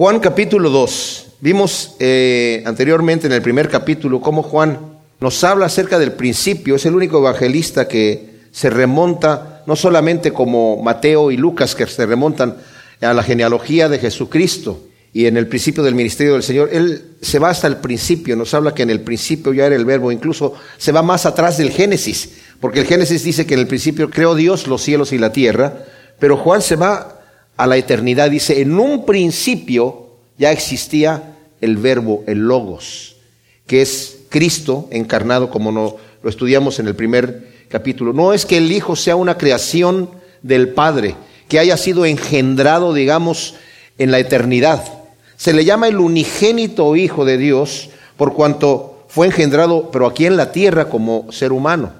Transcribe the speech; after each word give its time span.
Juan 0.00 0.18
capítulo 0.18 0.70
2. 0.70 1.26
Vimos 1.40 1.94
eh, 1.98 2.62
anteriormente 2.64 3.26
en 3.26 3.34
el 3.34 3.42
primer 3.42 3.68
capítulo 3.68 4.22
cómo 4.22 4.42
Juan 4.42 4.78
nos 5.20 5.44
habla 5.44 5.66
acerca 5.66 5.98
del 5.98 6.12
principio. 6.12 6.76
Es 6.76 6.86
el 6.86 6.94
único 6.94 7.18
evangelista 7.18 7.86
que 7.86 8.30
se 8.50 8.70
remonta, 8.70 9.62
no 9.66 9.76
solamente 9.76 10.32
como 10.32 10.82
Mateo 10.82 11.30
y 11.30 11.36
Lucas, 11.36 11.74
que 11.74 11.86
se 11.86 12.06
remontan 12.06 12.56
a 13.02 13.12
la 13.12 13.22
genealogía 13.22 13.90
de 13.90 13.98
Jesucristo 13.98 14.80
y 15.12 15.26
en 15.26 15.36
el 15.36 15.48
principio 15.48 15.82
del 15.82 15.94
ministerio 15.94 16.32
del 16.32 16.44
Señor. 16.44 16.70
Él 16.72 17.16
se 17.20 17.38
va 17.38 17.50
hasta 17.50 17.66
el 17.66 17.76
principio, 17.76 18.36
nos 18.36 18.54
habla 18.54 18.74
que 18.74 18.84
en 18.84 18.90
el 18.90 19.02
principio 19.02 19.52
ya 19.52 19.66
era 19.66 19.76
el 19.76 19.84
verbo, 19.84 20.10
incluso 20.10 20.54
se 20.78 20.92
va 20.92 21.02
más 21.02 21.26
atrás 21.26 21.58
del 21.58 21.72
Génesis, 21.72 22.38
porque 22.58 22.80
el 22.80 22.86
Génesis 22.86 23.22
dice 23.22 23.44
que 23.44 23.52
en 23.52 23.60
el 23.60 23.66
principio 23.66 24.08
creó 24.08 24.34
Dios 24.34 24.66
los 24.66 24.80
cielos 24.80 25.12
y 25.12 25.18
la 25.18 25.30
tierra, 25.30 25.84
pero 26.18 26.38
Juan 26.38 26.62
se 26.62 26.76
va 26.76 27.19
a 27.60 27.66
la 27.66 27.76
eternidad, 27.76 28.30
dice, 28.30 28.62
en 28.62 28.80
un 28.80 29.04
principio 29.04 30.06
ya 30.38 30.50
existía 30.50 31.36
el 31.60 31.76
verbo, 31.76 32.24
el 32.26 32.38
logos, 32.38 33.16
que 33.66 33.82
es 33.82 34.20
Cristo 34.30 34.88
encarnado 34.90 35.50
como 35.50 35.70
no, 35.70 35.96
lo 36.22 36.30
estudiamos 36.30 36.78
en 36.78 36.88
el 36.88 36.96
primer 36.96 37.66
capítulo. 37.68 38.14
No 38.14 38.32
es 38.32 38.46
que 38.46 38.56
el 38.56 38.72
Hijo 38.72 38.96
sea 38.96 39.14
una 39.14 39.36
creación 39.36 40.08
del 40.40 40.70
Padre, 40.70 41.16
que 41.48 41.58
haya 41.58 41.76
sido 41.76 42.06
engendrado, 42.06 42.94
digamos, 42.94 43.56
en 43.98 44.10
la 44.10 44.20
eternidad. 44.20 44.82
Se 45.36 45.52
le 45.52 45.66
llama 45.66 45.88
el 45.88 45.98
unigénito 45.98 46.96
Hijo 46.96 47.26
de 47.26 47.36
Dios 47.36 47.90
por 48.16 48.32
cuanto 48.32 49.04
fue 49.08 49.26
engendrado, 49.26 49.90
pero 49.90 50.06
aquí 50.06 50.24
en 50.24 50.38
la 50.38 50.50
tierra 50.50 50.88
como 50.88 51.30
ser 51.30 51.52
humano. 51.52 51.92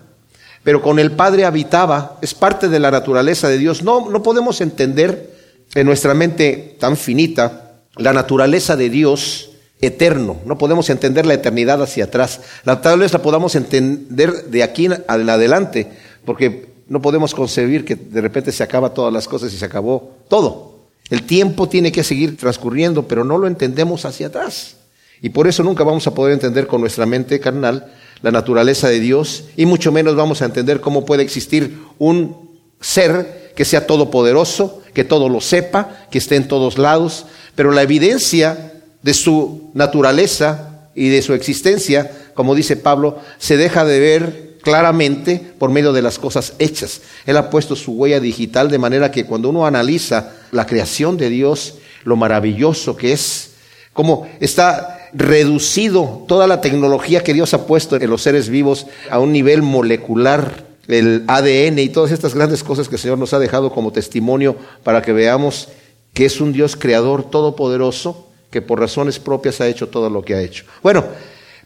Pero 0.65 0.81
con 0.81 0.99
el 0.99 1.13
Padre 1.13 1.45
habitaba, 1.45 2.17
es 2.23 2.33
parte 2.33 2.71
de 2.71 2.81
la 2.81 2.91
naturaleza 2.91 3.51
de 3.51 3.59
Dios. 3.59 3.83
No, 3.83 4.09
no 4.09 4.23
podemos 4.23 4.63
entender 4.63 5.39
en 5.75 5.87
nuestra 5.87 6.15
mente 6.15 6.77
tan 6.79 6.97
finita 6.97 7.83
la 7.97 8.13
naturaleza 8.13 8.77
de 8.77 8.91
Dios 8.91 9.51
eterno. 9.81 10.39
No 10.45 10.59
podemos 10.59 10.91
entender 10.91 11.27
la 11.27 11.35
eternidad 11.35 11.83
hacia 11.83 12.05
atrás. 12.05 12.41
La, 12.65 12.81
tal 12.81 13.01
vez 13.01 13.13
la 13.13 13.23
podamos 13.23 13.55
entender 13.55 14.45
de 14.47 14.63
aquí 14.63 14.87
en 14.87 15.05
adelante, 15.07 15.91
porque 16.25 16.71
no 16.89 17.01
podemos 17.01 17.35
concebir 17.35 17.85
que 17.85 17.95
de 17.95 18.21
repente 18.21 18.53
se 18.53 18.63
acaba 18.63 18.95
todas 18.95 19.13
las 19.13 19.29
cosas 19.29 19.53
y 19.53 19.57
se 19.57 19.65
acabó 19.65 20.17
todo. 20.29 20.81
El 21.09 21.25
tiempo 21.25 21.69
tiene 21.69 21.93
que 21.93 22.05
seguir 22.05 22.37
transcurriendo, 22.37 23.07
pero 23.07 23.25
no 23.25 23.39
lo 23.39 23.47
entendemos 23.47 24.05
hacia 24.05 24.29
atrás. 24.29 24.77
Y 25.23 25.31
por 25.31 25.47
eso 25.47 25.63
nunca 25.63 25.85
vamos 25.85 26.07
a 26.07 26.15
poder 26.15 26.33
entender 26.33 26.67
con 26.67 26.81
nuestra 26.81 27.05
mente 27.07 27.41
carnal 27.41 27.93
la 28.23 28.31
naturaleza 28.31 28.89
de 28.89 29.01
Dios 29.01 29.45
y 29.57 29.67
mucho 29.67 29.93
menos 29.93 30.15
vamos 30.15 30.43
a 30.43 30.47
entender 30.47 30.81
cómo 30.81 31.05
puede 31.05 31.23
existir 31.23 31.79
un 31.99 32.61
ser 32.81 33.53
que 33.55 33.65
sea 33.65 33.87
todopoderoso, 33.87 34.80
que 34.95 35.05
todo 35.05 35.29
lo 35.29 35.41
sepa, 35.41 36.07
que 36.11 36.19
esté 36.19 36.37
en 36.37 36.49
todos 36.49 36.79
lados, 36.79 37.27
pero 37.55 37.71
la 37.71 37.83
evidencia 37.83 38.73
de 39.03 39.15
su 39.15 39.71
naturaleza 39.75 40.89
y 40.95 41.09
de 41.09 41.23
su 41.23 41.35
existencia, 41.35 42.11
como 42.35 42.55
dice 42.55 42.77
Pablo, 42.77 43.19
se 43.39 43.57
deja 43.57 43.85
de 43.85 44.01
ver 44.01 44.51
claramente 44.63 45.41
por 45.59 45.71
medio 45.71 45.93
de 45.93 46.03
las 46.03 46.19
cosas 46.19 46.55
hechas. 46.59 47.01
Él 47.27 47.37
ha 47.37 47.51
puesto 47.51 47.77
su 47.77 47.93
huella 47.93 48.21
digital 48.21 48.71
de 48.71 48.79
manera 48.79 49.11
que 49.11 49.25
cuando 49.25 49.49
uno 49.49 49.67
analiza 49.67 50.33
la 50.53 50.67
creación 50.67 51.17
de 51.17 51.31
Dios, 51.31 51.77
lo 52.05 52.17
maravilloso 52.17 52.97
que 52.97 53.13
es, 53.13 53.51
cómo 53.93 54.29
está 54.41 54.99
reducido 55.13 56.25
toda 56.29 56.47
la 56.47 56.61
tecnología 56.61 57.23
que 57.23 57.35
Dios 57.35 57.55
ha 57.55 57.67
puesto 57.67 57.97
en 57.97 58.11
los 58.11 58.23
seres 58.23 58.49
vivos 58.49 58.87
a 59.11 59.19
un 59.19 59.33
nivel 59.33 59.63
molecular, 59.63 60.70
el 60.99 61.25
ADN 61.27 61.79
y 61.79 61.89
todas 61.89 62.11
estas 62.11 62.35
grandes 62.35 62.63
cosas 62.63 62.89
que 62.89 62.97
el 62.97 63.01
Señor 63.01 63.19
nos 63.19 63.33
ha 63.33 63.39
dejado 63.39 63.73
como 63.73 63.93
testimonio 63.93 64.57
para 64.83 65.03
que 65.03 65.13
veamos 65.13 65.69
que 66.13 66.25
es 66.25 66.41
un 66.41 66.53
Dios 66.53 66.77
creador 66.77 67.31
todopoderoso 67.31 68.27
que 68.51 68.63
por 68.63 68.81
razones 68.81 69.19
propias 69.19 69.61
ha 69.61 69.69
hecho 69.69 69.89
todo 69.89 70.11
lo 70.11 70.23
que 70.23 70.35
ha 70.35 70.43
hecho. 70.43 70.65
Bueno, 70.83 71.05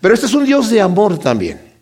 pero 0.00 0.14
este 0.14 0.26
es 0.26 0.34
un 0.34 0.44
Dios 0.44 0.70
de 0.70 0.80
amor 0.80 1.18
también. 1.18 1.74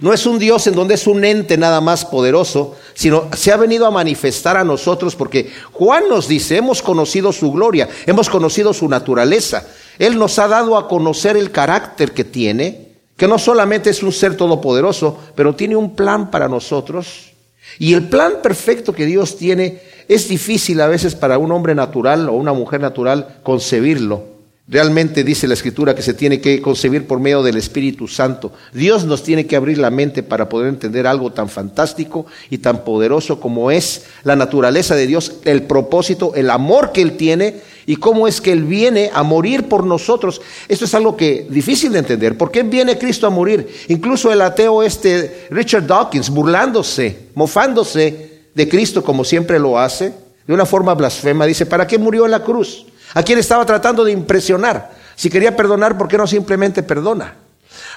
No 0.00 0.12
es 0.12 0.26
un 0.26 0.38
Dios 0.38 0.66
en 0.66 0.74
donde 0.74 0.94
es 0.94 1.06
un 1.06 1.24
ente 1.24 1.56
nada 1.56 1.80
más 1.80 2.04
poderoso, 2.04 2.76
sino 2.94 3.28
se 3.34 3.52
ha 3.52 3.56
venido 3.56 3.86
a 3.86 3.90
manifestar 3.90 4.56
a 4.56 4.64
nosotros 4.64 5.16
porque 5.16 5.50
Juan 5.72 6.08
nos 6.08 6.28
dice, 6.28 6.56
hemos 6.56 6.82
conocido 6.82 7.32
su 7.32 7.50
gloria, 7.52 7.88
hemos 8.06 8.28
conocido 8.28 8.72
su 8.72 8.88
naturaleza. 8.88 9.66
Él 9.98 10.18
nos 10.18 10.38
ha 10.38 10.46
dado 10.46 10.76
a 10.76 10.88
conocer 10.88 11.36
el 11.36 11.50
carácter 11.50 12.12
que 12.12 12.24
tiene, 12.24 12.87
que 13.18 13.26
no 13.26 13.36
solamente 13.36 13.90
es 13.90 14.02
un 14.04 14.12
ser 14.12 14.36
todopoderoso, 14.36 15.18
pero 15.34 15.56
tiene 15.56 15.74
un 15.74 15.96
plan 15.96 16.30
para 16.30 16.48
nosotros. 16.48 17.32
Y 17.80 17.92
el 17.92 18.08
plan 18.08 18.34
perfecto 18.42 18.92
que 18.92 19.06
Dios 19.06 19.36
tiene 19.36 19.80
es 20.06 20.28
difícil 20.28 20.80
a 20.80 20.86
veces 20.86 21.16
para 21.16 21.36
un 21.36 21.50
hombre 21.50 21.74
natural 21.74 22.28
o 22.28 22.34
una 22.34 22.52
mujer 22.52 22.80
natural 22.80 23.40
concebirlo. 23.42 24.37
Realmente 24.70 25.24
dice 25.24 25.48
la 25.48 25.54
Escritura 25.54 25.94
que 25.94 26.02
se 26.02 26.12
tiene 26.12 26.42
que 26.42 26.60
concebir 26.60 27.06
por 27.06 27.20
medio 27.20 27.42
del 27.42 27.56
Espíritu 27.56 28.06
Santo. 28.06 28.52
Dios 28.74 29.06
nos 29.06 29.22
tiene 29.22 29.46
que 29.46 29.56
abrir 29.56 29.78
la 29.78 29.88
mente 29.88 30.22
para 30.22 30.50
poder 30.50 30.68
entender 30.68 31.06
algo 31.06 31.32
tan 31.32 31.48
fantástico 31.48 32.26
y 32.50 32.58
tan 32.58 32.84
poderoso 32.84 33.40
como 33.40 33.70
es 33.70 34.04
la 34.24 34.36
naturaleza 34.36 34.94
de 34.94 35.06
Dios, 35.06 35.36
el 35.46 35.62
propósito, 35.62 36.34
el 36.34 36.50
amor 36.50 36.92
que 36.92 37.00
Él 37.00 37.16
tiene 37.16 37.62
y 37.86 37.96
cómo 37.96 38.28
es 38.28 38.42
que 38.42 38.52
Él 38.52 38.64
viene 38.64 39.10
a 39.14 39.22
morir 39.22 39.70
por 39.70 39.84
nosotros. 39.86 40.42
Esto 40.68 40.84
es 40.84 40.94
algo 40.94 41.16
que 41.16 41.46
difícil 41.48 41.90
de 41.90 42.00
entender. 42.00 42.36
¿Por 42.36 42.50
qué 42.50 42.62
viene 42.62 42.98
Cristo 42.98 43.26
a 43.26 43.30
morir? 43.30 43.66
Incluso 43.88 44.30
el 44.30 44.42
ateo 44.42 44.82
este 44.82 45.46
Richard 45.48 45.86
Dawkins, 45.86 46.28
burlándose, 46.28 47.30
mofándose 47.34 48.42
de 48.54 48.68
Cristo 48.68 49.02
como 49.02 49.24
siempre 49.24 49.58
lo 49.58 49.78
hace, 49.78 50.12
de 50.46 50.52
una 50.52 50.66
forma 50.66 50.94
blasfema, 50.94 51.46
dice, 51.46 51.64
¿para 51.64 51.86
qué 51.86 51.96
murió 51.96 52.26
en 52.26 52.32
la 52.32 52.44
cruz? 52.44 52.84
¿A 53.14 53.22
quién 53.22 53.38
estaba 53.38 53.64
tratando 53.64 54.04
de 54.04 54.12
impresionar? 54.12 54.92
Si 55.16 55.30
quería 55.30 55.56
perdonar, 55.56 55.96
¿por 55.96 56.08
qué 56.08 56.18
no 56.18 56.26
simplemente 56.26 56.82
perdona? 56.82 57.36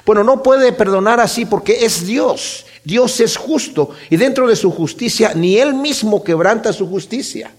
Bueno, 0.05 0.23
no 0.23 0.41
puede 0.41 0.73
perdonar 0.73 1.19
así 1.19 1.45
porque 1.45 1.85
es 1.85 2.05
Dios. 2.05 2.65
Dios 2.83 3.19
es 3.19 3.37
justo 3.37 3.91
y 4.09 4.17
dentro 4.17 4.47
de 4.47 4.55
su 4.55 4.71
justicia 4.71 5.33
ni 5.35 5.57
Él 5.57 5.73
mismo 5.73 6.23
quebranta 6.23 6.73
su 6.73 6.87
justicia. 6.87 7.51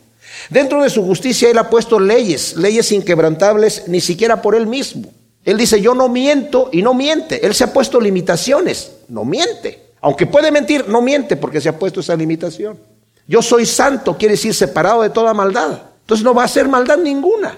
Dentro 0.50 0.82
de 0.82 0.90
su 0.90 1.04
justicia 1.04 1.50
Él 1.50 1.58
ha 1.58 1.70
puesto 1.70 2.00
leyes, 2.00 2.56
leyes 2.56 2.90
inquebrantables 2.90 3.84
ni 3.86 4.00
siquiera 4.00 4.42
por 4.42 4.54
Él 4.54 4.66
mismo. 4.66 5.12
Él 5.44 5.56
dice, 5.56 5.80
yo 5.80 5.94
no 5.94 6.08
miento 6.08 6.68
y 6.72 6.82
no 6.82 6.94
miente. 6.94 7.44
Él 7.44 7.54
se 7.54 7.64
ha 7.64 7.72
puesto 7.72 8.00
limitaciones, 8.00 8.92
no 9.08 9.24
miente. 9.24 9.90
Aunque 10.00 10.26
puede 10.26 10.50
mentir, 10.50 10.88
no 10.88 11.02
miente 11.02 11.36
porque 11.36 11.60
se 11.60 11.68
ha 11.68 11.78
puesto 11.78 12.00
esa 12.00 12.16
limitación. 12.16 12.78
Yo 13.26 13.42
soy 13.42 13.66
santo, 13.66 14.16
quiere 14.16 14.34
decir 14.34 14.54
separado 14.54 15.02
de 15.02 15.10
toda 15.10 15.34
maldad. 15.34 15.80
Entonces 16.02 16.24
no 16.24 16.34
va 16.34 16.42
a 16.42 16.46
hacer 16.46 16.68
maldad 16.68 16.98
ninguna. 16.98 17.56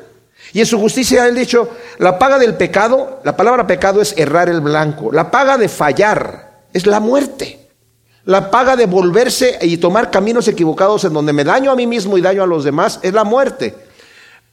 Y 0.53 0.61
en 0.61 0.67
su 0.67 0.79
justicia 0.79 1.27
él 1.27 1.35
dicho, 1.35 1.69
la 1.99 2.19
paga 2.19 2.39
del 2.39 2.55
pecado, 2.55 3.21
la 3.25 3.37
palabra 3.37 3.67
pecado 3.67 4.01
es 4.01 4.15
errar 4.17 4.49
el 4.49 4.61
blanco. 4.61 5.11
La 5.11 5.31
paga 5.31 5.59
de 5.59 5.69
fallar 5.69 6.63
es 6.73 6.87
la 6.87 7.01
muerte. 7.01 7.69
La 8.25 8.51
paga 8.51 8.77
de 8.77 8.87
volverse 8.87 9.59
y 9.63 9.77
tomar 9.79 10.11
caminos 10.11 10.49
equivocados 10.49 11.05
en 11.05 11.13
donde 11.13 11.33
me 11.33 11.45
daño 11.45 11.71
a 11.71 11.77
mí 11.77 11.87
mismo 11.87 12.17
y 12.17 12.23
daño 12.23 12.43
a 12.43 12.47
los 12.47 12.65
demás 12.65 13.01
es 13.03 13.13
la 13.13 13.25
muerte. 13.25 13.75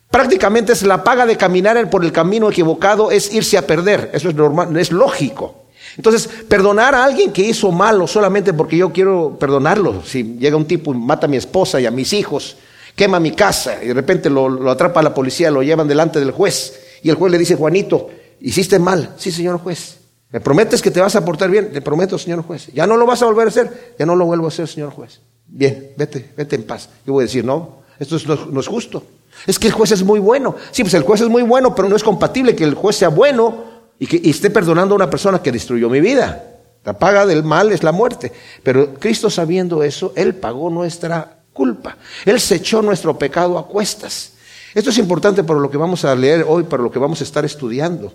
Prácticamente 0.10 0.74
es 0.74 0.84
la 0.84 1.04
paga 1.04 1.26
de 1.26 1.38
caminar 1.38 1.90
por 1.90 2.04
el 2.04 2.12
camino 2.12 2.50
equivocado 2.50 3.12
es 3.12 3.34
irse 3.34 3.58
a 3.58 3.66
perder. 3.66 4.10
Eso 4.14 4.28
es 4.30 4.36
normal, 4.36 4.76
es 4.78 4.92
lógico. 4.92 5.62
Entonces, 5.98 6.28
perdonar 6.48 6.96
a 6.96 7.04
alguien 7.04 7.32
que 7.32 7.42
hizo 7.42 7.72
malo 7.72 8.08
solamente 8.08 8.54
porque 8.54 8.78
yo 8.78 8.92
quiero 8.92 9.38
perdonarlo. 9.40 10.04
Si 10.04 10.38
llega 10.38 10.58
un 10.58 10.66
tipo 10.66 10.94
y 10.94 10.98
mata 10.98 11.28
a 11.28 11.30
mi 11.30 11.38
esposa 11.38 11.80
y 11.80 11.86
a 11.86 11.92
mis 11.92 12.12
hijos, 12.12 12.58
quema 12.96 13.20
mi 13.20 13.32
casa 13.32 13.84
y 13.84 13.88
de 13.88 13.94
repente 13.94 14.30
lo, 14.30 14.70
atrapa 14.70 15.02
la 15.02 15.14
policía, 15.14 15.52
lo 15.52 15.64
llevan 15.64 15.88
delante 15.88 16.20
del 16.20 16.32
juez 16.32 16.80
y 17.04 17.10
el 17.10 17.16
juez 17.16 17.32
le 17.32 17.38
dice, 17.38 17.56
Juanito, 17.56 18.10
hiciste 18.40 18.80
mal. 18.80 19.16
Sí, 19.18 19.32
señor 19.32 19.60
juez. 19.60 19.98
¿Me 20.32 20.40
prometes 20.40 20.82
que 20.82 20.92
te 20.92 21.02
vas 21.02 21.16
a 21.16 21.26
portar 21.26 21.50
bien? 21.50 21.72
Le 21.74 21.82
prometo, 21.82 22.18
señor 22.18 22.44
juez. 22.44 22.68
Ya 22.74 22.88
no 22.88 22.96
lo 22.96 23.06
vas 23.06 23.22
a 23.22 23.26
volver 23.26 23.48
a 23.48 23.50
hacer. 23.50 23.96
Ya 24.00 24.06
no 24.06 24.16
lo 24.16 24.26
vuelvo 24.26 24.46
a 24.46 24.48
hacer, 24.48 24.68
señor 24.68 24.92
juez. 24.92 25.20
Bien, 25.48 25.92
vete, 25.98 26.30
vete 26.38 26.56
en 26.56 26.64
paz. 26.64 26.90
Yo 27.06 27.14
voy 27.14 27.24
a 27.24 27.26
decir, 27.26 27.44
no, 27.44 27.82
esto 28.00 28.18
no, 28.50 28.60
es 28.60 28.68
justo. 28.68 29.04
Es 29.46 29.60
que 29.60 29.68
el 29.68 29.74
juez 29.74 29.92
es 29.92 30.04
muy 30.04 30.20
bueno. 30.20 30.56
Sí, 30.72 30.84
pues 30.84 30.94
el 30.94 31.04
juez 31.04 31.22
es 31.22 31.28
muy 31.28 31.44
bueno, 31.44 31.76
pero 31.76 31.90
no 31.90 31.96
es 31.96 32.04
compatible 32.04 32.56
que 32.56 32.64
el 32.64 32.76
juez 32.76 32.96
sea 32.96 33.10
bueno 33.10 33.66
y 34.00 34.08
que 34.08 34.22
esté 34.30 34.50
perdonando 34.50 34.94
a 34.94 34.98
una 34.98 35.10
persona 35.10 35.42
que 35.42 35.52
destruyó 35.52 35.90
mi 35.90 36.00
vida. 36.00 36.60
La 36.86 36.98
paga 36.98 37.26
del 37.26 37.44
mal 37.44 37.72
es 37.72 37.84
la 37.84 37.92
muerte. 37.92 38.32
Pero 38.64 38.94
Cristo 38.94 39.30
sabiendo 39.30 39.84
eso, 39.84 40.14
Él 40.16 40.36
pagó 40.36 40.70
nuestra 40.70 41.41
culpa. 41.54 41.98
Él 42.26 42.40
se 42.40 42.56
echó 42.56 42.82
nuestro 42.82 43.18
pecado 43.18 43.58
a 43.58 43.68
cuestas. 43.68 44.34
Esto 44.74 44.90
es 44.90 44.98
importante 44.98 45.44
por 45.44 45.58
lo 45.58 45.70
que 45.70 45.78
vamos 45.78 46.06
a 46.06 46.16
leer 46.16 46.46
hoy, 46.48 46.64
para 46.64 46.84
lo 46.84 46.92
que 46.92 47.00
vamos 47.00 47.22
a 47.22 47.24
estar 47.24 47.44
estudiando. 47.44 48.14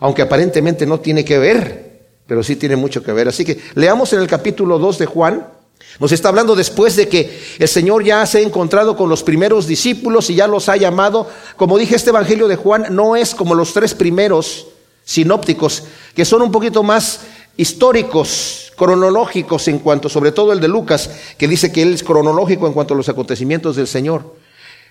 Aunque 0.00 0.22
aparentemente 0.22 0.86
no 0.86 1.00
tiene 1.00 1.24
que 1.24 1.38
ver, 1.38 2.00
pero 2.26 2.42
sí 2.42 2.56
tiene 2.56 2.76
mucho 2.76 3.02
que 3.02 3.12
ver. 3.12 3.28
Así 3.28 3.44
que 3.44 3.60
leamos 3.74 4.12
en 4.12 4.20
el 4.20 4.26
capítulo 4.26 4.78
2 4.78 4.98
de 4.98 5.06
Juan. 5.06 5.46
Nos 5.98 6.12
está 6.12 6.28
hablando 6.28 6.54
después 6.54 6.94
de 6.96 7.08
que 7.08 7.40
el 7.58 7.68
Señor 7.68 8.04
ya 8.04 8.24
se 8.26 8.38
ha 8.38 8.42
encontrado 8.42 8.96
con 8.96 9.08
los 9.08 9.22
primeros 9.22 9.66
discípulos 9.66 10.30
y 10.30 10.34
ya 10.34 10.46
los 10.46 10.68
ha 10.68 10.76
llamado. 10.76 11.28
Como 11.56 11.78
dije, 11.78 11.96
este 11.96 12.10
Evangelio 12.10 12.48
de 12.48 12.56
Juan 12.56 12.86
no 12.90 13.16
es 13.16 13.34
como 13.34 13.54
los 13.54 13.72
tres 13.72 13.94
primeros 13.94 14.68
sinópticos, 15.04 15.84
que 16.14 16.24
son 16.24 16.42
un 16.42 16.52
poquito 16.52 16.82
más 16.82 17.20
históricos, 17.56 18.72
cronológicos 18.76 19.68
en 19.68 19.78
cuanto, 19.78 20.08
sobre 20.08 20.32
todo 20.32 20.52
el 20.52 20.60
de 20.60 20.68
Lucas, 20.68 21.10
que 21.38 21.48
dice 21.48 21.72
que 21.72 21.82
él 21.82 21.94
es 21.94 22.02
cronológico 22.02 22.66
en 22.66 22.72
cuanto 22.72 22.94
a 22.94 22.96
los 22.96 23.08
acontecimientos 23.08 23.76
del 23.76 23.86
Señor. 23.86 24.34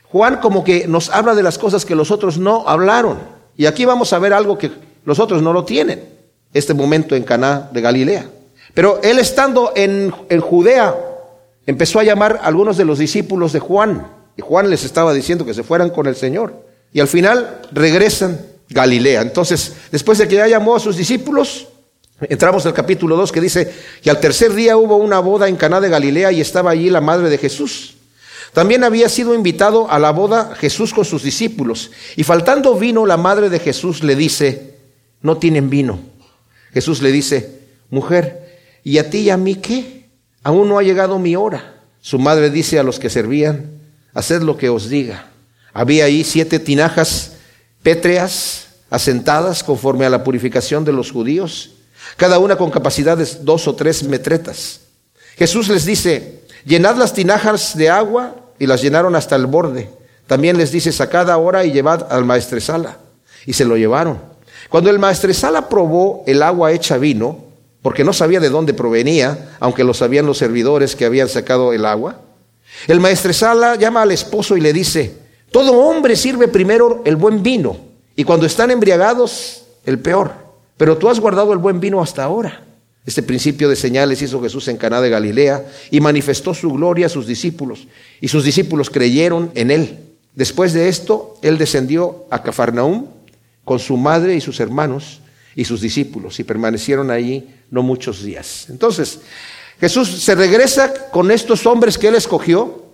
Juan 0.03 0.37
como 0.37 0.63
que 0.63 0.87
nos 0.87 1.09
habla 1.09 1.35
de 1.35 1.43
las 1.43 1.57
cosas 1.57 1.85
que 1.85 1.95
los 1.95 2.11
otros 2.11 2.37
no 2.37 2.67
hablaron. 2.67 3.19
Y 3.57 3.65
aquí 3.65 3.85
vamos 3.85 4.13
a 4.13 4.19
ver 4.19 4.33
algo 4.33 4.57
que 4.57 4.71
los 5.03 5.19
otros 5.19 5.41
no 5.41 5.53
lo 5.53 5.65
tienen. 5.65 6.03
Este 6.53 6.73
momento 6.73 7.15
en 7.15 7.23
Caná 7.23 7.69
de 7.71 7.81
Galilea. 7.81 8.29
Pero 8.73 8.99
él 9.03 9.19
estando 9.19 9.73
en, 9.75 10.13
en 10.29 10.41
Judea, 10.41 10.95
empezó 11.65 11.99
a 11.99 12.03
llamar 12.03 12.39
a 12.41 12.47
algunos 12.47 12.77
de 12.77 12.85
los 12.85 12.99
discípulos 12.99 13.53
de 13.53 13.59
Juan. 13.59 14.07
Y 14.37 14.41
Juan 14.41 14.69
les 14.69 14.83
estaba 14.83 15.13
diciendo 15.13 15.45
que 15.45 15.53
se 15.53 15.63
fueran 15.63 15.89
con 15.89 16.07
el 16.07 16.15
Señor. 16.15 16.65
Y 16.91 16.99
al 16.99 17.07
final 17.07 17.61
regresan 17.71 18.39
Galilea. 18.69 19.21
Entonces, 19.21 19.73
después 19.91 20.17
de 20.17 20.27
que 20.27 20.35
ya 20.35 20.47
llamó 20.47 20.75
a 20.75 20.79
sus 20.79 20.97
discípulos, 20.97 21.67
entramos 22.21 22.65
al 22.65 22.73
capítulo 22.73 23.15
2 23.15 23.31
que 23.31 23.41
dice 23.41 23.73
que 24.01 24.09
al 24.09 24.19
tercer 24.19 24.53
día 24.53 24.77
hubo 24.77 24.95
una 24.97 25.19
boda 25.19 25.47
en 25.47 25.55
Caná 25.55 25.81
de 25.81 25.89
Galilea 25.89 26.31
y 26.31 26.41
estaba 26.41 26.71
allí 26.71 26.89
la 26.89 27.01
madre 27.01 27.29
de 27.29 27.37
Jesús. 27.37 27.95
También 28.53 28.85
había 28.85 29.09
sido 29.09 29.35
invitado 29.35 29.91
a 29.91 29.99
la 29.99 30.11
boda 30.11 30.55
Jesús 30.55 30.93
con 30.93 31.03
sus 31.03 31.23
discípulos. 31.23 31.91
Y 32.15 32.23
faltando 32.23 32.75
vino, 32.75 33.05
la 33.05 33.17
madre 33.17 33.49
de 33.49 33.59
Jesús 33.59 34.01
le 34.01 34.15
dice, 34.15 34.75
no 35.21 35.37
tienen 35.37 35.69
vino. 35.69 35.99
Jesús 36.73 37.01
le 37.01 37.11
dice, 37.11 37.59
mujer, 37.89 38.59
¿y 38.83 38.97
a 38.97 39.09
ti 39.09 39.19
y 39.19 39.29
a 39.29 39.35
mí 39.35 39.55
qué? 39.55 40.09
Aún 40.41 40.69
no 40.69 40.77
ha 40.77 40.83
llegado 40.83 41.19
mi 41.19 41.35
hora. 41.35 41.81
Su 41.99 42.17
madre 42.17 42.49
dice 42.49 42.79
a 42.79 42.83
los 42.83 42.97
que 42.97 43.09
servían, 43.09 43.71
haced 44.13 44.41
lo 44.41 44.57
que 44.57 44.69
os 44.69 44.87
diga. 44.89 45.27
Había 45.73 46.05
ahí 46.05 46.23
siete 46.23 46.59
tinajas 46.59 47.33
pétreas 47.83 48.67
asentadas 48.89 49.63
conforme 49.63 50.05
a 50.05 50.09
la 50.09 50.23
purificación 50.23 50.85
de 50.85 50.93
los 50.93 51.11
judíos, 51.11 51.74
cada 52.17 52.39
una 52.39 52.57
con 52.57 52.71
capacidades 52.71 53.43
dos 53.43 53.67
o 53.67 53.75
tres 53.75 54.03
metretas. 54.03 54.81
Jesús 55.37 55.67
les 55.67 55.85
dice, 55.85 56.41
llenad 56.65 56.95
las 56.95 57.13
tinajas 57.13 57.75
de 57.77 57.89
agua 57.89 58.35
y 58.59 58.67
las 58.67 58.81
llenaron 58.81 59.15
hasta 59.15 59.35
el 59.35 59.47
borde. 59.47 59.89
También 60.27 60.57
les 60.57 60.71
dice, 60.71 60.91
sacad 60.91 61.29
ahora 61.29 61.65
y 61.65 61.71
llevad 61.71 62.11
al 62.11 62.25
maestresala. 62.25 62.97
Y 63.45 63.53
se 63.53 63.65
lo 63.65 63.77
llevaron. 63.77 64.19
Cuando 64.69 64.89
el 64.89 64.97
maestresala 64.97 65.69
probó 65.69 66.23
el 66.25 66.41
agua 66.41 66.71
hecha 66.71 66.97
vino, 66.97 67.43
porque 67.81 68.03
no 68.03 68.13
sabía 68.13 68.39
de 68.39 68.49
dónde 68.49 68.73
provenía, 68.73 69.55
aunque 69.59 69.83
lo 69.83 69.93
sabían 69.93 70.25
los 70.25 70.39
servidores 70.39 70.95
que 70.95 71.05
habían 71.05 71.29
sacado 71.29 71.73
el 71.73 71.85
agua, 71.85 72.21
el 72.87 72.99
maestresala 72.99 73.75
llama 73.75 74.01
al 74.01 74.11
esposo 74.11 74.57
y 74.57 74.61
le 74.61 74.73
dice, 74.73 75.17
todo 75.51 75.73
hombre 75.79 76.15
sirve 76.15 76.47
primero 76.47 77.01
el 77.05 77.15
buen 77.15 77.43
vino 77.43 77.77
y 78.15 78.23
cuando 78.23 78.45
están 78.45 78.71
embriagados, 78.71 79.63
el 79.85 79.99
peor. 79.99 80.44
Pero 80.77 80.97
tú 80.97 81.09
has 81.09 81.19
guardado 81.19 81.53
el 81.53 81.59
buen 81.59 81.79
vino 81.79 82.01
hasta 82.01 82.23
ahora. 82.23 82.63
Este 83.05 83.23
principio 83.23 83.69
de 83.69 83.75
señales 83.75 84.21
hizo 84.21 84.41
Jesús 84.41 84.67
en 84.67 84.77
Caná 84.77 84.99
de 84.99 85.09
Galilea 85.09 85.65
y 85.91 85.99
manifestó 85.99 86.53
su 86.53 86.71
gloria 86.71 87.05
a 87.05 87.09
sus 87.09 87.27
discípulos 87.27 87.87
y 88.19 88.27
sus 88.27 88.43
discípulos 88.43 88.89
creyeron 88.89 89.51
en 89.53 89.69
él. 89.69 89.99
Después 90.33 90.73
de 90.73 90.89
esto, 90.89 91.37
él 91.41 91.57
descendió 91.57 92.25
a 92.31 92.41
Cafarnaúm 92.41 93.05
con 93.63 93.79
su 93.79 93.95
madre 93.95 94.35
y 94.35 94.41
sus 94.41 94.59
hermanos 94.59 95.21
y 95.55 95.65
sus 95.65 95.81
discípulos 95.81 96.39
y 96.39 96.43
permanecieron 96.43 97.11
allí 97.11 97.47
no 97.69 97.83
muchos 97.83 98.23
días. 98.23 98.65
Entonces, 98.69 99.19
Jesús 99.79 100.09
se 100.09 100.35
regresa 100.35 101.09
con 101.11 101.31
estos 101.31 101.65
hombres 101.65 101.97
que 101.97 102.07
él 102.07 102.15
escogió 102.15 102.85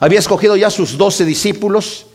había 0.00 0.18
escogido 0.18 0.56
ya 0.56 0.70
sus 0.70 0.96
doce 0.96 1.24
discípulos. 1.24 2.06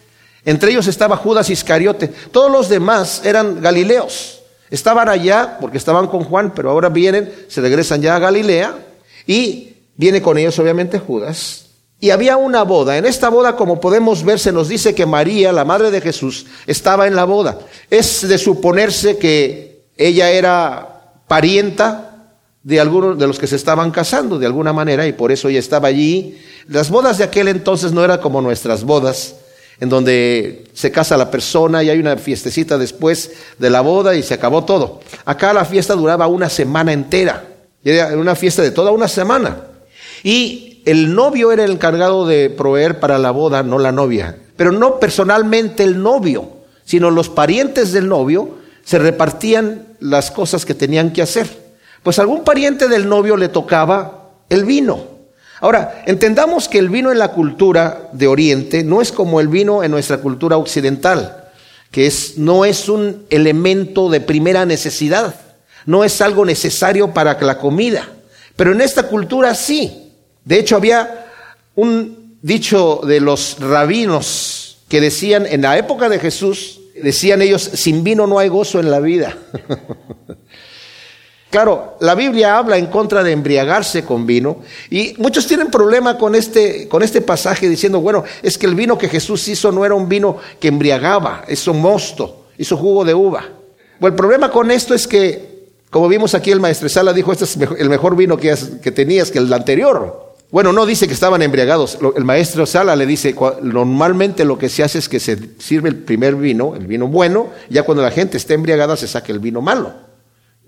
Entre 0.46 0.72
ellos 0.72 0.88
estaba 0.88 1.18
Judas 1.18 1.50
Iscariote. 1.50 2.08
Todos 2.08 2.52
los 2.52 2.70
demás 2.70 3.22
eran 3.26 3.62
galileos. 3.62 4.39
Estaban 4.70 5.10
allá 5.10 5.58
porque 5.60 5.78
estaban 5.78 6.08
con 6.08 6.24
Juan, 6.24 6.54
pero 6.56 6.70
ahora 6.70 6.90
vienen, 6.90 7.32
se 7.48 7.62
regresan 7.62 8.02
ya 8.02 8.16
a 8.16 8.20
Galilea 8.20 8.78
y 9.26 9.74
viene 9.96 10.22
con 10.22 10.38
ellos 10.38 10.58
obviamente 10.60 11.00
Judas. 11.00 11.66
Y 12.00 12.12
había 12.12 12.38
una 12.38 12.64
boda. 12.64 12.98
En 12.98 13.06
esta 13.06 13.30
boda, 13.30 13.58
como 13.58 13.82
podemos 13.82 14.24
ver, 14.24 14.40
se 14.40 14.54
nos 14.54 14.70
dice 14.70 14.96
que 14.96 15.06
María, 15.06 15.52
la 15.52 15.66
madre 15.66 15.92
de 15.92 16.00
Jesús, 16.00 16.46
estaba 16.66 17.08
en 17.08 17.16
la 17.16 17.26
boda. 17.26 17.60
Es 17.90 18.26
de 18.28 18.38
suponerse 18.38 19.18
que 19.18 19.84
ella 19.98 20.32
era 20.32 21.22
parienta 21.28 22.10
de 22.64 22.80
algunos 22.80 23.18
de 23.18 23.28
los 23.28 23.40
que 23.40 23.48
se 23.48 23.56
estaban 23.56 23.92
casando 23.92 24.38
de 24.38 24.46
alguna 24.46 24.74
manera 24.74 25.08
y 25.08 25.14
por 25.14 25.32
eso 25.32 25.50
ella 25.50 25.60
estaba 25.60 25.90
allí. 25.90 26.40
Las 26.68 26.90
bodas 26.90 27.18
de 27.18 27.26
aquel 27.26 27.48
entonces 27.48 27.92
no 27.92 28.04
eran 28.04 28.20
como 28.20 28.42
nuestras 28.42 28.84
bodas, 28.84 29.36
en 29.80 29.90
donde 29.90 30.66
se 30.74 30.92
casa 30.92 31.18
la 31.18 31.32
persona 31.32 31.84
y 31.84 31.90
hay 31.90 32.00
una 32.00 32.18
fiestecita 32.18 32.78
después 32.78 33.32
de 33.58 33.70
la 33.70 33.82
boda 33.82 34.16
y 34.16 34.24
se 34.24 34.34
acabó 34.34 34.66
todo. 34.66 35.00
Acá 35.26 35.54
la 35.54 35.66
fiesta 35.66 35.94
duraba 35.96 36.28
una 36.28 36.50
semana 36.50 36.92
entera, 36.92 37.46
era 37.84 38.18
una 38.18 38.36
fiesta 38.36 38.62
de 38.62 38.72
toda 38.72 38.92
una 38.92 39.08
semana. 39.08 39.64
Y 40.24 40.82
el 40.86 41.14
novio 41.16 41.52
era 41.52 41.64
el 41.64 41.72
encargado 41.72 42.28
de 42.28 42.50
proveer 42.50 43.00
para 43.00 43.18
la 43.18 43.32
boda, 43.32 43.64
no 43.64 43.80
la 43.80 43.92
novia, 43.92 44.38
pero 44.58 44.72
no 44.72 45.00
personalmente 45.00 45.84
el 45.84 46.02
novio, 46.02 46.50
sino 46.84 47.12
los 47.12 47.30
parientes 47.30 47.92
del 47.92 48.10
novio 48.10 48.58
se 48.84 49.00
repartían 49.00 49.88
las 50.00 50.32
cosas 50.32 50.66
que 50.66 50.74
tenían 50.74 51.14
que 51.14 51.22
hacer. 51.22 51.48
Pues 52.04 52.20
algún 52.20 52.44
pariente 52.44 52.88
del 52.88 53.08
novio 53.08 53.38
le 53.38 53.50
tocaba 53.50 54.32
el 54.50 54.66
vino. 54.66 55.04
Ahora, 55.62 56.04
entendamos 56.06 56.70
que 56.70 56.80
el 56.80 56.90
vino 56.90 57.12
en 57.12 57.20
la 57.20 57.30
cultura 57.30 58.10
de 58.14 58.28
Oriente 58.28 58.84
no 58.84 59.02
es 59.02 59.12
como 59.12 59.42
el 59.42 59.50
vino 59.50 59.84
en 59.84 59.92
nuestra 59.92 60.18
cultura 60.18 60.58
occidental, 60.58 61.50
que 61.92 62.08
es, 62.08 62.38
no 62.38 62.66
es 62.66 62.88
un 62.88 63.26
elemento 63.30 64.10
de 64.10 64.22
primera 64.22 64.66
necesidad, 64.66 65.36
no 65.86 66.04
es 66.04 66.22
algo 66.22 66.46
necesario 66.46 67.14
para 67.14 67.40
la 67.42 67.58
comida, 67.58 68.08
pero 68.56 68.72
en 68.72 68.82
esta 68.82 69.04
cultura 69.04 69.54
sí. 69.54 70.12
De 70.46 70.60
hecho, 70.60 70.78
había 70.78 71.28
un 71.76 72.38
dicho 72.42 73.02
de 73.06 73.20
los 73.20 73.58
rabinos 73.60 74.80
que 74.88 75.02
decían 75.02 75.46
en 75.46 75.62
la 75.62 75.78
época 75.78 76.10
de 76.10 76.20
Jesús, 76.20 76.80
decían 77.02 77.42
ellos, 77.42 77.62
sin 77.62 78.04
vino 78.04 78.28
no 78.28 78.40
hay 78.40 78.50
gozo 78.50 78.80
en 78.80 78.92
la 78.92 79.00
vida. 79.00 79.38
Claro, 81.50 81.98
la 82.00 82.14
Biblia 82.14 82.58
habla 82.58 82.78
en 82.78 82.86
contra 82.88 83.24
de 83.24 83.32
embriagarse 83.32 84.06
con 84.06 84.28
vino 84.28 84.58
y 84.92 85.16
muchos 85.18 85.48
tienen 85.48 85.72
problema 85.72 86.16
con 86.16 86.36
este, 86.36 86.88
con 86.88 87.02
este 87.02 87.22
pasaje 87.22 87.68
diciendo, 87.68 88.02
bueno, 88.02 88.24
es 88.44 88.56
que 88.56 88.68
el 88.68 88.76
vino 88.76 89.00
que 89.00 89.10
Jesús 89.10 89.48
hizo 89.48 89.72
no 89.72 89.84
era 89.84 89.96
un 89.96 90.08
vino 90.08 90.38
que 90.60 90.68
embriagaba, 90.68 91.44
hizo 91.50 91.74
mosto, 91.74 92.46
hizo 92.56 92.78
jugo 92.78 93.04
de 93.04 93.16
uva. 93.16 93.50
Bueno, 94.00 94.14
el 94.14 94.18
problema 94.18 94.52
con 94.52 94.70
esto 94.70 94.94
es 94.94 95.08
que, 95.08 95.72
como 95.90 96.08
vimos 96.08 96.36
aquí 96.36 96.52
el 96.52 96.60
maestro 96.60 96.88
Sala 96.88 97.14
dijo, 97.14 97.32
este 97.32 97.46
es 97.46 97.58
el 97.58 97.90
mejor 97.90 98.16
vino 98.16 98.38
que, 98.38 98.56
tenías 98.92 99.32
que 99.32 99.40
el 99.40 99.52
anterior. 99.52 100.36
Bueno, 100.52 100.72
no 100.72 100.86
dice 100.86 101.08
que 101.08 101.14
estaban 101.14 101.42
embriagados. 101.42 101.98
El 102.16 102.26
maestro 102.26 102.68
Sala 102.68 102.96
le 102.96 103.08
dice, 103.08 103.36
normalmente 103.64 104.46
lo 104.46 104.60
que 104.60 104.70
se 104.70 104.84
hace 104.84 105.00
es 105.00 105.10
que 105.10 105.20
se 105.20 105.38
sirve 105.58 105.90
el 105.90 105.96
primer 105.96 106.36
vino, 106.36 106.76
el 106.76 106.86
vino 106.86 107.08
bueno, 107.08 107.48
ya 107.72 107.82
cuando 107.82 108.04
la 108.04 108.12
gente 108.12 108.38
está 108.38 108.54
embriagada 108.54 108.96
se 108.96 109.08
saca 109.08 109.32
el 109.32 109.40
vino 109.40 109.62
malo 109.62 110.09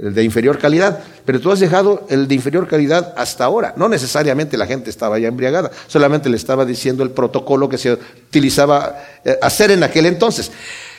el 0.02 0.16
de 0.16 0.24
inferior 0.24 0.58
calidad, 0.58 1.04
pero 1.26 1.40
tú 1.40 1.52
has 1.52 1.60
dejado 1.60 2.08
el 2.10 2.28
de 2.28 2.36
inferior 2.36 2.68
calidad 2.68 3.14
hasta 3.16 3.46
ahora. 3.46 3.74
No 3.78 3.88
necesariamente 3.88 4.58
la 4.58 4.66
gente 4.66 4.90
estaba 4.90 5.20
ya 5.20 5.28
embriagada, 5.28 5.72
solamente 5.88 6.30
le 6.30 6.38
estaba 6.38 6.66
diciendo 6.66 7.04
el 7.04 7.12
protocolo 7.12 7.70
que 7.70 7.78
se 7.78 7.94
utilizaba 7.94 9.04
eh, 9.24 9.38
hacer 9.42 9.72
en 9.72 9.84
aquel 9.84 10.08
entonces. 10.08 10.52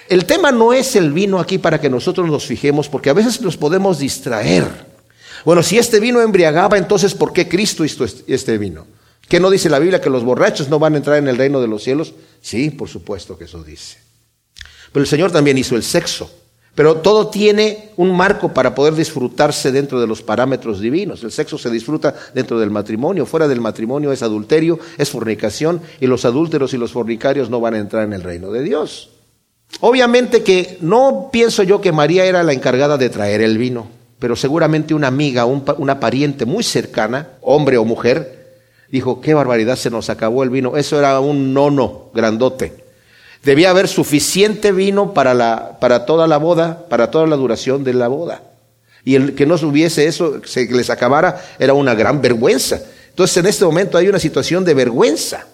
El 0.08 0.24
tema 0.24 0.52
no 0.52 0.72
es 0.72 0.94
el 0.94 1.12
vino 1.12 1.40
aquí 1.40 1.58
para 1.58 1.80
que 1.80 1.90
nosotros 1.90 2.28
nos 2.28 2.46
fijemos, 2.46 2.88
porque 2.88 3.10
a 3.10 3.14
veces 3.14 3.40
nos 3.40 3.56
podemos 3.56 3.98
distraer. 3.98 4.64
Bueno, 5.44 5.62
si 5.62 5.78
este 5.78 5.98
vino 5.98 6.20
embriagaba, 6.20 6.78
entonces 6.78 7.14
¿por 7.14 7.32
qué 7.32 7.48
Cristo 7.48 7.84
hizo 7.84 8.04
este 8.04 8.58
vino? 8.58 8.86
¿Qué 9.28 9.40
no 9.40 9.50
dice 9.50 9.68
la 9.70 9.78
Biblia 9.78 10.00
que 10.00 10.10
los 10.10 10.24
borrachos 10.24 10.68
no 10.68 10.78
van 10.78 10.94
a 10.94 10.98
entrar 10.98 11.16
en 11.16 11.26
el 11.26 11.38
reino 11.38 11.60
de 11.60 11.66
los 11.66 11.82
cielos? 11.82 12.14
Sí, 12.40 12.70
por 12.70 12.88
supuesto 12.88 13.36
que 13.36 13.44
eso 13.44 13.64
dice. 13.64 13.98
Pero 14.92 15.02
el 15.02 15.08
Señor 15.08 15.32
también 15.32 15.58
hizo 15.58 15.74
el 15.74 15.82
sexo. 15.82 16.30
Pero 16.74 16.96
todo 16.96 17.28
tiene 17.28 17.90
un 17.96 18.16
marco 18.16 18.54
para 18.54 18.74
poder 18.74 18.94
disfrutarse 18.94 19.70
dentro 19.72 20.00
de 20.00 20.06
los 20.06 20.22
parámetros 20.22 20.80
divinos. 20.80 21.22
El 21.22 21.30
sexo 21.30 21.58
se 21.58 21.70
disfruta 21.70 22.14
dentro 22.34 22.58
del 22.58 22.70
matrimonio, 22.70 23.26
fuera 23.26 23.46
del 23.46 23.60
matrimonio 23.60 24.10
es 24.10 24.22
adulterio, 24.22 24.78
es 24.96 25.10
fornicación, 25.10 25.82
y 26.00 26.06
los 26.06 26.24
adúlteros 26.24 26.72
y 26.72 26.78
los 26.78 26.92
fornicarios 26.92 27.50
no 27.50 27.60
van 27.60 27.74
a 27.74 27.78
entrar 27.78 28.04
en 28.04 28.14
el 28.14 28.22
reino 28.22 28.50
de 28.50 28.62
Dios. 28.62 29.10
Obviamente 29.80 30.42
que 30.42 30.78
no 30.80 31.28
pienso 31.30 31.62
yo 31.62 31.80
que 31.80 31.92
María 31.92 32.24
era 32.24 32.42
la 32.42 32.52
encargada 32.52 32.96
de 32.96 33.10
traer 33.10 33.42
el 33.42 33.58
vino, 33.58 33.88
pero 34.18 34.36
seguramente 34.36 34.94
una 34.94 35.08
amiga, 35.08 35.44
una 35.44 36.00
pariente 36.00 36.46
muy 36.46 36.62
cercana, 36.62 37.30
hombre 37.42 37.76
o 37.76 37.84
mujer, 37.84 38.42
dijo, 38.90 39.20
qué 39.20 39.34
barbaridad, 39.34 39.76
se 39.76 39.90
nos 39.90 40.10
acabó 40.10 40.42
el 40.42 40.50
vino. 40.50 40.76
Eso 40.76 40.98
era 40.98 41.18
un 41.20 41.52
nono 41.52 42.10
grandote. 42.14 42.81
Debía 43.42 43.70
haber 43.70 43.88
suficiente 43.88 44.70
vino 44.70 45.14
para, 45.14 45.34
la, 45.34 45.78
para 45.80 46.06
toda 46.06 46.26
la 46.26 46.36
boda, 46.36 46.86
para 46.88 47.10
toda 47.10 47.26
la 47.26 47.36
duración 47.36 47.82
de 47.82 47.94
la 47.94 48.08
boda. 48.08 48.42
Y 49.04 49.16
el 49.16 49.34
que 49.34 49.46
no 49.46 49.56
hubiese 49.56 50.06
eso, 50.06 50.40
que 50.40 50.64
les 50.66 50.90
acabara, 50.90 51.42
era 51.58 51.74
una 51.74 51.94
gran 51.94 52.20
vergüenza. 52.22 52.80
Entonces 53.08 53.36
en 53.38 53.46
este 53.46 53.64
momento 53.64 53.98
hay 53.98 54.08
una 54.08 54.20
situación 54.20 54.64
de 54.64 54.74
vergüenza. 54.74 55.46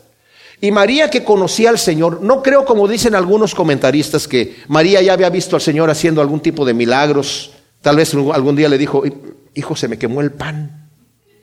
Y 0.60 0.70
María 0.70 1.08
que 1.08 1.24
conocía 1.24 1.70
al 1.70 1.78
Señor, 1.78 2.20
no 2.20 2.42
creo 2.42 2.64
como 2.64 2.88
dicen 2.88 3.14
algunos 3.14 3.54
comentaristas 3.54 4.28
que 4.28 4.56
María 4.66 5.00
ya 5.00 5.12
había 5.14 5.30
visto 5.30 5.56
al 5.56 5.62
Señor 5.62 5.88
haciendo 5.88 6.20
algún 6.20 6.40
tipo 6.40 6.66
de 6.66 6.74
milagros. 6.74 7.52
Tal 7.80 7.96
vez 7.96 8.12
algún 8.12 8.56
día 8.56 8.68
le 8.68 8.76
dijo, 8.76 9.02
hijo, 9.54 9.76
se 9.76 9.88
me 9.88 9.98
quemó 9.98 10.20
el 10.20 10.32
pan. 10.32 10.90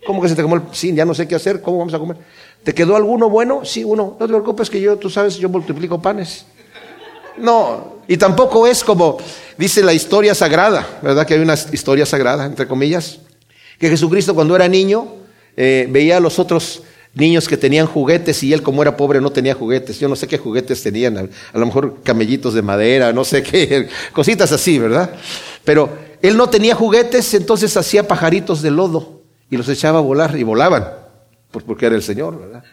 ¿Cómo 0.05 0.21
que 0.21 0.29
se 0.29 0.35
te 0.35 0.41
quemó 0.41 0.55
el 0.55 0.61
pan? 0.61 0.75
Sí, 0.75 0.93
ya 0.93 1.05
no 1.05 1.15
sé 1.15 1.27
qué 1.27 1.35
hacer, 1.35 1.61
¿cómo 1.61 1.79
vamos 1.79 1.93
a 1.93 1.99
comer? 1.99 2.17
¿Te 2.65 2.73
quedó 2.73 2.95
alguno 2.95 3.29
bueno? 3.29 3.63
Sí, 3.63 3.83
uno. 3.83 4.17
No 4.19 4.25
te 4.25 4.27
preocupes 4.27 4.71
que 4.71 4.81
yo, 4.81 4.97
tú 4.97 5.07
sabes, 5.07 5.37
yo 5.37 5.47
multiplico 5.49 6.01
panes. 6.01 6.47
No, 7.37 7.99
y 8.07 8.17
tampoco 8.17 8.65
es 8.65 8.83
como 8.83 9.19
dice 9.55 9.83
la 9.83 9.93
historia 9.93 10.33
sagrada, 10.33 10.99
¿verdad? 11.03 11.27
Que 11.27 11.35
hay 11.35 11.41
una 11.41 11.53
historia 11.53 12.07
sagrada, 12.07 12.43
entre 12.43 12.67
comillas, 12.67 13.19
que 13.77 13.87
Jesucristo 13.87 14.33
cuando 14.33 14.55
era 14.55 14.67
niño 14.67 15.13
eh, 15.55 15.87
veía 15.91 16.17
a 16.17 16.19
los 16.19 16.39
otros 16.39 16.81
niños 17.13 17.47
que 17.47 17.55
tenían 17.55 17.85
juguetes 17.85 18.41
y 18.41 18.51
él 18.51 18.63
como 18.63 18.81
era 18.81 18.97
pobre 18.97 19.21
no 19.21 19.31
tenía 19.31 19.53
juguetes. 19.53 19.99
Yo 19.99 20.09
no 20.09 20.15
sé 20.15 20.27
qué 20.27 20.39
juguetes 20.39 20.81
tenían, 20.81 21.17
a, 21.53 21.57
lo 21.57 21.65
mejor 21.67 22.01
camellitos 22.01 22.55
de 22.55 22.63
madera, 22.63 23.13
no 23.13 23.23
sé 23.25 23.43
qué, 23.43 23.89
cositas 24.11 24.51
así, 24.51 24.79
¿verdad? 24.79 25.11
Pero 25.63 25.89
él 26.23 26.35
no 26.35 26.49
tenía 26.49 26.73
juguetes, 26.73 27.31
entonces 27.35 27.77
hacía 27.77 28.07
pajaritos 28.07 28.63
de 28.63 28.71
lodo 28.71 29.21
y 29.51 29.57
los 29.57 29.69
echaba 29.69 29.99
a 29.99 30.01
volar 30.01 30.35
y 30.35 30.41
volaban, 30.41 31.04
porque 31.63 31.85
era 31.85 31.95
el 31.95 32.03
Señor, 32.03 32.39
¿verdad? 32.39 32.63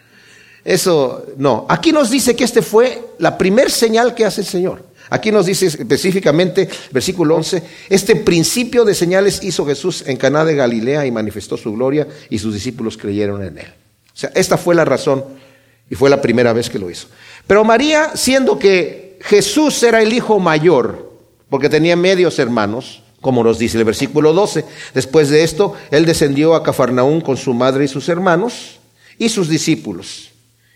Eso 0.65 1.25
no. 1.37 1.65
Aquí 1.69 1.91
nos 1.91 2.09
dice 2.09 2.35
que 2.35 2.43
este 2.43 2.61
fue 2.61 3.01
la 3.19 3.37
primer 3.37 3.69
señal 3.69 4.15
que 4.15 4.25
hace 4.25 4.41
el 4.41 4.47
Señor. 4.47 4.83
Aquí 5.09 5.31
nos 5.31 5.45
dice 5.45 5.67
específicamente, 5.67 6.69
versículo 6.91 7.35
11, 7.35 7.61
este 7.89 8.15
principio 8.15 8.85
de 8.85 8.95
señales 8.95 9.43
hizo 9.43 9.65
Jesús 9.65 10.03
en 10.07 10.17
Caná 10.17 10.45
de 10.45 10.55
Galilea 10.55 11.05
y 11.05 11.11
manifestó 11.11 11.57
su 11.57 11.73
gloria 11.73 12.07
y 12.29 12.39
sus 12.39 12.53
discípulos 12.53 12.97
creyeron 12.97 13.43
en 13.43 13.57
él. 13.59 13.67
O 14.07 14.17
sea, 14.17 14.31
esta 14.33 14.57
fue 14.57 14.73
la 14.75 14.85
razón 14.85 15.23
y 15.89 15.95
fue 15.95 16.09
la 16.09 16.21
primera 16.21 16.53
vez 16.53 16.69
que 16.69 16.79
lo 16.79 16.89
hizo. 16.89 17.07
Pero 17.45 17.63
María, 17.63 18.15
siendo 18.15 18.57
que 18.57 19.19
Jesús 19.21 19.83
era 19.83 20.01
el 20.01 20.13
hijo 20.13 20.39
mayor, 20.39 21.11
porque 21.49 21.69
tenía 21.69 21.95
medios 21.95 22.39
hermanos, 22.39 23.03
como 23.23 23.41
nos 23.41 23.57
dice 23.57 23.77
el 23.77 23.85
versículo 23.85 24.33
12, 24.33 24.65
después 24.93 25.29
de 25.29 25.43
esto, 25.43 25.75
él 25.91 26.05
descendió 26.05 26.55
a 26.55 26.61
Cafarnaún 26.61 27.21
con 27.21 27.37
su 27.37 27.53
madre 27.53 27.85
y 27.85 27.87
sus 27.87 28.09
hermanos 28.09 28.79
y 29.17 29.29
sus 29.29 29.47
discípulos, 29.47 30.31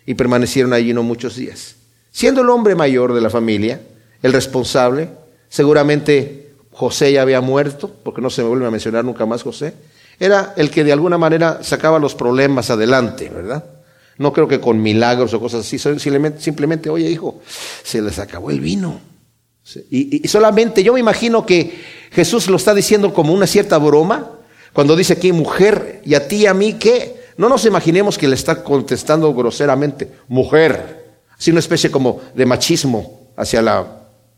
y 0.05 0.13
permanecieron 0.13 0.71
allí 0.71 0.93
no 0.93 1.03
muchos 1.03 1.35
días. 1.35 1.75
Siendo 2.09 2.41
el 2.41 2.49
hombre 2.49 2.73
mayor 2.73 3.13
de 3.13 3.19
la 3.19 3.29
familia, 3.29 3.81
el 4.23 4.31
responsable, 4.31 5.09
seguramente 5.49 6.53
José 6.71 7.11
ya 7.11 7.21
había 7.21 7.41
muerto, 7.41 7.91
porque 8.01 8.21
no 8.21 8.29
se 8.29 8.43
me 8.43 8.47
vuelve 8.47 8.65
a 8.65 8.71
mencionar 8.71 9.03
nunca 9.03 9.25
más 9.25 9.43
José, 9.43 9.73
era 10.17 10.53
el 10.55 10.71
que 10.71 10.85
de 10.85 10.93
alguna 10.93 11.17
manera 11.17 11.59
sacaba 11.63 11.99
los 11.99 12.15
problemas 12.15 12.69
adelante, 12.69 13.29
¿verdad? 13.29 13.65
No 14.17 14.31
creo 14.31 14.47
que 14.47 14.61
con 14.61 14.81
milagros 14.81 15.33
o 15.33 15.39
cosas 15.41 15.65
así, 15.65 15.77
simplemente, 15.77 16.89
oye 16.89 17.11
hijo, 17.11 17.41
se 17.83 18.01
les 18.01 18.17
acabó 18.19 18.51
el 18.51 18.61
vino. 18.61 19.16
Y, 19.89 20.27
solamente 20.27 20.83
yo 20.83 20.93
me 20.93 20.99
imagino 20.99 21.45
que 21.45 21.81
Jesús 22.11 22.47
lo 22.47 22.57
está 22.57 22.73
diciendo 22.73 23.13
como 23.13 23.33
una 23.33 23.47
cierta 23.47 23.77
broma, 23.77 24.31
cuando 24.73 24.95
dice 24.95 25.13
aquí 25.13 25.31
mujer, 25.31 26.01
y 26.05 26.13
a 26.13 26.27
ti 26.27 26.37
y 26.37 26.45
a 26.45 26.53
mí 26.53 26.73
qué. 26.73 27.27
No 27.37 27.49
nos 27.49 27.65
imaginemos 27.65 28.17
que 28.17 28.27
le 28.27 28.35
está 28.35 28.63
contestando 28.63 29.33
groseramente, 29.33 30.11
mujer, 30.27 31.05
así 31.37 31.51
una 31.51 31.59
especie 31.59 31.91
como 31.91 32.21
de 32.33 32.45
machismo 32.45 33.29
hacia 33.35 33.61
la 33.61 33.85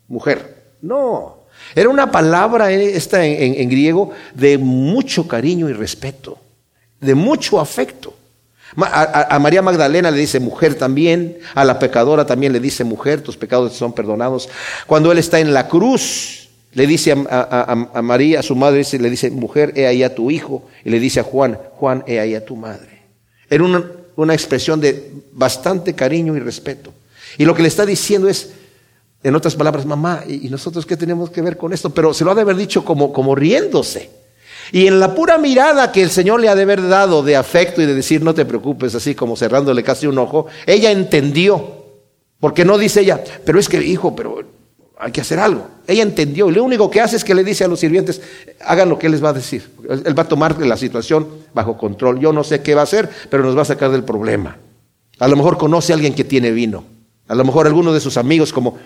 mujer. 0.08 0.74
No, 0.82 1.40
era 1.76 1.90
una 1.90 2.12
palabra 2.12 2.72
eh, 2.72 2.96
esta 2.96 3.26
en, 3.26 3.70
griego 3.70 4.12
de 4.34 4.58
mucho 4.58 5.28
cariño 5.28 5.70
y 5.70 5.74
respeto, 5.74 6.38
de 7.00 7.16
mucho 7.16 7.60
afecto. 7.60 8.14
A, 8.78 9.40
María 9.40 9.62
Magdalena 9.62 10.12
le 10.12 10.20
dice 10.20 10.40
mujer 10.40 10.76
también, 10.76 11.38
a 11.56 11.66
la 11.66 11.80
pecadora 11.80 12.26
también 12.26 12.54
le 12.54 12.60
dice 12.60 12.84
mujer, 12.84 13.22
tus 13.22 13.38
pecados 13.38 13.74
son 13.74 13.94
perdonados. 13.94 14.50
Cuando 14.86 15.12
él 15.12 15.18
está 15.18 15.40
en 15.40 15.54
la 15.54 15.68
cruz, 15.68 16.50
le 16.74 16.86
dice 16.86 17.12
a, 17.12 18.02
María, 18.04 18.40
a 18.40 18.44
su 18.44 18.56
madre, 18.56 18.86
le 19.00 19.10
dice 19.10 19.32
mujer, 19.32 19.74
he 19.76 19.88
ahí 19.88 20.04
a 20.04 20.14
tu 20.14 20.30
hijo, 20.30 20.68
y 20.86 20.90
le 20.90 21.00
dice 21.00 21.20
a 21.20 21.24
Juan, 21.24 21.58
Juan, 21.78 22.04
he 22.06 22.20
ahí 22.20 22.36
a 22.36 22.46
tu 22.46 22.56
madre. 22.56 23.00
Era 23.50 23.64
una, 23.64 23.84
una 24.16 24.34
expresión 24.34 24.80
de 24.80 25.12
bastante 25.32 25.96
cariño 25.96 26.36
y 26.36 26.40
respeto. 26.40 26.94
Y 27.38 27.46
lo 27.46 27.56
que 27.56 27.64
le 27.64 27.68
está 27.68 27.86
diciendo 27.86 28.30
es, 28.30 28.52
en 29.24 29.36
otras 29.36 29.56
palabras, 29.56 29.86
mamá, 29.86 30.24
¿y 30.28 30.48
nosotros 30.50 30.86
qué 30.86 30.96
tenemos 30.96 31.32
que 31.32 31.42
ver 31.42 31.58
con 31.58 31.74
esto? 31.74 31.90
Pero 31.90 32.14
se 32.14 32.24
lo 32.24 32.32
ha 32.32 32.36
de 32.36 32.42
haber 32.42 32.56
dicho 32.56 32.86
como, 32.86 33.12
como 33.12 33.36
riéndose. 33.36 34.19
Y 34.72 34.88
en 34.88 35.00
la 35.00 35.16
pura 35.16 35.38
mirada 35.38 35.92
que 35.92 36.02
el 36.02 36.10
Señor 36.10 36.40
le 36.40 36.50
ha 36.50 36.56
de 36.56 36.64
haber 36.64 36.88
dado 36.88 37.24
de 37.24 37.36
afecto 37.36 37.82
y 37.82 37.86
de 37.86 37.96
decir, 37.96 38.22
no 38.22 38.34
te 38.34 38.46
preocupes, 38.46 38.96
así 38.96 39.16
como 39.16 39.36
cerrándole 39.36 39.84
casi 39.84 40.08
un 40.08 40.18
ojo, 40.18 40.48
ella 40.66 40.92
entendió. 40.92 41.80
Porque 42.40 42.64
no 42.64 42.78
dice 42.78 43.02
ella, 43.02 43.22
pero 43.46 43.60
es 43.60 43.68
que, 43.68 43.84
hijo, 43.84 44.16
pero 44.16 44.44
hay 44.98 45.12
que 45.12 45.22
hacer 45.22 45.40
algo. 45.40 45.68
Ella 45.88 46.04
entendió. 46.04 46.50
Y 46.50 46.54
lo 46.54 46.64
único 46.64 46.90
que 46.90 47.02
hace 47.02 47.16
es 47.16 47.24
que 47.24 47.34
le 47.34 47.44
dice 47.44 47.64
a 47.64 47.68
los 47.68 47.80
sirvientes, 47.80 48.22
hagan 48.66 48.90
lo 48.90 49.00
que 49.00 49.08
él 49.08 49.14
les 49.14 49.24
va 49.24 49.30
a 49.30 49.34
decir. 49.34 49.70
Él 49.90 50.18
va 50.18 50.24
a 50.24 50.28
tomar 50.28 50.60
la 50.60 50.78
situación 50.78 51.28
bajo 51.54 51.78
control. 51.78 52.20
Yo 52.20 52.32
no 52.32 52.44
sé 52.44 52.62
qué 52.62 52.76
va 52.76 52.82
a 52.82 52.84
hacer, 52.84 53.10
pero 53.30 53.44
nos 53.44 53.58
va 53.58 53.64
a 53.64 53.66
sacar 53.66 53.92
del 53.92 54.04
problema. 54.04 54.58
A 55.20 55.28
lo 55.28 55.36
mejor 55.36 55.58
conoce 55.58 55.94
a 55.94 55.96
alguien 55.96 56.14
que 56.14 56.24
tiene 56.24 56.52
vino. 56.52 56.84
A 57.28 57.36
lo 57.36 57.44
mejor 57.44 57.68
algunos 57.68 57.94
de 57.94 58.00
sus 58.00 58.18
amigos, 58.18 58.52
como, 58.52 58.78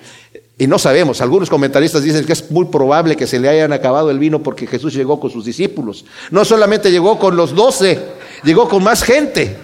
y 0.57 0.67
no 0.67 0.77
sabemos, 0.77 1.19
algunos 1.21 1.49
comentaristas 1.49 2.03
dicen 2.03 2.25
que 2.25 2.33
es 2.33 2.51
muy 2.51 2.65
probable 2.65 3.15
que 3.15 3.25
se 3.25 3.39
le 3.39 3.49
hayan 3.49 3.73
acabado 3.73 4.11
el 4.11 4.19
vino 4.19 4.43
porque 4.43 4.67
Jesús 4.67 4.93
llegó 4.93 5.19
con 5.19 5.31
sus 5.31 5.45
discípulos. 5.45 6.05
No 6.29 6.45
solamente 6.45 6.91
llegó 6.91 7.17
con 7.17 7.35
los 7.35 7.55
doce, 7.55 7.99
llegó 8.43 8.69
con 8.69 8.83
más 8.83 9.03
gente. 9.03 9.57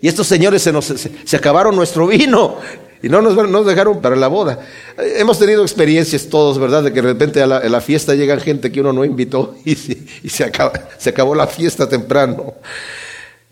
Y 0.00 0.06
estos 0.06 0.28
señores 0.28 0.62
se, 0.62 0.72
nos, 0.72 0.84
se, 0.84 1.36
acabaron 1.36 1.74
nuestro 1.74 2.06
vino 2.06 2.56
y 3.02 3.08
no 3.08 3.20
nos, 3.20 3.66
dejaron 3.66 4.00
para 4.00 4.14
la 4.14 4.28
boda. 4.28 4.60
Hemos 4.96 5.40
tenido 5.40 5.62
experiencias 5.62 6.28
todos, 6.28 6.56
¿verdad? 6.56 6.84
De 6.84 6.92
que 6.92 7.02
de 7.02 7.08
repente 7.08 7.42
a 7.42 7.46
la, 7.46 7.80
fiesta 7.80 8.14
llegan 8.14 8.40
gente 8.40 8.70
que 8.70 8.80
uno 8.80 8.92
no 8.92 9.04
invitó 9.04 9.56
y, 9.64 9.74
se 9.74 10.44
acabó 10.44 11.34
la 11.34 11.48
fiesta 11.48 11.88
temprano 11.88 12.54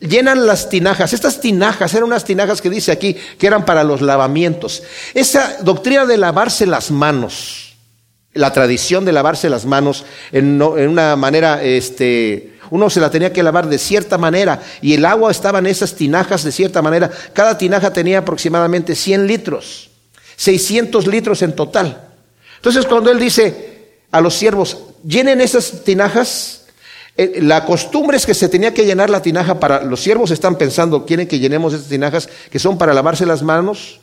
llenan 0.00 0.46
las 0.46 0.68
tinajas. 0.68 1.12
Estas 1.12 1.40
tinajas 1.40 1.92
eran 1.94 2.04
unas 2.04 2.24
tinajas 2.24 2.60
que 2.60 2.70
dice 2.70 2.92
aquí 2.92 3.16
que 3.38 3.46
eran 3.46 3.64
para 3.64 3.84
los 3.84 4.02
lavamientos. 4.02 4.82
Esa 5.14 5.58
doctrina 5.62 6.06
de 6.06 6.16
lavarse 6.16 6.66
las 6.66 6.90
manos, 6.90 7.76
la 8.32 8.52
tradición 8.52 9.04
de 9.04 9.12
lavarse 9.12 9.48
las 9.48 9.64
manos 9.64 10.04
en, 10.32 10.60
una 10.60 11.16
manera, 11.16 11.62
este, 11.62 12.58
uno 12.70 12.90
se 12.90 13.00
la 13.00 13.10
tenía 13.10 13.32
que 13.32 13.42
lavar 13.42 13.68
de 13.68 13.78
cierta 13.78 14.18
manera 14.18 14.62
y 14.82 14.94
el 14.94 15.04
agua 15.04 15.30
estaba 15.30 15.58
en 15.58 15.66
esas 15.66 15.94
tinajas 15.94 16.44
de 16.44 16.52
cierta 16.52 16.82
manera. 16.82 17.10
Cada 17.32 17.56
tinaja 17.56 17.92
tenía 17.92 18.18
aproximadamente 18.18 18.94
100 18.94 19.26
litros, 19.26 19.90
600 20.36 21.06
litros 21.06 21.42
en 21.42 21.54
total. 21.54 22.08
Entonces 22.56 22.84
cuando 22.84 23.10
él 23.10 23.18
dice 23.18 23.76
a 24.10 24.20
los 24.20 24.34
siervos, 24.34 24.78
llenen 25.06 25.40
esas 25.40 25.84
tinajas, 25.84 26.65
la 27.16 27.64
costumbre 27.64 28.16
es 28.16 28.26
que 28.26 28.34
se 28.34 28.48
tenía 28.48 28.74
que 28.74 28.84
llenar 28.84 29.08
la 29.08 29.22
tinaja 29.22 29.58
para, 29.58 29.82
los 29.82 30.00
siervos 30.00 30.30
están 30.30 30.56
pensando, 30.56 31.06
quieren 31.06 31.26
que 31.26 31.38
llenemos 31.38 31.72
estas 31.72 31.88
tinajas 31.88 32.28
que 32.50 32.58
son 32.58 32.76
para 32.76 32.92
lavarse 32.92 33.24
las 33.24 33.42
manos, 33.42 34.00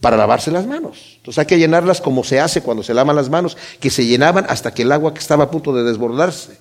para 0.00 0.16
lavarse 0.16 0.50
las 0.50 0.66
manos. 0.66 1.14
Entonces 1.18 1.38
hay 1.38 1.46
que 1.46 1.58
llenarlas 1.58 2.00
como 2.00 2.24
se 2.24 2.40
hace 2.40 2.62
cuando 2.62 2.82
se 2.82 2.92
lavan 2.92 3.14
las 3.14 3.30
manos, 3.30 3.56
que 3.78 3.88
se 3.88 4.04
llenaban 4.04 4.46
hasta 4.48 4.74
que 4.74 4.82
el 4.82 4.90
agua 4.90 5.14
que 5.14 5.20
estaba 5.20 5.44
a 5.44 5.50
punto 5.50 5.72
de 5.72 5.84
desbordarse. 5.84 6.58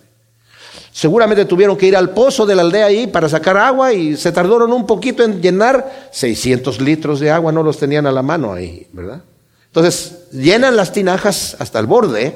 Seguramente 0.92 1.44
tuvieron 1.46 1.76
que 1.76 1.88
ir 1.88 1.98
al 1.98 2.12
pozo 2.12 2.46
de 2.46 2.56
la 2.56 2.62
aldea 2.62 2.86
ahí 2.86 3.08
para 3.08 3.28
sacar 3.28 3.58
agua 3.58 3.92
y 3.92 4.16
se 4.16 4.32
tardaron 4.32 4.72
un 4.72 4.86
poquito 4.86 5.24
en 5.24 5.42
llenar 5.42 6.10
600 6.12 6.80
litros 6.82 7.20
de 7.20 7.32
agua, 7.32 7.52
no 7.52 7.64
los 7.64 7.78
tenían 7.78 8.06
a 8.06 8.12
la 8.12 8.22
mano 8.22 8.54
ahí, 8.54 8.88
¿verdad? 8.94 9.22
Entonces 9.66 10.30
llenan 10.32 10.78
las 10.78 10.94
tinajas 10.94 11.58
hasta 11.60 11.80
el 11.80 11.88
borde 11.88 12.36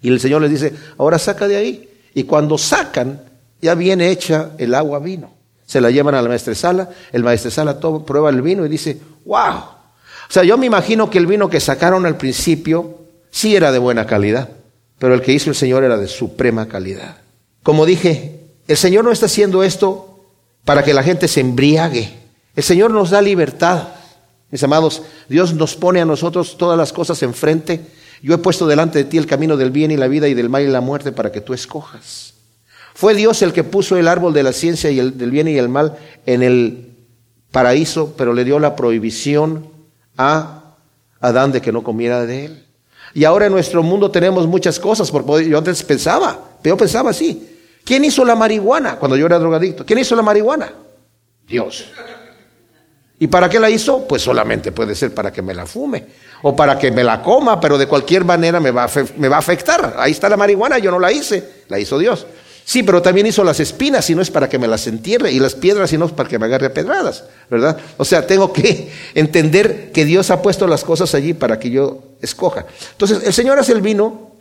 y 0.00 0.08
el 0.08 0.18
Señor 0.18 0.42
les 0.42 0.50
dice, 0.50 0.72
ahora 0.98 1.18
saca 1.18 1.46
de 1.46 1.56
ahí 1.56 1.88
y 2.14 2.24
cuando 2.24 2.56
sacan, 2.56 3.20
ya 3.60 3.74
viene 3.74 4.10
hecha 4.10 4.52
el 4.58 4.74
agua 4.74 5.00
vino. 5.00 5.34
Se 5.66 5.80
la 5.80 5.90
llevan 5.90 6.14
a 6.14 6.22
la 6.22 6.28
maestresala, 6.28 6.90
el 7.12 7.24
maestresala 7.24 7.80
toma, 7.80 8.04
prueba 8.04 8.30
el 8.30 8.40
vino 8.40 8.64
y 8.64 8.68
dice, 8.68 8.98
wow. 9.24 9.54
O 9.56 10.32
sea, 10.32 10.44
yo 10.44 10.56
me 10.56 10.66
imagino 10.66 11.10
que 11.10 11.18
el 11.18 11.26
vino 11.26 11.50
que 11.50 11.60
sacaron 11.60 12.06
al 12.06 12.16
principio 12.16 13.00
sí 13.30 13.56
era 13.56 13.72
de 13.72 13.78
buena 13.78 14.06
calidad, 14.06 14.50
pero 14.98 15.14
el 15.14 15.22
que 15.22 15.32
hizo 15.32 15.50
el 15.50 15.56
Señor 15.56 15.82
era 15.82 15.96
de 15.96 16.06
suprema 16.06 16.68
calidad. 16.68 17.16
Como 17.62 17.86
dije, 17.86 18.40
el 18.68 18.76
Señor 18.76 19.04
no 19.04 19.10
está 19.10 19.26
haciendo 19.26 19.62
esto 19.62 20.20
para 20.64 20.82
que 20.84 20.94
la 20.94 21.02
gente 21.02 21.28
se 21.28 21.40
embriague. 21.40 22.14
El 22.54 22.62
Señor 22.62 22.90
nos 22.90 23.10
da 23.10 23.20
libertad. 23.20 23.88
Mis 24.50 24.62
amados, 24.62 25.02
Dios 25.28 25.54
nos 25.54 25.74
pone 25.74 26.00
a 26.00 26.04
nosotros 26.04 26.56
todas 26.56 26.78
las 26.78 26.92
cosas 26.92 27.22
enfrente 27.22 27.80
yo 28.24 28.34
he 28.34 28.38
puesto 28.38 28.66
delante 28.66 29.00
de 29.00 29.04
ti 29.04 29.18
el 29.18 29.26
camino 29.26 29.58
del 29.58 29.70
bien 29.70 29.90
y 29.90 29.98
la 29.98 30.08
vida 30.08 30.26
y 30.28 30.32
del 30.32 30.48
mal 30.48 30.62
y 30.62 30.68
la 30.68 30.80
muerte 30.80 31.12
para 31.12 31.30
que 31.30 31.42
tú 31.42 31.52
escojas. 31.52 32.32
Fue 32.94 33.14
Dios 33.14 33.42
el 33.42 33.52
que 33.52 33.64
puso 33.64 33.98
el 33.98 34.08
árbol 34.08 34.32
de 34.32 34.42
la 34.42 34.54
ciencia 34.54 34.90
y 34.90 34.98
el, 34.98 35.18
del 35.18 35.30
bien 35.30 35.46
y 35.46 35.58
el 35.58 35.68
mal 35.68 35.98
en 36.24 36.42
el 36.42 36.88
paraíso, 37.52 38.14
pero 38.16 38.32
le 38.32 38.46
dio 38.46 38.58
la 38.58 38.76
prohibición 38.76 39.66
a 40.16 40.74
Adán 41.20 41.52
de 41.52 41.60
que 41.60 41.70
no 41.70 41.82
comiera 41.82 42.24
de 42.24 42.46
él. 42.46 42.66
Y 43.12 43.24
ahora 43.24 43.44
en 43.44 43.52
nuestro 43.52 43.82
mundo 43.82 44.10
tenemos 44.10 44.46
muchas 44.46 44.80
cosas. 44.80 45.10
Por 45.10 45.42
yo 45.42 45.58
antes 45.58 45.82
pensaba, 45.82 46.38
pero 46.62 46.76
yo 46.76 46.78
pensaba 46.78 47.10
así. 47.10 47.58
¿Quién 47.84 48.06
hizo 48.06 48.24
la 48.24 48.34
marihuana 48.34 48.96
cuando 48.96 49.18
yo 49.18 49.26
era 49.26 49.38
drogadicto? 49.38 49.84
¿Quién 49.84 49.98
hizo 49.98 50.16
la 50.16 50.22
marihuana? 50.22 50.72
Dios. 51.46 51.90
¿Y 53.18 53.26
para 53.26 53.50
qué 53.50 53.60
la 53.60 53.68
hizo? 53.68 54.08
Pues 54.08 54.22
solamente 54.22 54.72
puede 54.72 54.94
ser 54.94 55.12
para 55.12 55.30
que 55.30 55.42
me 55.42 55.52
la 55.52 55.66
fume 55.66 56.06
o 56.46 56.54
para 56.54 56.78
que 56.78 56.90
me 56.90 57.02
la 57.02 57.22
coma, 57.22 57.58
pero 57.58 57.78
de 57.78 57.86
cualquier 57.86 58.22
manera 58.22 58.60
me 58.60 58.70
va, 58.70 58.82
a, 58.82 58.86
a 58.86 59.38
afectar. 59.38 59.96
Ahí 59.98 60.12
está 60.12 60.28
la 60.28 60.36
marihuana, 60.36 60.76
yo 60.76 60.90
no 60.90 60.98
la 60.98 61.10
hice, 61.10 61.42
la 61.68 61.78
hizo 61.78 61.98
Dios. 61.98 62.26
Sí, 62.66 62.82
pero 62.82 63.00
también 63.00 63.26
hizo 63.26 63.42
las 63.42 63.60
espinas 63.60 64.10
y 64.10 64.14
no 64.14 64.20
es 64.20 64.30
para 64.30 64.46
que 64.46 64.58
me 64.58 64.68
las 64.68 64.86
entierre, 64.86 65.32
y 65.32 65.38
las 65.38 65.54
piedras 65.54 65.90
y 65.94 65.98
no 65.98 66.04
es 66.04 66.12
para 66.12 66.28
que 66.28 66.38
me 66.38 66.44
agarre 66.44 66.68
pedradas, 66.68 67.24
¿verdad? 67.48 67.78
O 67.96 68.04
sea, 68.04 68.26
tengo 68.26 68.52
que 68.52 68.90
entender 69.14 69.90
que 69.90 70.04
Dios 70.04 70.30
ha 70.30 70.42
puesto 70.42 70.66
las 70.66 70.84
cosas 70.84 71.14
allí 71.14 71.32
para 71.32 71.58
que 71.58 71.70
yo 71.70 72.02
escoja. 72.20 72.66
Entonces, 72.92 73.22
el 73.24 73.32
Señor 73.32 73.58
hace 73.58 73.72
el 73.72 73.80
vino 73.80 74.32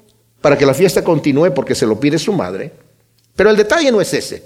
para 0.41 0.57
que 0.57 0.65
la 0.65 0.73
fiesta 0.73 1.05
continúe 1.05 1.53
porque 1.53 1.73
se 1.73 1.85
lo 1.85 2.01
pide 2.01 2.19
su 2.19 2.33
madre, 2.33 2.73
pero 3.33 3.49
el 3.49 3.55
detalle 3.55 3.93
no 3.93 4.01
es 4.01 4.13
ese. 4.13 4.43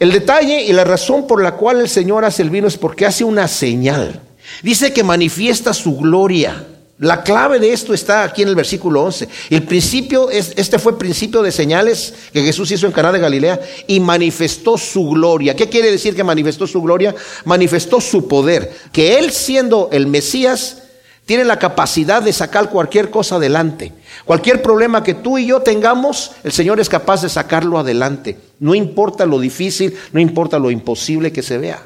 El 0.00 0.10
detalle 0.10 0.60
y 0.60 0.72
la 0.72 0.82
razón 0.82 1.28
por 1.28 1.40
la 1.40 1.52
cual 1.52 1.80
el 1.80 1.88
Señor 1.88 2.24
hace 2.24 2.42
el 2.42 2.50
vino 2.50 2.66
es 2.66 2.76
porque 2.76 3.06
hace 3.06 3.22
una 3.22 3.46
señal. 3.46 4.22
Dice 4.64 4.92
que 4.92 5.04
manifiesta 5.04 5.72
su 5.72 5.96
gloria. 5.96 6.66
La 6.98 7.22
clave 7.22 7.58
de 7.58 7.74
esto 7.74 7.92
está 7.92 8.22
aquí 8.24 8.40
en 8.40 8.48
el 8.48 8.54
versículo 8.54 9.02
11. 9.02 9.28
El 9.50 9.64
principio 9.64 10.30
es, 10.30 10.54
este 10.56 10.78
fue 10.78 10.98
principio 10.98 11.42
de 11.42 11.52
señales 11.52 12.14
que 12.32 12.42
Jesús 12.42 12.70
hizo 12.70 12.86
en 12.86 12.92
Caná 12.92 13.12
de 13.12 13.18
Galilea 13.18 13.60
y 13.86 14.00
manifestó 14.00 14.78
su 14.78 15.10
gloria. 15.10 15.54
¿Qué 15.54 15.68
quiere 15.68 15.90
decir 15.90 16.16
que 16.16 16.24
manifestó 16.24 16.66
su 16.66 16.80
gloria? 16.80 17.14
Manifestó 17.44 18.00
su 18.00 18.26
poder. 18.26 18.74
Que 18.92 19.18
él 19.18 19.30
siendo 19.30 19.90
el 19.92 20.06
Mesías 20.06 20.84
tiene 21.26 21.44
la 21.44 21.58
capacidad 21.58 22.22
de 22.22 22.32
sacar 22.32 22.70
cualquier 22.70 23.10
cosa 23.10 23.36
adelante. 23.36 23.92
Cualquier 24.24 24.62
problema 24.62 25.02
que 25.02 25.12
tú 25.12 25.36
y 25.36 25.46
yo 25.46 25.60
tengamos, 25.60 26.30
el 26.44 26.52
Señor 26.52 26.80
es 26.80 26.88
capaz 26.88 27.20
de 27.20 27.28
sacarlo 27.28 27.78
adelante. 27.78 28.38
No 28.58 28.74
importa 28.74 29.26
lo 29.26 29.38
difícil, 29.38 29.94
no 30.12 30.20
importa 30.20 30.58
lo 30.58 30.70
imposible 30.70 31.30
que 31.30 31.42
se 31.42 31.58
vea. 31.58 31.82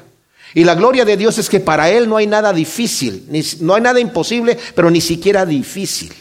Y 0.53 0.63
la 0.63 0.75
gloria 0.75 1.05
de 1.05 1.17
Dios 1.17 1.37
es 1.37 1.49
que 1.49 1.59
para 1.59 1.89
Él 1.89 2.09
no 2.09 2.17
hay 2.17 2.27
nada 2.27 2.51
difícil, 2.51 3.25
no 3.61 3.75
hay 3.75 3.81
nada 3.81 3.99
imposible, 3.99 4.57
pero 4.75 4.89
ni 4.89 5.01
siquiera 5.01 5.45
difícil. 5.45 6.11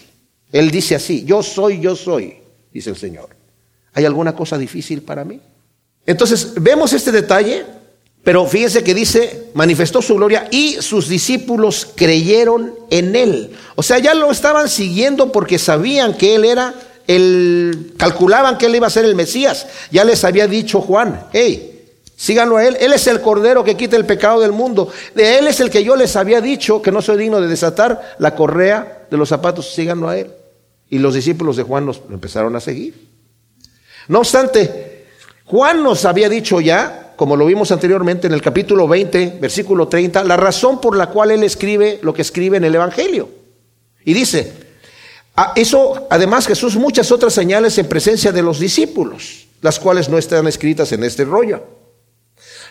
Él 0.52 0.70
dice 0.70 0.94
así, 0.94 1.24
yo 1.24 1.42
soy, 1.42 1.80
yo 1.80 1.96
soy, 1.96 2.36
dice 2.72 2.90
el 2.90 2.96
Señor. 2.96 3.30
¿Hay 3.92 4.04
alguna 4.04 4.34
cosa 4.34 4.56
difícil 4.56 5.02
para 5.02 5.24
mí? 5.24 5.40
Entonces, 6.06 6.54
vemos 6.56 6.92
este 6.92 7.12
detalle, 7.12 7.64
pero 8.22 8.46
fíjense 8.46 8.84
que 8.84 8.94
dice, 8.94 9.50
manifestó 9.54 10.02
su 10.02 10.14
gloria 10.14 10.48
y 10.50 10.76
sus 10.80 11.08
discípulos 11.08 11.88
creyeron 11.94 12.74
en 12.90 13.16
Él. 13.16 13.52
O 13.74 13.82
sea, 13.82 13.98
ya 13.98 14.14
lo 14.14 14.30
estaban 14.30 14.68
siguiendo 14.68 15.32
porque 15.32 15.58
sabían 15.58 16.14
que 16.14 16.36
Él 16.36 16.44
era 16.44 16.74
el, 17.06 17.94
calculaban 17.96 18.58
que 18.58 18.66
Él 18.66 18.76
iba 18.76 18.86
a 18.86 18.90
ser 18.90 19.04
el 19.04 19.14
Mesías. 19.14 19.66
Ya 19.90 20.04
les 20.04 20.24
había 20.24 20.46
dicho 20.46 20.80
Juan, 20.80 21.26
hey, 21.32 21.69
Síganlo 22.20 22.58
a 22.58 22.66
Él. 22.66 22.76
Él 22.78 22.92
es 22.92 23.06
el 23.06 23.22
Cordero 23.22 23.64
que 23.64 23.78
quita 23.78 23.96
el 23.96 24.04
pecado 24.04 24.40
del 24.40 24.52
mundo. 24.52 24.90
De 25.14 25.38
Él 25.38 25.46
es 25.46 25.58
el 25.60 25.70
que 25.70 25.82
yo 25.82 25.96
les 25.96 26.16
había 26.16 26.42
dicho 26.42 26.82
que 26.82 26.92
no 26.92 27.00
soy 27.00 27.16
digno 27.16 27.40
de 27.40 27.48
desatar 27.48 28.16
la 28.18 28.34
correa 28.34 29.06
de 29.10 29.16
los 29.16 29.30
zapatos. 29.30 29.72
Síganlo 29.72 30.06
a 30.06 30.18
Él. 30.18 30.30
Y 30.90 30.98
los 30.98 31.14
discípulos 31.14 31.56
de 31.56 31.62
Juan 31.62 31.86
nos 31.86 32.02
empezaron 32.10 32.54
a 32.54 32.60
seguir. 32.60 33.08
No 34.08 34.18
obstante, 34.18 35.06
Juan 35.46 35.82
nos 35.82 36.04
había 36.04 36.28
dicho 36.28 36.60
ya, 36.60 37.14
como 37.16 37.36
lo 37.36 37.46
vimos 37.46 37.72
anteriormente 37.72 38.26
en 38.26 38.34
el 38.34 38.42
capítulo 38.42 38.86
20, 38.86 39.38
versículo 39.40 39.88
30, 39.88 40.22
la 40.24 40.36
razón 40.36 40.78
por 40.78 40.98
la 40.98 41.06
cual 41.06 41.30
Él 41.30 41.42
escribe 41.42 42.00
lo 42.02 42.12
que 42.12 42.20
escribe 42.20 42.58
en 42.58 42.64
el 42.64 42.74
Evangelio. 42.74 43.30
Y 44.04 44.12
dice, 44.12 44.52
eso 45.56 46.06
además 46.10 46.46
Jesús 46.46 46.76
muchas 46.76 47.10
otras 47.12 47.32
señales 47.32 47.78
en 47.78 47.88
presencia 47.88 48.30
de 48.30 48.42
los 48.42 48.58
discípulos, 48.58 49.46
las 49.62 49.78
cuales 49.78 50.10
no 50.10 50.18
están 50.18 50.46
escritas 50.46 50.92
en 50.92 51.02
este 51.02 51.24
rollo. 51.24 51.79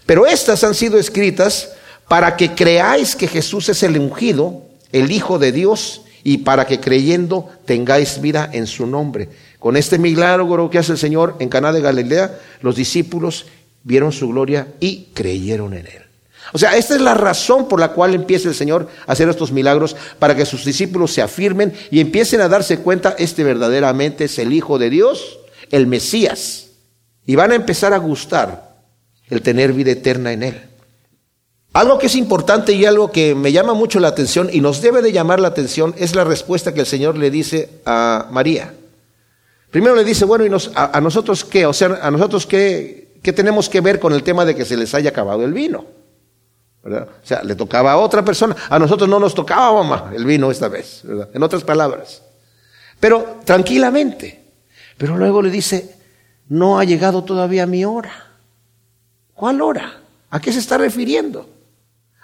Pero 0.10 0.26
estas 0.26 0.64
han 0.64 0.74
sido 0.74 0.98
escritas 0.98 1.70
para 2.08 2.36
que 2.36 2.56
creáis 2.56 3.16
que 3.16 3.28
Jesús 3.28 3.70
es 3.70 3.84
el 3.84 3.96
ungido, 4.00 4.64
el 4.92 5.12
Hijo 5.12 5.38
de 5.38 5.52
Dios, 5.52 6.02
y 6.24 6.40
para 6.40 6.66
que 6.66 6.80
creyendo 6.80 7.48
tengáis 7.66 8.20
vida 8.20 8.50
en 8.52 8.66
su 8.66 8.88
nombre. 8.88 9.30
Con 9.60 9.78
este 9.78 10.00
milagro 10.00 10.68
que 10.72 10.80
hace 10.80 10.94
el 10.94 10.98
Señor 10.98 11.36
en 11.38 11.48
Caná 11.48 11.72
de 11.72 11.82
Galilea, 11.82 12.40
los 12.62 12.76
discípulos 12.76 13.46
vieron 13.84 14.12
su 14.12 14.30
gloria 14.30 14.70
y 14.80 15.10
creyeron 15.14 15.76
en 15.76 15.86
él. 15.86 16.02
O 16.54 16.58
sea, 16.58 16.76
esta 16.76 16.96
es 16.96 17.02
la 17.02 17.14
razón 17.14 17.68
por 17.68 17.80
la 17.80 17.90
cual 17.90 18.16
empieza 18.16 18.50
el 18.50 18.56
Señor 18.56 18.90
a 19.06 19.12
hacer 19.12 19.30
estos 19.30 19.52
milagros, 19.52 19.96
para 20.18 20.36
que 20.36 20.48
sus 20.48 20.66
discípulos 20.66 21.14
se 21.14 21.22
afirmen 21.22 21.72
y 21.92 22.00
empiecen 22.00 22.42
a 22.42 22.50
darse 22.50 22.80
cuenta, 22.80 23.14
este 23.20 23.44
verdaderamente 23.44 24.24
es 24.24 24.40
el 24.40 24.54
Hijo 24.54 24.80
de 24.80 24.90
Dios, 24.90 25.38
el 25.70 25.86
Mesías. 25.86 26.70
Y 27.28 27.36
van 27.36 27.52
a 27.52 27.56
empezar 27.56 27.94
a 27.94 28.00
gustar 28.00 28.69
el 29.30 29.42
tener 29.42 29.74
vida 29.74 29.92
eterna 29.92 30.32
en 30.32 30.44
Él. 30.44 30.62
Algo 31.74 32.00
que 32.00 32.08
es 32.08 32.16
importante 32.16 32.74
y 32.74 32.86
algo 32.86 33.12
que 33.12 33.36
me 33.36 33.52
llama 33.52 33.74
mucho 33.74 34.00
la 34.00 34.08
atención 34.08 34.50
y 34.52 34.60
nos 34.60 34.82
debe 34.82 35.02
de 35.02 35.12
llamar 35.12 35.40
la 35.40 35.50
atención 35.50 35.94
es 35.98 36.16
la 36.16 36.24
respuesta 36.24 36.74
que 36.74 36.80
el 36.80 36.86
Señor 36.86 37.18
le 37.18 37.30
dice 37.30 37.70
a 37.86 38.28
María. 38.32 38.74
Primero 39.70 39.96
le 39.96 40.04
dice, 40.04 40.26
bueno, 40.26 40.46
¿y 40.46 40.52
a, 40.76 41.02
nosotros 41.02 41.46
qué? 41.46 41.68
O 41.68 41.74
sea, 41.74 42.00
¿a 42.02 42.10
nosotros 42.10 42.48
qué, 42.48 43.14
qué 43.22 43.34
tenemos 43.34 43.70
que 43.70 43.82
ver 43.82 44.00
con 44.00 44.14
el 44.14 44.24
tema 44.24 44.46
de 44.46 44.56
que 44.56 44.66
se 44.66 44.76
les 44.76 44.96
haya 44.96 45.12
acabado 45.12 45.46
el 45.46 45.54
vino? 45.54 45.86
O 46.84 47.06
sea, 47.24 47.44
le 47.44 47.56
tocaba 47.56 47.92
a 47.92 47.98
otra 47.98 48.26
persona. 48.26 48.56
A 48.70 48.80
nosotros 48.80 49.08
no 49.08 49.20
nos 49.20 49.36
tocaba, 49.36 49.84
mamá, 49.84 50.12
el 50.16 50.26
vino 50.26 50.50
esta 50.50 50.70
vez, 50.70 51.04
En 51.34 51.44
otras 51.44 51.64
palabras. 51.64 52.24
Pero 53.00 53.42
tranquilamente. 53.46 54.44
Pero 54.98 55.18
luego 55.18 55.42
le 55.42 55.52
dice, 55.52 55.96
no 56.48 56.80
ha 56.80 56.84
llegado 56.84 57.24
todavía 57.24 57.66
mi 57.66 57.86
hora. 57.86 58.29
¿Cuál 59.40 59.62
hora? 59.62 60.02
¿A 60.32 60.42
qué 60.42 60.52
se 60.52 60.60
está 60.60 60.78
refiriendo? 60.78 61.50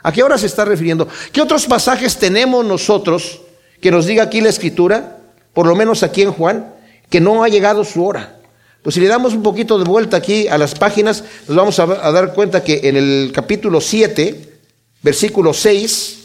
¿A 0.03 0.11
qué 0.11 0.21
hora 0.21 0.37
se 0.37 0.47
está 0.47 0.65
refiriendo? 0.65 1.07
¿Qué 1.31 1.41
otros 1.41 1.65
pasajes 1.65 2.17
tenemos 2.17 2.65
nosotros 2.65 3.39
que 3.79 3.89
nos 3.89 4.05
diga 4.05 4.23
aquí 4.23 4.41
la 4.41 4.49
escritura, 4.49 5.19
por 5.53 5.65
lo 5.65 5.77
menos 5.77 6.03
aquí 6.03 6.23
en 6.23 6.33
Juan, 6.33 6.73
que 7.09 7.21
no 7.21 7.41
ha 7.41 7.47
llegado 7.47 7.85
su 7.85 8.05
hora? 8.05 8.41
Pues 8.83 8.95
si 8.95 8.99
le 8.99 9.07
damos 9.07 9.33
un 9.33 9.43
poquito 9.43 9.77
de 9.77 9.85
vuelta 9.85 10.17
aquí 10.17 10.49
a 10.49 10.57
las 10.57 10.75
páginas, 10.75 11.23
nos 11.47 11.55
vamos 11.55 11.79
a, 11.79 11.85
dar 11.85 12.33
cuenta 12.33 12.61
que 12.61 12.81
en 12.83 12.97
el 12.97 13.31
capítulo 13.33 13.79
7, 13.79 14.59
versículo 15.01 15.53
6, 15.53 16.17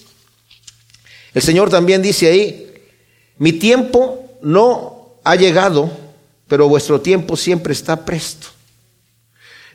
el 1.34 1.42
Señor 1.42 1.70
también 1.70 2.02
dice 2.02 2.26
ahí, 2.26 2.74
mi 3.38 3.52
tiempo 3.52 4.24
no 4.42 5.20
ha 5.22 5.36
llegado, 5.36 5.88
pero 6.48 6.68
vuestro 6.68 7.00
tiempo 7.00 7.36
siempre 7.36 7.74
está 7.74 8.04
presto. 8.04 8.48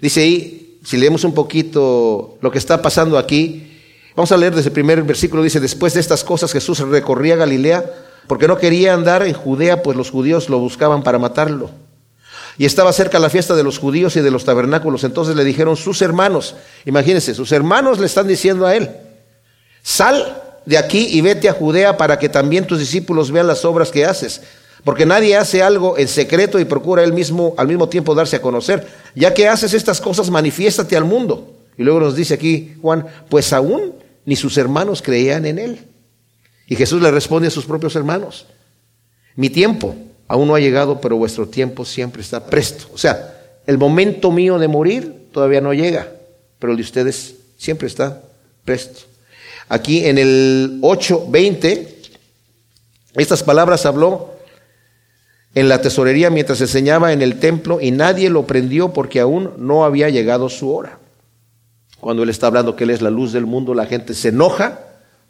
Dice 0.02 0.20
ahí, 0.20 0.65
si 0.86 0.98
leemos 0.98 1.24
un 1.24 1.34
poquito 1.34 2.38
lo 2.42 2.52
que 2.52 2.60
está 2.60 2.82
pasando 2.82 3.18
aquí, 3.18 3.82
vamos 4.16 4.32
a 4.32 4.38
leer 4.38 4.54
desde 4.54 4.70
el 4.70 4.74
primer 4.74 5.02
versículo, 5.02 5.42
dice, 5.42 5.60
después 5.60 5.96
de 5.96 6.00
estas 6.00 6.24
cosas 6.24 6.54
Jesús 6.54 6.80
recorría 6.80 7.36
Galilea 7.36 7.84
porque 8.28 8.48
no 8.48 8.58
quería 8.58 8.94
andar 8.94 9.24
en 9.24 9.34
Judea, 9.34 9.82
pues 9.82 9.98
los 9.98 10.12
judíos 10.12 10.48
lo 10.48 10.60
buscaban 10.60 11.02
para 11.02 11.18
matarlo. 11.18 11.72
Y 12.58 12.66
estaba 12.66 12.94
cerca 12.94 13.20
la 13.20 13.30
fiesta 13.30 13.56
de 13.56 13.64
los 13.64 13.80
judíos 13.80 14.16
y 14.16 14.22
de 14.22 14.32
los 14.32 14.46
tabernáculos. 14.46 15.04
Entonces 15.04 15.36
le 15.36 15.44
dijeron 15.44 15.76
sus 15.76 16.02
hermanos, 16.02 16.56
imagínense, 16.86 17.34
sus 17.34 17.52
hermanos 17.52 18.00
le 18.00 18.06
están 18.06 18.28
diciendo 18.28 18.66
a 18.66 18.76
él, 18.76 18.92
sal 19.82 20.44
de 20.66 20.78
aquí 20.78 21.08
y 21.12 21.22
vete 21.22 21.50
a 21.50 21.54
Judea 21.54 21.98
para 21.98 22.18
que 22.20 22.30
también 22.30 22.66
tus 22.66 22.80
discípulos 22.80 23.32
vean 23.32 23.48
las 23.48 23.66
obras 23.66 23.92
que 23.92 24.06
haces. 24.06 24.42
Porque 24.86 25.08
nadie 25.08 25.36
hace 25.36 25.64
algo 25.64 25.98
en 25.98 26.08
secreto 26.08 26.60
y 26.60 26.66
procura 26.66 27.04
él 27.04 27.12
mismo 27.12 27.56
al 27.58 27.68
mismo 27.68 27.90
tiempo 27.90 28.14
darse 28.14 28.36
a 28.36 28.42
conocer. 28.42 28.88
Ya 29.16 29.34
que 29.34 29.48
haces 29.48 29.74
estas 29.74 30.00
cosas, 30.00 30.30
manifiéstate 30.30 30.96
al 30.96 31.06
mundo. 31.06 31.56
Y 31.76 31.84
luego 31.84 32.00
nos 32.00 32.16
dice 32.16 32.36
aquí 32.36 32.76
Juan, 32.84 33.08
pues 33.28 33.52
aún 33.52 33.96
ni 34.26 34.36
sus 34.36 34.58
hermanos 34.60 35.02
creían 35.02 35.48
en 35.48 35.58
él. 35.58 35.80
Y 36.68 36.76
Jesús 36.76 37.02
le 37.02 37.10
responde 37.10 37.48
a 37.48 37.52
sus 37.52 37.66
propios 37.66 37.96
hermanos, 37.96 38.46
mi 39.36 39.50
tiempo 39.50 39.96
aún 40.28 40.48
no 40.48 40.56
ha 40.56 40.60
llegado, 40.60 41.02
pero 41.02 41.18
vuestro 41.18 41.48
tiempo 41.48 41.84
siempre 41.84 42.22
está 42.22 42.46
presto. 42.46 42.86
O 42.94 42.98
sea, 43.00 43.36
el 43.66 43.80
momento 43.80 44.32
mío 44.32 44.60
de 44.60 44.68
morir 44.68 45.30
todavía 45.32 45.62
no 45.62 45.74
llega, 45.74 46.12
pero 46.60 46.72
el 46.72 46.78
de 46.78 46.84
ustedes 46.84 47.36
siempre 47.58 47.88
está 47.88 48.22
presto. 48.64 49.02
Aquí 49.68 50.06
en 50.06 50.20
el 50.20 50.80
8.20, 50.82 51.88
estas 53.16 53.42
palabras 53.42 53.88
habló 53.88 54.35
en 55.56 55.70
la 55.70 55.82
tesorería 55.82 56.30
mientras 56.30 56.60
enseñaba 56.62 57.14
en 57.14 57.22
el 57.22 57.40
templo 57.40 57.80
y 57.82 57.92
nadie 57.92 58.30
lo 58.30 58.46
prendió 58.46 58.94
porque 58.94 59.22
aún 59.22 59.52
no 59.58 59.86
había 59.86 60.10
llegado 60.10 60.50
su 60.50 60.72
hora. 60.74 61.00
Cuando 62.02 62.24
él 62.24 62.30
está 62.30 62.48
hablando 62.48 62.76
que 62.76 62.84
él 62.84 62.90
es 62.92 63.02
la 63.02 63.10
luz 63.10 63.32
del 63.32 63.46
mundo, 63.46 63.74
la 63.74 63.86
gente 63.86 64.14
se 64.14 64.30
enoja 64.30 64.82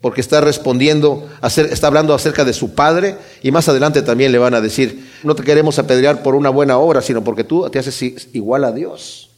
porque 0.01 0.21
está 0.21 0.41
respondiendo, 0.41 1.29
está 1.41 1.87
hablando 1.87 2.13
acerca 2.13 2.43
de 2.43 2.53
su 2.53 2.73
padre 2.73 3.15
y 3.43 3.51
más 3.51 3.69
adelante 3.69 4.01
también 4.01 4.31
le 4.31 4.39
van 4.39 4.55
a 4.55 4.61
decir, 4.61 5.09
no 5.23 5.35
te 5.35 5.43
queremos 5.43 5.79
apedrear 5.79 6.21
por 6.21 6.35
una 6.35 6.49
buena 6.49 6.77
obra, 6.79 7.01
sino 7.01 7.23
porque 7.23 7.43
tú 7.43 7.69
te 7.69 7.79
haces 7.79 8.27
igual 8.33 8.65
a 8.65 8.71
Dios. 8.71 9.29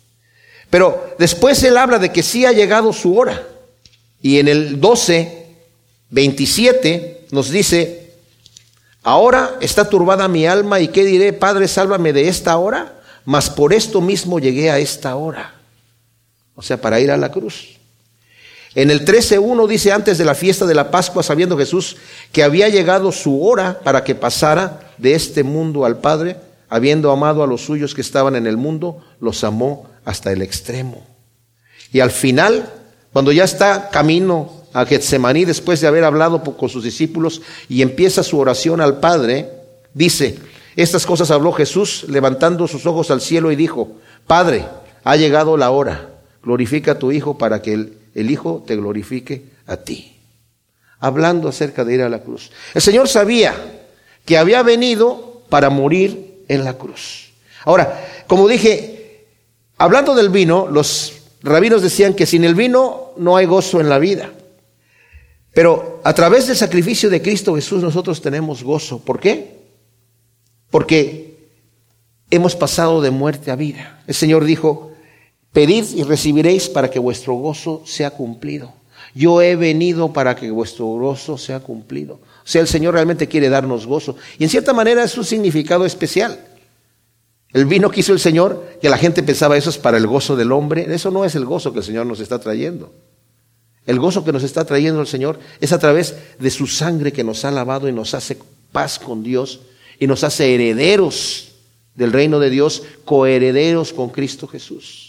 Pero 0.69 1.15
después 1.19 1.61
él 1.63 1.77
habla 1.77 1.99
de 1.99 2.11
que 2.11 2.23
sí 2.23 2.45
ha 2.45 2.53
llegado 2.53 2.91
su 2.91 3.17
hora. 3.17 3.45
Y 4.21 4.39
en 4.39 4.47
el 4.47 4.79
12, 4.81 5.47
27 6.09 7.27
nos 7.31 7.49
dice, 7.49 8.06
Ahora 9.07 9.55
está 9.61 9.87
turbada 9.87 10.27
mi 10.27 10.45
alma 10.47 10.81
y 10.81 10.89
qué 10.89 11.05
diré, 11.05 11.31
Padre, 11.31 11.69
sálvame 11.69 12.11
de 12.11 12.27
esta 12.27 12.57
hora, 12.57 12.99
mas 13.23 13.49
por 13.49 13.71
esto 13.71 14.01
mismo 14.01 14.37
llegué 14.37 14.69
a 14.69 14.79
esta 14.79 15.15
hora. 15.15 15.55
O 16.55 16.61
sea, 16.61 16.81
para 16.81 16.99
ir 16.99 17.09
a 17.09 17.15
la 17.15 17.31
cruz. 17.31 17.77
En 18.75 18.91
el 18.91 19.05
13.1 19.05 19.65
dice, 19.65 19.93
antes 19.93 20.17
de 20.17 20.25
la 20.25 20.35
fiesta 20.35 20.65
de 20.65 20.73
la 20.73 20.91
Pascua, 20.91 21.23
sabiendo 21.23 21.57
Jesús 21.57 21.95
que 22.33 22.43
había 22.43 22.67
llegado 22.67 23.13
su 23.13 23.45
hora 23.47 23.79
para 23.79 24.03
que 24.03 24.13
pasara 24.13 24.91
de 24.97 25.13
este 25.13 25.41
mundo 25.41 25.85
al 25.85 25.99
Padre, 25.99 26.35
habiendo 26.67 27.09
amado 27.09 27.43
a 27.43 27.47
los 27.47 27.61
suyos 27.61 27.95
que 27.95 28.01
estaban 28.01 28.35
en 28.35 28.45
el 28.45 28.57
mundo, 28.57 29.01
los 29.21 29.45
amó 29.45 29.89
hasta 30.03 30.33
el 30.33 30.41
extremo. 30.41 31.07
Y 31.93 32.01
al 32.01 32.11
final, 32.11 32.73
cuando 33.13 33.31
ya 33.31 33.45
está 33.45 33.89
camino 33.89 34.66
a 34.77 34.85
Getsemaní, 34.85 35.43
después 35.43 35.81
de 35.81 35.87
haber 35.87 36.03
hablado 36.03 36.43
con 36.43 36.69
sus 36.69 36.83
discípulos 36.83 37.41
y 37.67 37.81
empieza 37.81 38.21
su 38.21 38.37
oración 38.37 38.79
al 38.79 38.99
Padre, 38.99 39.49
dice, 39.95 40.37
estas 40.75 41.07
cosas 41.07 41.31
habló 41.31 41.51
Jesús 41.51 42.05
levantando 42.07 42.67
sus 42.67 42.85
ojos 42.85 43.09
al 43.09 43.19
cielo 43.19 43.51
y 43.51 43.55
dijo, 43.55 43.93
Padre, 44.27 44.65
ha 45.03 45.15
llegado 45.15 45.57
la 45.57 45.71
hora, 45.71 46.11
glorifica 46.43 46.91
a 46.91 46.99
tu 46.99 47.11
Hijo 47.11 47.39
para 47.39 47.63
que 47.63 47.73
el, 47.73 47.97
el 48.13 48.29
Hijo 48.29 48.63
te 48.67 48.75
glorifique 48.75 49.45
a 49.65 49.77
ti. 49.77 50.15
Hablando 50.99 51.49
acerca 51.49 51.83
de 51.83 51.95
ir 51.95 52.03
a 52.03 52.09
la 52.09 52.19
cruz. 52.19 52.51
El 52.75 52.83
Señor 52.83 53.07
sabía 53.07 53.55
que 54.25 54.37
había 54.37 54.61
venido 54.61 55.41
para 55.49 55.71
morir 55.71 56.43
en 56.47 56.63
la 56.63 56.73
cruz. 56.73 57.31
Ahora, 57.65 57.99
como 58.27 58.47
dije, 58.47 59.25
hablando 59.79 60.13
del 60.13 60.29
vino, 60.29 60.67
los 60.67 61.13
rabinos 61.41 61.81
decían 61.81 62.13
que 62.13 62.27
sin 62.27 62.43
el 62.43 62.53
vino 62.53 63.13
no 63.17 63.37
hay 63.37 63.47
gozo 63.47 63.81
en 63.81 63.89
la 63.89 63.97
vida. 63.97 64.33
Pero 65.57 66.01
a 66.03 66.13
través 66.13 66.45
del 66.45 66.55
sacrificio 66.55 67.09
de 67.09 67.19
Cristo 67.19 67.55
Jesús 67.55 67.81
nosotros 67.81 68.21
tenemos 68.21 68.61
gozo. 68.61 68.99
¿Por 68.99 69.19
qué? 69.19 69.57
Porque 70.69 71.49
hemos 72.29 72.55
pasado 72.55 73.01
de 73.01 73.09
muerte 73.09 73.49
a 73.49 73.55
vida. 73.55 74.03
El 74.05 74.13
Señor 74.13 74.45
dijo, 74.45 74.91
pedid 75.51 75.85
y 75.95 76.03
recibiréis 76.03 76.69
para 76.69 76.91
que 76.91 76.99
vuestro 76.99 77.33
gozo 77.33 77.81
sea 77.87 78.11
cumplido. 78.11 78.71
Yo 79.15 79.41
he 79.41 79.55
venido 79.55 80.13
para 80.13 80.35
que 80.35 80.51
vuestro 80.51 80.85
gozo 80.85 81.39
sea 81.39 81.59
cumplido. 81.59 82.13
O 82.13 82.47
sea, 82.47 82.61
el 82.61 82.67
Señor 82.67 82.93
realmente 82.93 83.27
quiere 83.27 83.49
darnos 83.49 83.87
gozo. 83.87 84.15
Y 84.37 84.43
en 84.43 84.51
cierta 84.51 84.73
manera 84.73 85.03
es 85.03 85.17
un 85.17 85.25
significado 85.25 85.87
especial. 85.87 86.39
El 87.51 87.65
vino 87.65 87.89
que 87.89 88.01
hizo 88.01 88.13
el 88.13 88.19
Señor, 88.19 88.77
que 88.79 88.89
la 88.89 88.97
gente 88.99 89.23
pensaba 89.23 89.57
eso 89.57 89.71
es 89.71 89.79
para 89.79 89.97
el 89.97 90.05
gozo 90.05 90.35
del 90.35 90.51
hombre, 90.51 90.85
eso 90.93 91.09
no 91.09 91.25
es 91.25 91.33
el 91.33 91.45
gozo 91.45 91.73
que 91.73 91.79
el 91.79 91.85
Señor 91.85 92.05
nos 92.05 92.19
está 92.19 92.37
trayendo. 92.37 92.93
El 93.87 93.99
gozo 93.99 94.23
que 94.25 94.33
nos 94.33 94.43
está 94.43 94.65
trayendo 94.65 94.99
el 94.99 95.07
Señor 95.07 95.39
es 95.61 95.71
a 95.71 95.79
través 95.79 96.15
de 96.37 96.51
su 96.51 96.67
sangre 96.67 97.13
que 97.13 97.23
nos 97.23 97.45
ha 97.45 97.51
lavado 97.51 97.87
y 97.87 97.93
nos 97.93 98.13
hace 98.13 98.37
paz 98.73 98.99
con 98.99 99.23
Dios 99.23 99.61
y 99.97 100.07
nos 100.07 100.25
hace 100.25 100.53
herederos 100.53 101.53
del 101.95 102.11
reino 102.11 102.39
de 102.39 102.49
Dios, 102.49 102.83
coherederos 103.05 103.93
con 103.93 104.09
Cristo 104.09 104.45
Jesús. 104.45 105.06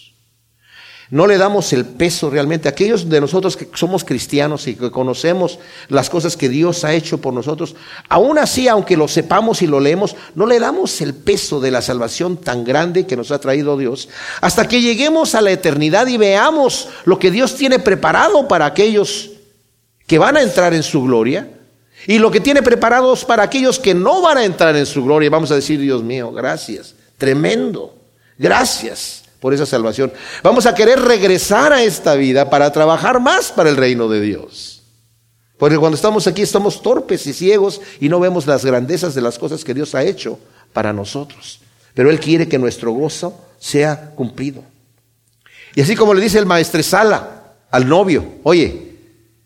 No 1.10 1.26
le 1.26 1.38
damos 1.38 1.72
el 1.72 1.86
peso 1.86 2.28
realmente. 2.28 2.68
Aquellos 2.68 3.08
de 3.08 3.20
nosotros 3.20 3.56
que 3.56 3.68
somos 3.74 4.04
cristianos 4.04 4.66
y 4.66 4.74
que 4.74 4.90
conocemos 4.90 5.58
las 5.88 6.10
cosas 6.10 6.36
que 6.36 6.50
Dios 6.50 6.84
ha 6.84 6.92
hecho 6.92 7.18
por 7.18 7.32
nosotros, 7.32 7.76
aún 8.10 8.38
así, 8.38 8.68
aunque 8.68 8.96
lo 8.96 9.08
sepamos 9.08 9.62
y 9.62 9.66
lo 9.66 9.80
leemos, 9.80 10.16
no 10.34 10.46
le 10.46 10.60
damos 10.60 11.00
el 11.00 11.14
peso 11.14 11.60
de 11.60 11.70
la 11.70 11.80
salvación 11.80 12.36
tan 12.36 12.62
grande 12.62 13.06
que 13.06 13.16
nos 13.16 13.30
ha 13.30 13.40
traído 13.40 13.78
Dios, 13.78 14.10
hasta 14.42 14.68
que 14.68 14.82
lleguemos 14.82 15.34
a 15.34 15.40
la 15.40 15.50
eternidad 15.50 16.06
y 16.08 16.18
veamos 16.18 16.88
lo 17.06 17.18
que 17.18 17.30
Dios 17.30 17.56
tiene 17.56 17.78
preparado 17.78 18.46
para 18.46 18.66
aquellos 18.66 19.30
que 20.06 20.18
van 20.18 20.36
a 20.36 20.42
entrar 20.42 20.74
en 20.74 20.82
su 20.82 21.02
gloria 21.02 21.48
y 22.06 22.18
lo 22.18 22.30
que 22.30 22.40
tiene 22.40 22.62
preparados 22.62 23.24
para 23.24 23.44
aquellos 23.44 23.78
que 23.78 23.94
no 23.94 24.20
van 24.20 24.38
a 24.38 24.44
entrar 24.44 24.76
en 24.76 24.84
su 24.86 25.02
gloria. 25.02 25.30
Vamos 25.30 25.50
a 25.50 25.54
decir, 25.54 25.80
Dios 25.80 26.02
mío, 26.02 26.32
gracias, 26.32 26.94
tremendo, 27.16 27.94
gracias 28.36 29.27
por 29.40 29.54
esa 29.54 29.66
salvación. 29.66 30.12
Vamos 30.42 30.66
a 30.66 30.74
querer 30.74 31.00
regresar 31.00 31.72
a 31.72 31.82
esta 31.82 32.14
vida 32.14 32.50
para 32.50 32.72
trabajar 32.72 33.20
más 33.20 33.52
para 33.52 33.70
el 33.70 33.76
reino 33.76 34.08
de 34.08 34.20
Dios. 34.20 34.82
Porque 35.58 35.78
cuando 35.78 35.96
estamos 35.96 36.26
aquí 36.26 36.42
estamos 36.42 36.82
torpes 36.82 37.26
y 37.26 37.32
ciegos 37.32 37.80
y 38.00 38.08
no 38.08 38.20
vemos 38.20 38.46
las 38.46 38.64
grandezas 38.64 39.14
de 39.14 39.20
las 39.20 39.38
cosas 39.38 39.64
que 39.64 39.74
Dios 39.74 39.94
ha 39.94 40.04
hecho 40.04 40.38
para 40.72 40.92
nosotros. 40.92 41.60
Pero 41.94 42.10
Él 42.10 42.20
quiere 42.20 42.48
que 42.48 42.58
nuestro 42.58 42.92
gozo 42.92 43.44
sea 43.58 44.12
cumplido. 44.14 44.62
Y 45.74 45.80
así 45.80 45.96
como 45.96 46.14
le 46.14 46.22
dice 46.22 46.38
el 46.38 46.46
maestresala 46.46 47.54
al 47.70 47.88
novio, 47.88 48.24
oye, 48.44 48.96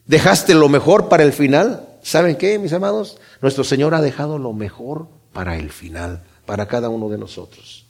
¿dejaste 0.07 0.55
lo 0.55 0.69
mejor 0.69 1.09
para 1.09 1.23
el 1.23 1.33
final? 1.33 1.89
¿Saben 2.03 2.37
qué, 2.37 2.59
mis 2.59 2.73
amados? 2.73 3.19
Nuestro 3.41 3.65
Señor 3.65 3.95
ha 3.95 4.03
dejado 4.03 4.39
lo 4.39 4.53
mejor 4.53 5.09
para 5.33 5.57
el 5.57 5.71
final, 5.71 6.23
para 6.45 6.67
cada 6.67 6.91
uno 6.91 7.09
de 7.09 7.19
nosotros. 7.19 7.82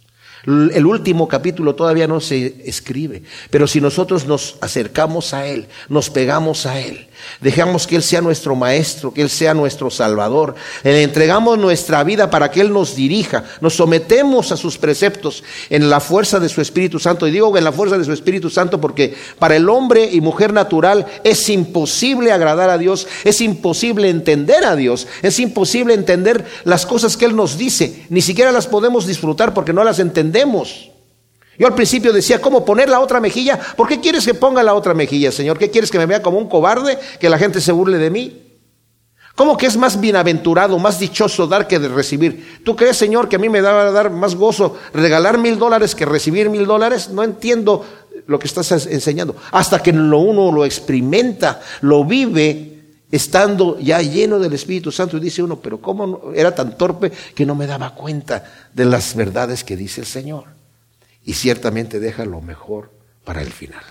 El 0.45 0.87
último 0.87 1.29
capítulo 1.29 1.77
todavía 1.77 2.09
no 2.09 2.21
se 2.21 2.63
escribe, 2.65 3.23
pero 3.51 3.69
si 3.69 3.81
nosotros 3.81 4.27
nos 4.27 4.57
acercamos 4.61 5.35
a 5.35 5.47
Él, 5.47 5.67
nos 5.89 6.11
pegamos 6.11 6.67
a 6.67 6.81
Él, 6.81 7.07
dejamos 7.41 7.87
que 7.87 7.97
Él 7.97 8.03
sea 8.03 8.21
nuestro 8.21 8.55
maestro, 8.55 9.13
que 9.13 9.23
Él 9.23 9.31
sea 9.31 9.55
nuestro 9.55 9.91
salvador, 9.91 10.55
le 10.83 11.03
entregamos 11.03 11.59
nuestra 11.59 12.05
vida 12.05 12.31
para 12.31 12.51
que 12.51 12.61
Él 12.61 12.73
nos 12.73 12.95
dirija, 12.95 13.45
nos 13.61 13.75
sometemos 13.75 14.53
a 14.53 14.57
sus 14.57 14.79
preceptos 14.79 15.43
en 15.71 15.91
la 15.91 16.01
fuerza 16.01 16.41
de 16.41 16.49
su 16.49 16.61
Espíritu 16.61 16.99
Santo. 16.99 17.27
Y 17.27 17.31
digo 17.31 17.57
en 17.57 17.65
la 17.65 17.73
fuerza 17.73 17.99
de 17.99 18.05
su 18.05 18.13
Espíritu 18.13 18.51
Santo 18.51 18.81
porque 18.81 19.15
para 19.39 19.57
el 19.57 19.69
hombre 19.69 20.09
y 20.11 20.21
mujer 20.21 20.53
natural 20.53 21.07
es 21.25 21.49
imposible 21.49 22.33
agradar 22.33 22.71
a 22.71 22.79
Dios, 22.79 23.07
es 23.25 23.41
imposible 23.41 24.09
entender 24.09 24.65
a 24.65 24.77
Dios, 24.77 25.07
es 25.23 25.39
imposible 25.41 25.95
entender 25.95 26.45
las 26.65 26.87
cosas 26.87 27.17
que 27.17 27.25
Él 27.25 27.37
nos 27.37 27.59
dice, 27.59 28.05
ni 28.09 28.23
siquiera 28.23 28.53
las 28.53 28.67
podemos 28.67 29.07
disfrutar 29.07 29.55
porque 29.55 29.73
no 29.73 29.85
las 29.85 29.99
entendemos 29.99 30.92
yo 31.59 31.67
al 31.67 31.75
principio 31.75 32.13
decía, 32.13 32.41
¿cómo 32.41 32.65
poner 32.65 32.89
la 32.89 33.01
otra 33.01 33.21
mejilla? 33.21 33.59
¿Por 33.77 33.87
qué 33.87 34.01
quieres 34.01 34.25
que 34.25 34.35
ponga 34.35 34.63
la 34.63 34.75
otra 34.75 34.95
mejilla, 34.95 35.31
Señor? 35.31 35.59
¿Qué 35.59 35.71
quieres 35.71 35.91
que 35.91 35.99
me 35.99 36.07
vea 36.07 36.23
como 36.23 36.39
un 36.39 36.49
cobarde, 36.49 36.99
que 37.21 37.29
la 37.29 37.39
gente 37.39 37.61
se 37.61 37.73
burle 37.73 37.99
de 37.99 38.11
mí? 38.11 38.43
¿Cómo 39.35 39.57
que 39.57 39.67
es 39.67 39.77
más 39.77 39.99
bienaventurado, 39.99 40.79
más 40.79 40.99
dichoso 40.99 41.47
dar 41.47 41.67
que 41.67 41.79
de 41.79 41.89
recibir? 41.89 42.61
¿Tú 42.65 42.77
crees, 42.77 42.97
Señor, 42.97 43.29
que 43.29 43.37
a 43.37 43.39
mí 43.39 43.49
me 43.49 43.61
va 43.61 43.83
a 43.83 43.91
dar 43.91 44.11
más 44.11 44.35
gozo 44.35 44.79
regalar 44.93 45.39
mil 45.39 45.59
dólares 45.59 45.95
que 45.95 46.05
recibir 46.05 46.51
mil 46.51 46.67
dólares? 46.67 47.09
No 47.11 47.23
entiendo 47.23 47.85
lo 48.27 48.39
que 48.39 48.47
estás 48.47 48.71
enseñando. 48.87 49.37
Hasta 49.53 49.83
que 49.83 49.93
lo 49.93 50.19
uno 50.19 50.53
lo 50.53 50.65
experimenta, 50.65 51.61
lo 51.81 52.05
vive, 52.05 52.73
estando 53.11 53.79
ya 53.79 54.01
lleno 54.03 54.39
del 54.39 54.53
Espíritu 54.53 54.93
Santo, 54.93 55.17
y 55.17 55.21
dice 55.21 55.43
uno, 55.43 55.57
pero 55.61 55.81
¿cómo 55.81 56.33
era 56.35 56.55
tan 56.55 56.77
torpe 56.77 57.11
que 57.35 57.47
no 57.47 57.55
me 57.55 57.67
daba 57.67 57.95
cuenta 57.95 58.45
de 58.73 58.85
las 58.85 59.15
verdades 59.15 59.65
que 59.65 59.77
dice 59.77 60.03
el 60.03 60.07
Señor? 60.07 60.62
Y 61.25 61.35
ciertamente 61.35 62.01
deja 62.01 62.25
lo 62.25 62.41
mejor 62.41 62.91
para 63.25 63.43
el 63.43 63.53
final. 63.53 63.83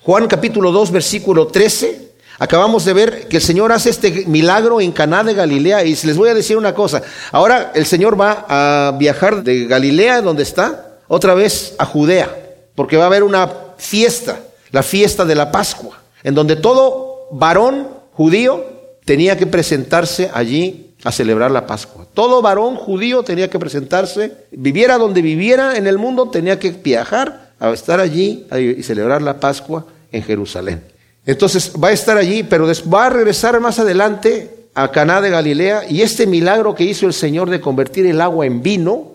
Juan 0.00 0.26
capítulo 0.26 0.72
2, 0.72 0.90
versículo 0.92 1.46
13. 1.46 2.10
Acabamos 2.38 2.86
de 2.86 2.94
ver 2.94 3.28
que 3.28 3.36
el 3.36 3.42
Señor 3.42 3.70
hace 3.70 3.90
este 3.90 4.24
milagro 4.26 4.80
en 4.80 4.92
Caná 4.92 5.22
de 5.22 5.34
Galilea 5.34 5.84
y 5.84 5.94
les 5.94 6.16
voy 6.16 6.30
a 6.30 6.34
decir 6.34 6.56
una 6.56 6.74
cosa. 6.74 7.02
Ahora 7.32 7.70
el 7.74 7.84
Señor 7.84 8.18
va 8.18 8.46
a 8.48 8.92
viajar 8.92 9.44
de 9.44 9.66
Galilea, 9.66 10.22
donde 10.22 10.42
está, 10.42 10.98
otra 11.06 11.34
vez 11.34 11.74
a 11.78 11.84
Judea, 11.84 12.34
porque 12.74 12.96
va 12.96 13.04
a 13.04 13.08
haber 13.08 13.24
una 13.24 13.50
fiesta, 13.76 14.40
la 14.70 14.82
fiesta 14.82 15.26
de 15.26 15.34
la 15.34 15.52
Pascua, 15.52 16.00
en 16.22 16.34
donde 16.34 16.56
todo 16.56 17.28
varón 17.30 17.88
judío 18.12 18.64
tenía 19.04 19.36
que 19.36 19.46
presentarse 19.46 20.30
allí 20.32 20.89
a 21.04 21.12
celebrar 21.12 21.50
la 21.50 21.66
Pascua. 21.66 22.06
Todo 22.12 22.42
varón 22.42 22.76
judío 22.76 23.22
tenía 23.22 23.48
que 23.48 23.58
presentarse, 23.58 24.32
viviera 24.50 24.98
donde 24.98 25.22
viviera 25.22 25.76
en 25.76 25.86
el 25.86 25.98
mundo, 25.98 26.28
tenía 26.30 26.58
que 26.58 26.70
viajar 26.70 27.52
a 27.58 27.70
estar 27.70 28.00
allí 28.00 28.46
y 28.76 28.82
celebrar 28.82 29.22
la 29.22 29.40
Pascua 29.40 29.86
en 30.12 30.22
Jerusalén. 30.22 30.82
Entonces 31.26 31.72
va 31.82 31.88
a 31.88 31.92
estar 31.92 32.16
allí, 32.16 32.42
pero 32.42 32.66
va 32.92 33.06
a 33.06 33.10
regresar 33.10 33.58
más 33.60 33.78
adelante 33.78 34.68
a 34.74 34.90
Caná 34.90 35.20
de 35.20 35.30
Galilea 35.30 35.82
y 35.88 36.02
este 36.02 36.26
milagro 36.26 36.74
que 36.74 36.84
hizo 36.84 37.06
el 37.06 37.12
Señor 37.12 37.50
de 37.50 37.60
convertir 37.60 38.06
el 38.06 38.20
agua 38.20 38.46
en 38.46 38.62
vino 38.62 39.12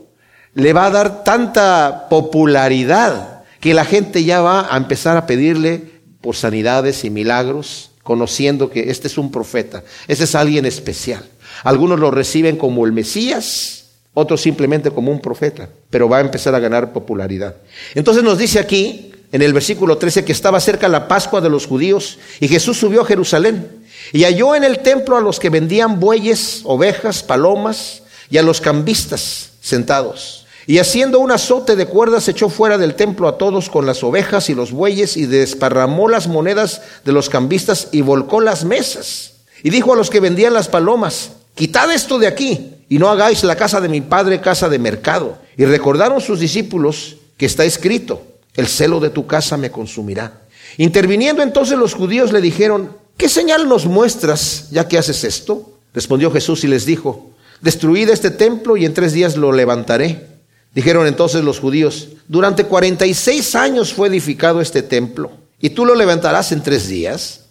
le 0.53 0.73
va 0.73 0.85
a 0.85 0.91
dar 0.91 1.23
tanta 1.23 2.07
popularidad 2.09 3.43
que 3.59 3.73
la 3.73 3.85
gente 3.85 4.23
ya 4.23 4.41
va 4.41 4.73
a 4.73 4.77
empezar 4.77 5.17
a 5.17 5.25
pedirle 5.25 5.83
por 6.21 6.35
sanidades 6.35 7.03
y 7.03 7.09
milagros 7.09 7.91
conociendo 8.03 8.69
que 8.69 8.91
este 8.91 9.07
es 9.07 9.17
un 9.17 9.31
profeta, 9.31 9.83
este 10.07 10.25
es 10.25 10.35
alguien 10.35 10.65
especial. 10.65 11.23
Algunos 11.63 11.99
lo 11.99 12.11
reciben 12.11 12.57
como 12.57 12.85
el 12.85 12.91
Mesías, 12.91 13.85
otros 14.13 14.41
simplemente 14.41 14.91
como 14.91 15.11
un 15.11 15.19
profeta, 15.19 15.69
pero 15.89 16.09
va 16.09 16.17
a 16.17 16.21
empezar 16.21 16.55
a 16.55 16.59
ganar 16.59 16.93
popularidad. 16.93 17.55
Entonces 17.93 18.23
nos 18.23 18.37
dice 18.37 18.59
aquí, 18.59 19.11
en 19.31 19.41
el 19.41 19.53
versículo 19.53 19.97
13, 19.97 20.23
que 20.23 20.31
estaba 20.31 20.59
cerca 20.59 20.87
la 20.87 21.07
Pascua 21.07 21.41
de 21.41 21.49
los 21.49 21.67
judíos 21.67 22.19
y 22.39 22.47
Jesús 22.47 22.77
subió 22.77 23.01
a 23.01 23.05
Jerusalén 23.05 23.69
y 24.13 24.23
halló 24.23 24.55
en 24.55 24.63
el 24.63 24.79
templo 24.79 25.17
a 25.17 25.21
los 25.21 25.39
que 25.39 25.49
vendían 25.49 25.99
bueyes, 25.99 26.61
ovejas, 26.63 27.23
palomas 27.23 28.03
y 28.29 28.37
a 28.37 28.43
los 28.43 28.61
cambistas 28.61 29.51
sentados 29.61 30.45
y 30.67 30.79
haciendo 30.79 31.19
un 31.19 31.31
azote 31.31 31.75
de 31.75 31.85
cuerdas 31.85 32.27
echó 32.27 32.49
fuera 32.49 32.77
del 32.77 32.95
templo 32.95 33.27
a 33.27 33.37
todos 33.37 33.69
con 33.69 33.85
las 33.85 34.03
ovejas 34.03 34.49
y 34.49 34.55
los 34.55 34.71
bueyes 34.71 35.15
y 35.15 35.25
desparramó 35.27 36.09
las 36.09 36.27
monedas 36.27 36.81
de 37.03 37.11
los 37.11 37.29
cambistas 37.29 37.89
y 37.91 38.01
volcó 38.01 38.41
las 38.41 38.65
mesas. 38.65 39.33
Y 39.61 39.69
dijo 39.69 39.93
a 39.93 39.95
los 39.95 40.09
que 40.09 40.19
vendían 40.19 40.53
las 40.53 40.67
palomas, 40.67 41.31
quitad 41.55 41.91
esto 41.91 42.19
de 42.19 42.27
aquí 42.27 42.71
y 42.87 42.99
no 42.99 43.09
hagáis 43.09 43.43
la 43.43 43.55
casa 43.55 43.81
de 43.81 43.89
mi 43.89 44.01
padre 44.01 44.41
casa 44.41 44.69
de 44.69 44.77
mercado. 44.79 45.39
Y 45.57 45.65
recordaron 45.65 46.21
sus 46.21 46.39
discípulos 46.39 47.17
que 47.37 47.45
está 47.45 47.65
escrito, 47.65 48.21
el 48.55 48.67
celo 48.67 48.99
de 48.99 49.09
tu 49.09 49.25
casa 49.25 49.57
me 49.57 49.71
consumirá. 49.71 50.41
Interviniendo 50.77 51.41
entonces 51.41 51.77
los 51.77 51.93
judíos 51.93 52.31
le 52.31 52.41
dijeron, 52.41 52.95
¿qué 53.17 53.29
señal 53.29 53.67
nos 53.67 53.85
muestras 53.85 54.69
ya 54.71 54.87
que 54.87 54.97
haces 54.97 55.23
esto? 55.23 55.71
Respondió 55.93 56.31
Jesús 56.31 56.63
y 56.63 56.67
les 56.67 56.85
dijo, 56.85 57.31
destruid 57.61 58.09
este 58.09 58.31
templo 58.31 58.77
y 58.77 58.85
en 58.85 58.93
tres 58.93 59.13
días 59.13 59.37
lo 59.37 59.51
levantaré. 59.51 60.27
Dijeron 60.73 61.07
entonces 61.07 61.43
los 61.43 61.59
judíos, 61.59 62.09
durante 62.27 62.65
46 62.65 63.55
años 63.55 63.93
fue 63.93 64.09
edificado 64.09 64.59
este 64.59 64.81
templo 64.81 65.31
y 65.59 65.69
tú 65.69 65.85
lo 65.85 65.95
levantarás 65.95 66.51
en 66.51 66.61
tres 66.61 66.87
días. 66.87 67.45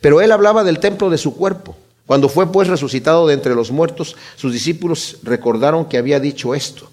Pero 0.00 0.22
él 0.22 0.32
hablaba 0.32 0.64
del 0.64 0.78
templo 0.78 1.10
de 1.10 1.18
su 1.18 1.36
cuerpo. 1.36 1.76
Cuando 2.10 2.28
fue 2.28 2.50
pues 2.50 2.66
resucitado 2.66 3.28
de 3.28 3.34
entre 3.34 3.54
los 3.54 3.70
muertos, 3.70 4.16
sus 4.34 4.52
discípulos 4.52 5.18
recordaron 5.22 5.84
que 5.84 5.96
había 5.96 6.18
dicho 6.18 6.56
esto 6.56 6.90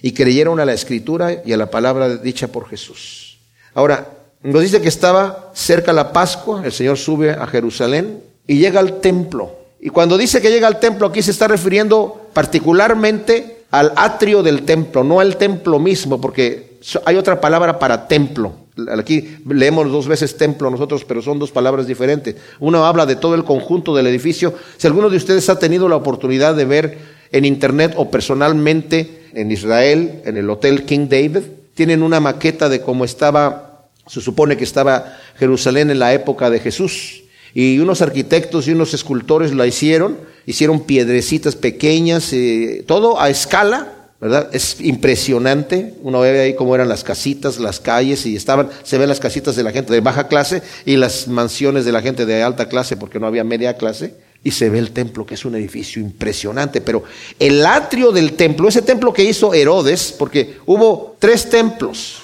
y 0.00 0.12
creyeron 0.12 0.60
a 0.60 0.64
la 0.64 0.72
escritura 0.72 1.42
y 1.44 1.52
a 1.52 1.56
la 1.56 1.72
palabra 1.72 2.18
dicha 2.18 2.46
por 2.46 2.68
Jesús. 2.68 3.40
Ahora, 3.74 4.06
nos 4.44 4.62
dice 4.62 4.80
que 4.80 4.86
estaba 4.86 5.50
cerca 5.54 5.92
la 5.92 6.12
Pascua, 6.12 6.64
el 6.64 6.70
Señor 6.70 6.98
sube 6.98 7.32
a 7.32 7.48
Jerusalén 7.48 8.22
y 8.46 8.58
llega 8.58 8.78
al 8.78 9.00
templo. 9.00 9.56
Y 9.80 9.88
cuando 9.88 10.16
dice 10.16 10.40
que 10.40 10.52
llega 10.52 10.68
al 10.68 10.78
templo, 10.78 11.08
aquí 11.08 11.20
se 11.20 11.32
está 11.32 11.48
refiriendo 11.48 12.28
particularmente 12.32 13.64
al 13.72 13.92
atrio 13.96 14.40
del 14.44 14.64
templo, 14.64 15.02
no 15.02 15.18
al 15.18 15.36
templo 15.36 15.80
mismo, 15.80 16.20
porque 16.20 16.78
hay 17.06 17.16
otra 17.16 17.40
palabra 17.40 17.76
para 17.80 18.06
templo. 18.06 18.52
Aquí 18.96 19.38
leemos 19.48 19.90
dos 19.90 20.06
veces 20.06 20.36
templo 20.36 20.70
nosotros, 20.70 21.04
pero 21.04 21.22
son 21.22 21.38
dos 21.38 21.50
palabras 21.50 21.86
diferentes. 21.86 22.36
Uno 22.60 22.84
habla 22.84 23.04
de 23.06 23.16
todo 23.16 23.34
el 23.34 23.44
conjunto 23.44 23.94
del 23.94 24.06
edificio. 24.06 24.54
Si 24.76 24.86
alguno 24.86 25.10
de 25.10 25.16
ustedes 25.16 25.48
ha 25.48 25.58
tenido 25.58 25.88
la 25.88 25.96
oportunidad 25.96 26.54
de 26.54 26.64
ver 26.64 26.98
en 27.32 27.44
internet 27.44 27.94
o 27.96 28.10
personalmente 28.10 29.28
en 29.34 29.50
Israel, 29.50 30.22
en 30.24 30.36
el 30.36 30.48
Hotel 30.48 30.84
King 30.84 31.08
David, 31.08 31.42
tienen 31.74 32.02
una 32.02 32.20
maqueta 32.20 32.68
de 32.68 32.80
cómo 32.80 33.04
estaba, 33.04 33.88
se 34.06 34.20
supone 34.20 34.56
que 34.56 34.64
estaba 34.64 35.16
Jerusalén 35.36 35.90
en 35.90 35.98
la 35.98 36.12
época 36.14 36.50
de 36.50 36.60
Jesús. 36.60 37.22
Y 37.54 37.78
unos 37.80 38.00
arquitectos 38.02 38.68
y 38.68 38.72
unos 38.72 38.94
escultores 38.94 39.52
la 39.52 39.66
hicieron, 39.66 40.18
hicieron 40.46 40.80
piedrecitas 40.80 41.56
pequeñas, 41.56 42.32
eh, 42.32 42.84
todo 42.86 43.20
a 43.20 43.28
escala, 43.28 43.99
¿verdad? 44.20 44.50
Es 44.52 44.80
impresionante. 44.80 45.94
Uno 46.02 46.20
ve 46.20 46.40
ahí 46.40 46.54
cómo 46.54 46.74
eran 46.74 46.88
las 46.88 47.02
casitas, 47.02 47.58
las 47.58 47.80
calles, 47.80 48.26
y 48.26 48.36
estaban, 48.36 48.68
se 48.82 48.98
ven 48.98 49.08
las 49.08 49.20
casitas 49.20 49.56
de 49.56 49.62
la 49.62 49.72
gente 49.72 49.92
de 49.92 50.00
baja 50.00 50.28
clase 50.28 50.62
y 50.84 50.96
las 50.96 51.26
mansiones 51.26 51.84
de 51.84 51.92
la 51.92 52.02
gente 52.02 52.26
de 52.26 52.42
alta 52.42 52.68
clase, 52.68 52.96
porque 52.96 53.18
no 53.18 53.26
había 53.26 53.44
media 53.44 53.76
clase. 53.76 54.14
Y 54.42 54.52
se 54.52 54.70
ve 54.70 54.78
el 54.78 54.92
templo, 54.92 55.26
que 55.26 55.34
es 55.34 55.44
un 55.44 55.54
edificio 55.54 56.00
impresionante. 56.00 56.80
Pero 56.80 57.04
el 57.38 57.64
atrio 57.64 58.10
del 58.10 58.34
templo, 58.34 58.68
ese 58.68 58.82
templo 58.82 59.12
que 59.12 59.24
hizo 59.24 59.52
Herodes, 59.52 60.14
porque 60.18 60.56
hubo 60.66 61.16
tres 61.18 61.48
templos. 61.48 62.22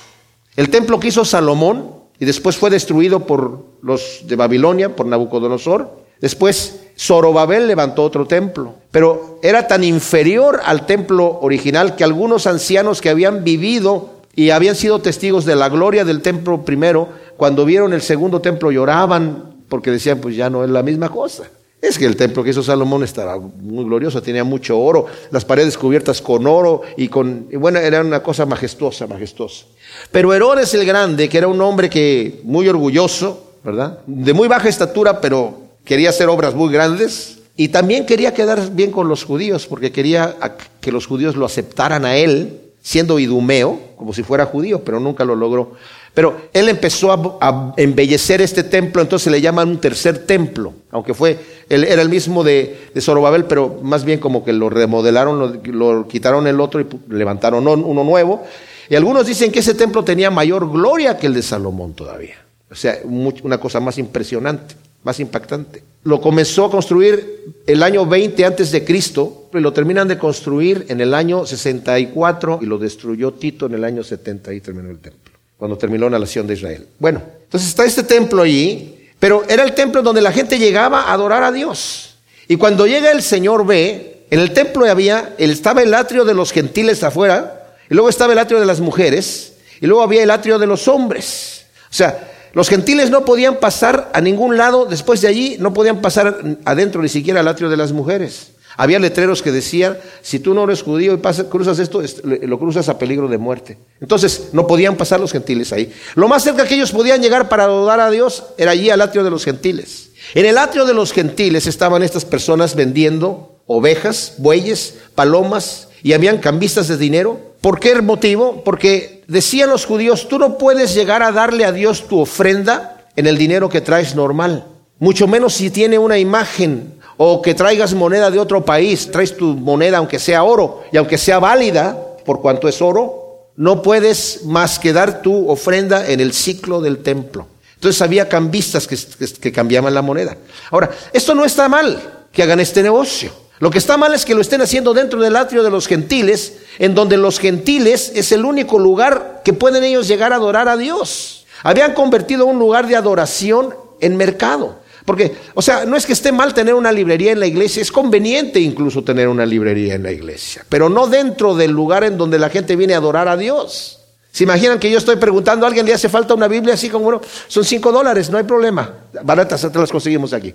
El 0.54 0.70
templo 0.70 0.98
que 0.98 1.08
hizo 1.08 1.24
Salomón, 1.24 1.94
y 2.18 2.24
después 2.24 2.56
fue 2.56 2.70
destruido 2.70 3.26
por 3.26 3.66
los 3.82 4.22
de 4.26 4.36
Babilonia, 4.36 4.96
por 4.96 5.06
Nabucodonosor. 5.06 6.06
Después 6.20 6.85
Zorobabel 6.98 7.66
levantó 7.68 8.02
otro 8.02 8.26
templo, 8.26 8.74
pero 8.90 9.38
era 9.42 9.66
tan 9.66 9.84
inferior 9.84 10.60
al 10.64 10.86
templo 10.86 11.38
original 11.42 11.94
que 11.94 12.04
algunos 12.04 12.46
ancianos 12.46 13.00
que 13.00 13.10
habían 13.10 13.44
vivido 13.44 14.16
y 14.34 14.50
habían 14.50 14.76
sido 14.76 15.00
testigos 15.00 15.44
de 15.44 15.56
la 15.56 15.68
gloria 15.68 16.04
del 16.04 16.22
templo 16.22 16.64
primero, 16.64 17.08
cuando 17.36 17.64
vieron 17.64 17.92
el 17.92 18.02
segundo 18.02 18.40
templo 18.40 18.70
lloraban 18.70 19.56
porque 19.68 19.90
decían, 19.90 20.20
pues 20.20 20.36
ya 20.36 20.48
no 20.48 20.64
es 20.64 20.70
la 20.70 20.82
misma 20.82 21.08
cosa. 21.08 21.44
Es 21.82 21.98
que 21.98 22.06
el 22.06 22.16
templo 22.16 22.42
que 22.42 22.50
hizo 22.50 22.62
Salomón 22.62 23.04
estaba 23.04 23.38
muy 23.38 23.84
glorioso, 23.84 24.22
tenía 24.22 24.44
mucho 24.44 24.78
oro, 24.78 25.06
las 25.30 25.44
paredes 25.44 25.76
cubiertas 25.76 26.22
con 26.22 26.46
oro 26.46 26.82
y 26.96 27.08
con, 27.08 27.48
bueno, 27.52 27.78
era 27.78 28.00
una 28.00 28.22
cosa 28.22 28.46
majestuosa, 28.46 29.06
majestuosa. 29.06 29.66
Pero 30.10 30.32
Herodes 30.32 30.72
el 30.74 30.86
Grande, 30.86 31.28
que 31.28 31.38
era 31.38 31.48
un 31.48 31.60
hombre 31.60 31.90
que 31.90 32.40
muy 32.44 32.66
orgulloso, 32.68 33.52
¿verdad? 33.62 33.98
De 34.06 34.32
muy 34.32 34.48
baja 34.48 34.68
estatura, 34.68 35.20
pero 35.20 35.65
quería 35.86 36.10
hacer 36.10 36.28
obras 36.28 36.54
muy 36.54 36.70
grandes 36.70 37.38
y 37.56 37.68
también 37.68 38.04
quería 38.04 38.34
quedar 38.34 38.70
bien 38.72 38.90
con 38.90 39.08
los 39.08 39.24
judíos, 39.24 39.66
porque 39.66 39.90
quería 39.90 40.36
que 40.80 40.92
los 40.92 41.06
judíos 41.06 41.36
lo 41.36 41.46
aceptaran 41.46 42.04
a 42.04 42.16
él, 42.16 42.60
siendo 42.82 43.18
idumeo, 43.18 43.80
como 43.96 44.12
si 44.12 44.22
fuera 44.22 44.44
judío, 44.44 44.82
pero 44.84 45.00
nunca 45.00 45.24
lo 45.24 45.34
logró. 45.34 45.72
Pero 46.12 46.36
él 46.52 46.68
empezó 46.68 47.12
a, 47.40 47.72
embellecer 47.76 48.42
este 48.42 48.62
templo, 48.62 49.00
entonces 49.00 49.30
le 49.30 49.40
llaman 49.40 49.68
un 49.68 49.80
tercer 49.80 50.26
templo, 50.26 50.74
aunque 50.90 51.14
fue, 51.14 51.38
él 51.68 51.84
era 51.84 52.02
el 52.02 52.08
mismo 52.08 52.44
de, 52.44 52.90
de 52.92 53.00
Zorobabel, 53.00 53.44
pero 53.44 53.80
más 53.82 54.04
bien 54.04 54.18
como 54.18 54.44
que 54.44 54.52
lo 54.52 54.68
remodelaron, 54.68 55.60
lo, 55.64 56.08
quitaron 56.08 56.46
el 56.46 56.60
otro 56.60 56.80
y 56.80 56.86
levantaron 57.08 57.66
uno 57.66 58.04
nuevo. 58.04 58.44
Y 58.88 58.96
algunos 58.96 59.26
dicen 59.26 59.50
que 59.50 59.60
ese 59.60 59.74
templo 59.74 60.04
tenía 60.04 60.30
mayor 60.30 60.70
gloria 60.70 61.16
que 61.16 61.26
el 61.26 61.34
de 61.34 61.42
Salomón 61.42 61.94
todavía. 61.94 62.36
O 62.70 62.74
sea, 62.74 62.98
una 63.04 63.58
cosa 63.58 63.80
más 63.80 63.98
impresionante 63.98 64.74
más 65.06 65.20
impactante. 65.20 65.84
Lo 66.02 66.20
comenzó 66.20 66.64
a 66.64 66.70
construir 66.70 67.54
el 67.64 67.84
año 67.84 68.06
20 68.06 68.44
antes 68.44 68.72
de 68.72 68.84
Cristo 68.84 69.48
y 69.54 69.60
lo 69.60 69.72
terminan 69.72 70.08
de 70.08 70.18
construir 70.18 70.84
en 70.88 71.00
el 71.00 71.14
año 71.14 71.46
64 71.46 72.58
y 72.60 72.66
lo 72.66 72.76
destruyó 72.76 73.32
Tito 73.32 73.66
en 73.66 73.74
el 73.74 73.84
año 73.84 74.02
70 74.02 74.52
y 74.52 74.60
terminó 74.60 74.90
el 74.90 74.98
templo, 74.98 75.32
cuando 75.56 75.78
terminó 75.78 76.10
la 76.10 76.18
nación 76.18 76.48
de 76.48 76.54
Israel. 76.54 76.88
Bueno, 76.98 77.22
entonces 77.44 77.68
está 77.68 77.84
este 77.84 78.02
templo 78.02 78.42
allí, 78.42 79.08
pero 79.20 79.44
era 79.48 79.62
el 79.62 79.74
templo 79.74 80.02
donde 80.02 80.20
la 80.20 80.32
gente 80.32 80.58
llegaba 80.58 81.02
a 81.02 81.12
adorar 81.12 81.44
a 81.44 81.52
Dios. 81.52 82.16
Y 82.48 82.56
cuando 82.56 82.84
llega 82.88 83.12
el 83.12 83.22
Señor 83.22 83.64
ve, 83.64 84.26
en 84.28 84.40
el 84.40 84.52
templo 84.52 84.90
había, 84.90 85.36
estaba 85.38 85.82
el 85.82 85.94
atrio 85.94 86.24
de 86.24 86.34
los 86.34 86.50
gentiles 86.50 87.04
afuera, 87.04 87.76
y 87.88 87.94
luego 87.94 88.08
estaba 88.08 88.32
el 88.32 88.40
atrio 88.40 88.58
de 88.58 88.66
las 88.66 88.80
mujeres, 88.80 89.52
y 89.80 89.86
luego 89.86 90.02
había 90.02 90.24
el 90.24 90.32
atrio 90.32 90.58
de 90.58 90.66
los 90.66 90.88
hombres. 90.88 91.66
O 91.88 91.94
sea, 91.94 92.32
los 92.56 92.70
gentiles 92.70 93.10
no 93.10 93.26
podían 93.26 93.56
pasar 93.56 94.10
a 94.14 94.22
ningún 94.22 94.56
lado, 94.56 94.86
después 94.86 95.20
de 95.20 95.28
allí 95.28 95.58
no 95.60 95.74
podían 95.74 96.00
pasar 96.00 96.56
adentro 96.64 97.02
ni 97.02 97.10
siquiera 97.10 97.40
al 97.40 97.48
atrio 97.48 97.68
de 97.68 97.76
las 97.76 97.92
mujeres. 97.92 98.52
Había 98.78 98.98
letreros 98.98 99.42
que 99.42 99.52
decían, 99.52 99.98
si 100.22 100.38
tú 100.38 100.54
no 100.54 100.64
eres 100.64 100.82
judío 100.82 101.12
y 101.12 101.18
pasas, 101.18 101.48
cruzas 101.50 101.78
esto, 101.80 102.00
lo 102.24 102.58
cruzas 102.58 102.88
a 102.88 102.98
peligro 102.98 103.28
de 103.28 103.36
muerte. 103.36 103.76
Entonces, 104.00 104.48
no 104.52 104.66
podían 104.66 104.96
pasar 104.96 105.20
los 105.20 105.32
gentiles 105.32 105.70
ahí. 105.74 105.92
Lo 106.14 106.28
más 106.28 106.44
cerca 106.44 106.64
que 106.64 106.76
ellos 106.76 106.92
podían 106.92 107.20
llegar 107.20 107.50
para 107.50 107.64
adorar 107.64 108.00
a 108.00 108.10
Dios 108.10 108.44
era 108.56 108.70
allí 108.70 108.88
al 108.88 109.02
atrio 109.02 109.22
de 109.22 109.28
los 109.28 109.44
gentiles. 109.44 110.12
En 110.34 110.46
el 110.46 110.56
atrio 110.56 110.86
de 110.86 110.94
los 110.94 111.12
gentiles 111.12 111.66
estaban 111.66 112.02
estas 112.02 112.24
personas 112.24 112.74
vendiendo 112.74 113.60
ovejas, 113.66 114.32
bueyes, 114.38 114.94
palomas, 115.14 115.88
y 116.02 116.14
habían 116.14 116.38
cambistas 116.38 116.88
de 116.88 116.96
dinero. 116.96 117.38
¿Por 117.66 117.80
qué 117.80 118.00
motivo? 118.00 118.62
Porque 118.62 119.24
decían 119.26 119.70
los 119.70 119.86
judíos, 119.86 120.28
tú 120.28 120.38
no 120.38 120.56
puedes 120.56 120.94
llegar 120.94 121.24
a 121.24 121.32
darle 121.32 121.64
a 121.64 121.72
Dios 121.72 122.06
tu 122.06 122.20
ofrenda 122.20 123.08
en 123.16 123.26
el 123.26 123.36
dinero 123.36 123.68
que 123.68 123.80
traes 123.80 124.14
normal, 124.14 124.66
mucho 125.00 125.26
menos 125.26 125.54
si 125.54 125.70
tiene 125.70 125.98
una 125.98 126.16
imagen 126.16 126.94
o 127.16 127.42
que 127.42 127.54
traigas 127.54 127.92
moneda 127.92 128.30
de 128.30 128.38
otro 128.38 128.64
país, 128.64 129.10
traes 129.10 129.36
tu 129.36 129.46
moneda 129.46 129.98
aunque 129.98 130.20
sea 130.20 130.44
oro 130.44 130.84
y 130.92 130.96
aunque 130.96 131.18
sea 131.18 131.40
válida 131.40 131.98
por 132.24 132.40
cuanto 132.40 132.68
es 132.68 132.80
oro, 132.80 133.50
no 133.56 133.82
puedes 133.82 134.44
más 134.44 134.78
que 134.78 134.92
dar 134.92 135.20
tu 135.20 135.50
ofrenda 135.50 136.08
en 136.08 136.20
el 136.20 136.34
ciclo 136.34 136.80
del 136.80 136.98
templo. 136.98 137.48
Entonces 137.74 138.00
había 138.00 138.28
cambistas 138.28 138.86
que, 138.86 138.96
que 139.40 139.50
cambiaban 139.50 139.92
la 139.92 140.02
moneda. 140.02 140.36
Ahora, 140.70 140.92
esto 141.12 141.34
no 141.34 141.44
está 141.44 141.68
mal 141.68 142.28
que 142.30 142.44
hagan 142.44 142.60
este 142.60 142.84
negocio. 142.84 143.32
Lo 143.58 143.70
que 143.70 143.78
está 143.78 143.96
mal 143.96 144.12
es 144.12 144.24
que 144.24 144.34
lo 144.34 144.42
estén 144.42 144.60
haciendo 144.60 144.92
dentro 144.92 145.20
del 145.20 145.36
atrio 145.36 145.62
de 145.62 145.70
los 145.70 145.86
gentiles, 145.86 146.58
en 146.78 146.94
donde 146.94 147.16
los 147.16 147.38
gentiles 147.38 148.12
es 148.14 148.32
el 148.32 148.44
único 148.44 148.78
lugar 148.78 149.40
que 149.44 149.54
pueden 149.54 149.82
ellos 149.82 150.08
llegar 150.08 150.32
a 150.32 150.36
adorar 150.36 150.68
a 150.68 150.76
Dios. 150.76 151.46
Habían 151.62 151.94
convertido 151.94 152.44
un 152.46 152.58
lugar 152.58 152.86
de 152.86 152.96
adoración 152.96 153.74
en 154.00 154.16
mercado. 154.16 154.80
Porque, 155.06 155.36
o 155.54 155.62
sea, 155.62 155.86
no 155.86 155.96
es 155.96 156.04
que 156.04 156.12
esté 156.12 156.32
mal 156.32 156.52
tener 156.52 156.74
una 156.74 156.90
librería 156.90 157.30
en 157.30 157.38
la 157.38 157.46
iglesia, 157.46 157.80
es 157.80 157.92
conveniente 157.92 158.58
incluso 158.58 159.04
tener 159.04 159.28
una 159.28 159.46
librería 159.46 159.94
en 159.94 160.02
la 160.02 160.10
iglesia, 160.10 160.66
pero 160.68 160.88
no 160.88 161.06
dentro 161.06 161.54
del 161.54 161.70
lugar 161.70 162.02
en 162.02 162.18
donde 162.18 162.40
la 162.40 162.50
gente 162.50 162.74
viene 162.74 162.94
a 162.94 162.98
adorar 162.98 163.28
a 163.28 163.36
Dios. 163.36 164.00
¿Se 164.32 164.42
imaginan 164.42 164.80
que 164.80 164.90
yo 164.90 164.98
estoy 164.98 165.16
preguntando 165.16 165.64
a 165.64 165.68
alguien, 165.68 165.86
le 165.86 165.94
hace 165.94 166.08
falta 166.08 166.34
una 166.34 166.48
Biblia 166.48 166.74
así 166.74 166.90
como, 166.90 167.04
bueno, 167.04 167.20
son 167.46 167.64
cinco 167.64 167.92
dólares, 167.92 168.28
no 168.30 168.36
hay 168.36 168.44
problema, 168.44 168.92
baratas, 169.22 169.66
te 169.72 169.78
las 169.78 169.92
conseguimos 169.92 170.32
aquí. 170.32 170.52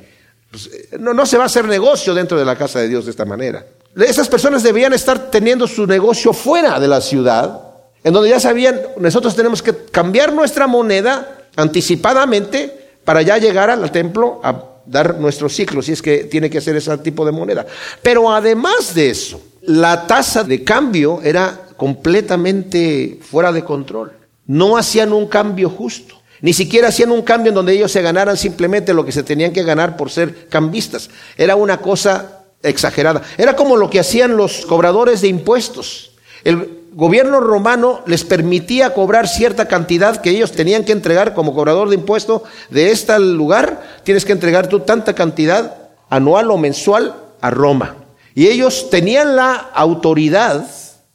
Pues, 0.51 0.67
eh, 0.67 0.97
no, 0.99 1.13
no 1.13 1.25
se 1.25 1.37
va 1.37 1.43
a 1.43 1.45
hacer 1.47 1.65
negocio 1.65 2.13
dentro 2.13 2.37
de 2.37 2.45
la 2.45 2.55
casa 2.55 2.79
de 2.79 2.89
Dios 2.89 3.05
de 3.05 3.11
esta 3.11 3.25
manera. 3.25 3.65
Esas 3.95 4.27
personas 4.27 4.63
debían 4.63 4.93
estar 4.93 5.31
teniendo 5.31 5.67
su 5.67 5.87
negocio 5.87 6.33
fuera 6.33 6.79
de 6.79 6.87
la 6.87 7.01
ciudad, 7.01 7.61
en 8.03 8.13
donde 8.13 8.29
ya 8.29 8.39
sabían, 8.39 8.79
nosotros 8.97 9.35
tenemos 9.35 9.61
que 9.61 9.75
cambiar 9.91 10.33
nuestra 10.33 10.67
moneda 10.67 11.47
anticipadamente 11.55 12.89
para 13.03 13.21
ya 13.21 13.37
llegar 13.37 13.69
al 13.69 13.91
templo 13.91 14.39
a 14.43 14.63
dar 14.85 15.19
nuestro 15.19 15.49
ciclo, 15.49 15.81
si 15.81 15.91
es 15.93 16.01
que 16.01 16.25
tiene 16.25 16.49
que 16.49 16.61
ser 16.61 16.75
ese 16.75 16.97
tipo 16.99 17.25
de 17.25 17.31
moneda. 17.31 17.65
Pero 18.01 18.31
además 18.31 18.93
de 18.93 19.09
eso, 19.09 19.41
la 19.61 20.07
tasa 20.07 20.43
de 20.43 20.63
cambio 20.63 21.21
era 21.23 21.67
completamente 21.77 23.19
fuera 23.21 23.51
de 23.51 23.63
control. 23.63 24.13
No 24.47 24.77
hacían 24.77 25.13
un 25.13 25.27
cambio 25.27 25.69
justo. 25.69 26.20
Ni 26.41 26.53
siquiera 26.53 26.87
hacían 26.87 27.11
un 27.11 27.21
cambio 27.21 27.49
en 27.49 27.55
donde 27.55 27.73
ellos 27.73 27.91
se 27.91 28.01
ganaran 28.01 28.35
simplemente 28.35 28.93
lo 28.93 29.05
que 29.05 29.11
se 29.11 29.23
tenían 29.23 29.53
que 29.53 29.63
ganar 29.63 29.95
por 29.95 30.09
ser 30.09 30.47
cambistas. 30.49 31.09
Era 31.37 31.55
una 31.55 31.77
cosa 31.77 32.41
exagerada. 32.63 33.21
Era 33.37 33.55
como 33.55 33.77
lo 33.77 33.89
que 33.89 33.99
hacían 33.99 34.35
los 34.37 34.65
cobradores 34.65 35.21
de 35.21 35.27
impuestos. 35.27 36.11
El 36.43 36.81
gobierno 36.93 37.39
romano 37.39 38.01
les 38.07 38.23
permitía 38.23 38.93
cobrar 38.93 39.27
cierta 39.27 39.67
cantidad 39.67 40.19
que 40.19 40.31
ellos 40.31 40.51
tenían 40.51 40.83
que 40.83 40.91
entregar 40.91 41.33
como 41.33 41.53
cobrador 41.53 41.89
de 41.89 41.95
impuestos 41.95 42.41
de 42.69 42.91
este 42.91 43.17
lugar. 43.19 44.01
Tienes 44.03 44.25
que 44.25 44.33
entregar 44.33 44.67
tú 44.67 44.79
tanta 44.79 45.13
cantidad 45.13 45.89
anual 46.09 46.49
o 46.49 46.57
mensual 46.57 47.15
a 47.39 47.51
Roma. 47.51 47.95
Y 48.33 48.47
ellos 48.47 48.89
tenían 48.89 49.35
la 49.35 49.53
autoridad 49.55 50.65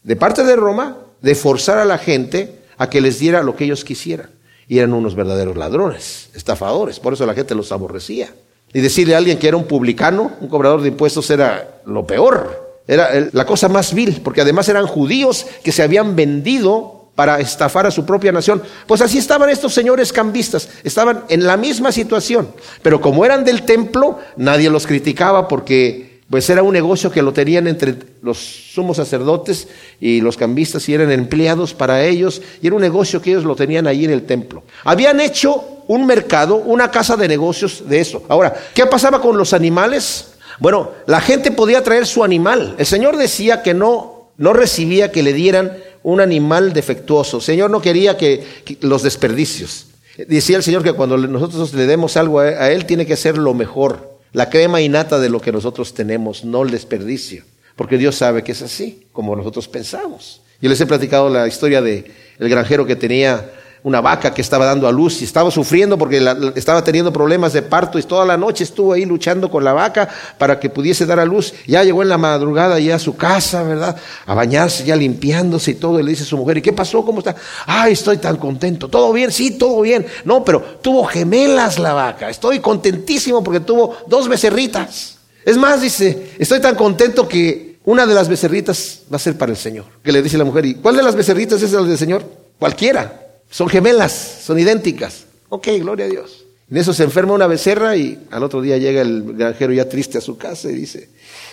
de 0.03 0.17
parte 0.17 0.45
de 0.45 0.55
Roma 0.55 0.99
de 1.21 1.35
forzar 1.35 1.79
a 1.79 1.85
la 1.85 1.99
gente 1.99 2.61
a 2.79 2.89
que 2.89 3.01
les 3.01 3.19
diera 3.19 3.43
lo 3.43 3.57
que 3.57 3.65
ellos 3.65 3.85
quisieran. 3.85 4.36
Y 4.69 4.79
eran 4.79 4.93
unos 4.95 5.15
verdaderos 5.15 5.57
ladrones, 5.57 6.31
estafadores. 6.35 6.99
Por 6.99 7.13
eso 7.13 7.25
la 7.27 7.35
gente 7.35 7.55
los 7.55 7.71
aborrecía. 7.73 8.33
Y 8.73 8.81
decirle 8.81 9.15
a 9.15 9.19
alguien 9.19 9.39
que 9.39 9.49
era 9.49 9.57
un 9.57 9.65
publicano, 9.65 10.33
un 10.41 10.49
cobrador 10.49 10.83
de 10.83 10.89
impuestos, 10.89 11.31
era 11.31 11.81
lo 11.87 12.07
peor. 12.07 12.83
Era 12.89 13.29
la 13.33 13.47
cosa 13.47 13.69
más 13.69 13.95
vil, 13.95 14.21
porque 14.23 14.41
además 14.41 14.69
eran 14.69 14.87
judíos 14.87 15.47
que 15.63 15.73
se 15.73 15.83
habían 15.83 16.15
vendido 16.15 17.11
para 17.17 17.41
estafar 17.41 17.87
a 17.87 17.91
su 17.91 18.05
propia 18.05 18.31
nación. 18.31 18.63
Pues 18.87 19.01
así 19.01 19.19
estaban 19.19 19.49
estos 19.49 19.73
señores 19.75 20.13
cambistas, 20.13 20.69
estaban 20.85 21.25
en 21.29 21.45
la 21.47 21.57
misma 21.57 21.91
situación. 21.91 22.49
Pero 22.83 23.01
como 23.01 23.25
eran 23.25 23.45
del 23.45 23.63
templo, 23.63 24.19
nadie 24.37 24.71
los 24.71 24.87
criticaba 24.87 25.49
porque 25.49 26.06
pues 26.29 26.51
era 26.51 26.63
un 26.63 26.73
negocio 26.73 27.11
que 27.11 27.23
lo 27.23 27.33
tenían 27.33 27.69
entre 27.69 27.95
los 28.21 28.39
sumos 28.39 28.97
sacerdotes 28.97 29.69
y 30.01 30.21
los 30.21 30.37
cambistas 30.37 30.89
y 30.89 30.95
eran 30.95 31.13
empleados 31.13 31.73
para 31.73 32.05
ellos 32.05 32.43
y 32.61 32.67
era 32.67 32.75
un 32.75 32.83
negocio 32.83 33.23
que 33.23 33.31
ellos 33.31 33.45
lo 33.45 33.55
tenían 33.55 33.87
ahí 33.87 34.05
en 34.05 34.11
el 34.11 34.27
templo. 34.27 34.65
Habían 34.85 35.21
hecho 35.21 35.83
un 35.87 36.05
mercado, 36.05 36.57
una 36.57 36.91
casa 36.91 37.17
de 37.17 37.29
negocios 37.29 37.89
de 37.89 38.01
eso. 38.01 38.25
Ahora, 38.29 38.55
¿qué 38.75 38.87
pasaba 38.87 39.21
con 39.21 39.39
los 39.39 39.53
animales? 39.53 40.33
Bueno, 40.59 40.91
la 41.07 41.21
gente 41.21 41.53
podía 41.53 41.85
traer 41.85 42.07
su 42.07 42.25
animal. 42.25 42.75
El 42.77 42.87
Señor 42.87 43.17
decía 43.17 43.63
que 43.63 43.73
no, 43.73 44.31
no 44.37 44.53
recibía 44.53 45.13
que 45.13 45.23
le 45.23 45.33
dieran 45.33 45.77
un 46.03 46.21
animal 46.21 46.73
defectuoso. 46.73 47.37
El 47.37 47.43
Señor 47.45 47.71
no 47.71 47.81
quería 47.81 48.17
que, 48.17 48.45
los 48.81 49.05
desperdicios. 49.05 49.87
Decía 50.27 50.57
el 50.57 50.65
Señor 50.65 50.83
que 50.83 50.95
cuando 50.95 51.19
nosotros 51.19 51.73
le 51.73 51.87
demos 51.87 52.17
algo 52.17 52.41
a 52.41 52.73
Él, 52.73 52.85
tiene 52.85 53.07
que 53.07 53.17
ser 53.17 53.39
lo 53.39 53.55
mejor 53.55 54.16
la 54.37 54.51
crema 54.51 54.83
innata 54.83 55.19
de 55.19 55.31
lo 55.31 55.41
que 55.41 55.51
nosotros 55.51 55.95
tenemos, 55.95 56.45
no 56.45 56.63
el 56.63 56.71
desperdicio. 56.71 57.43
Porque 57.75 57.97
Dios 57.97 58.17
sabe 58.17 58.45
que 58.45 58.53
es 58.53 58.61
así, 58.61 59.07
como 59.11 59.35
nosotros 59.35 59.67
pensamos. 59.67 60.43
Yo 60.61 60.69
les 60.69 60.79
he 60.79 60.85
platicado 60.85 61.31
la 61.31 61.49
historia 61.49 61.81
de 61.81 62.13
granjero 62.39 62.85
que 62.85 62.97
tenía 62.97 63.51
una 63.87 64.01
vaca 64.01 64.35
que 64.35 64.43
estaba 64.43 64.65
dando 64.65 64.89
a 64.89 64.93
luz 64.93 65.23
y 65.23 65.25
estaba 65.25 65.49
sufriendo 65.49 65.97
porque 65.97 66.17
estaba 66.57 66.83
teniendo 66.83 67.13
problemas 67.13 67.53
de 67.53 67.63
parto 67.63 68.01
y 68.01 68.03
toda 68.03 68.25
la 68.25 68.37
noche 68.37 68.65
estuvo 68.65 68.93
ahí 68.93 69.05
luchando 69.05 69.49
con 69.49 69.63
la 69.63 69.73
vaca 69.73 70.09
para 70.39 70.59
que 70.59 70.69
pudiese 70.69 71.07
dar 71.07 71.21
a 71.21 71.25
luz. 71.25 71.55
Ya 71.69 71.85
llegó 71.85 72.03
en 72.03 72.09
la 72.09 72.19
madrugada 72.19 72.81
ya 72.81 72.97
a 72.97 72.99
su 72.99 73.17
casa, 73.17 73.63
¿verdad? 73.63 73.97
A 74.27 74.35
bañarse, 74.35 74.85
ya 74.85 74.97
limpiándose 74.97 75.71
y 75.71 75.75
todo. 75.75 76.01
Y 76.01 76.03
le 76.03 76.11
dice 76.11 76.25
a 76.25 76.27
su 76.27 76.37
mujer, 76.37 76.57
¿y 76.57 76.63
qué 76.63 76.73
pasó? 76.73 77.05
¿Cómo 77.05 77.21
está? 77.21 77.37
Ay, 77.65 77.93
estoy 77.93 78.17
tan 78.17 78.39
contento. 78.39 78.89
¿Todo 78.89 79.13
bien? 79.13 79.31
Sí, 79.31 79.53
todo 79.53 79.83
bien. 79.83 80.05
No, 80.25 80.43
pero 80.43 80.61
tuvo 80.83 81.05
gemelas 81.05 81.79
la 81.79 81.93
vaca. 81.93 82.29
Estoy 82.29 82.59
contentísimo 82.59 83.45
porque 83.45 83.61
tuvo 83.61 83.99
dos 84.09 84.29
becerritas. 84.29 85.19
Es 85.45 85.57
más, 85.57 85.81
dice, 85.81 86.33
estoy 86.41 86.61
tan 86.61 86.75
contento 86.75 87.29
que 87.29 87.79
una 87.85 88.05
de 88.05 88.15
las 88.15 88.29
becerritas 88.29 89.03
va 89.13 89.15
a 89.15 89.21
ser 89.21 89.39
para 89.39 89.53
el 89.53 89.59
Señor. 89.59 89.85
Que 90.03 90.11
le 90.11 90.23
dice 90.23 90.37
la 90.37 90.45
mujer, 90.45 90.67
¿y 90.67 90.75
cuál 90.75 90.97
de 90.97 91.05
las 91.05 91.15
becerritas 91.15 91.63
es 91.63 91.71
la 91.71 91.83
del 91.83 91.97
Señor? 91.97 92.25
Cualquiera. 92.59 93.26
Son 93.51 93.69
gemelas, 93.69 94.43
son 94.45 94.59
idénticas. 94.59 95.25
Ok, 95.49 95.69
gloria 95.79 96.07
a 96.07 96.09
Dios. 96.09 96.45
En 96.71 96.77
eso 96.77 96.93
se 96.93 97.05
enferma 97.05 97.33
una 97.33 97.47
becerra 97.47 97.97
y 97.97 98.27
al 98.31 98.43
otro 98.43 98.61
día 98.61 98.77
llega 98.77 99.01
el 99.01 99.35
granjero 99.35 99.73
ya 99.73 99.89
triste 99.89 100.19
a 100.19 100.21
su 100.21 100.37
casa 100.37 100.71
y 100.71 100.75
dice, 100.75 101.09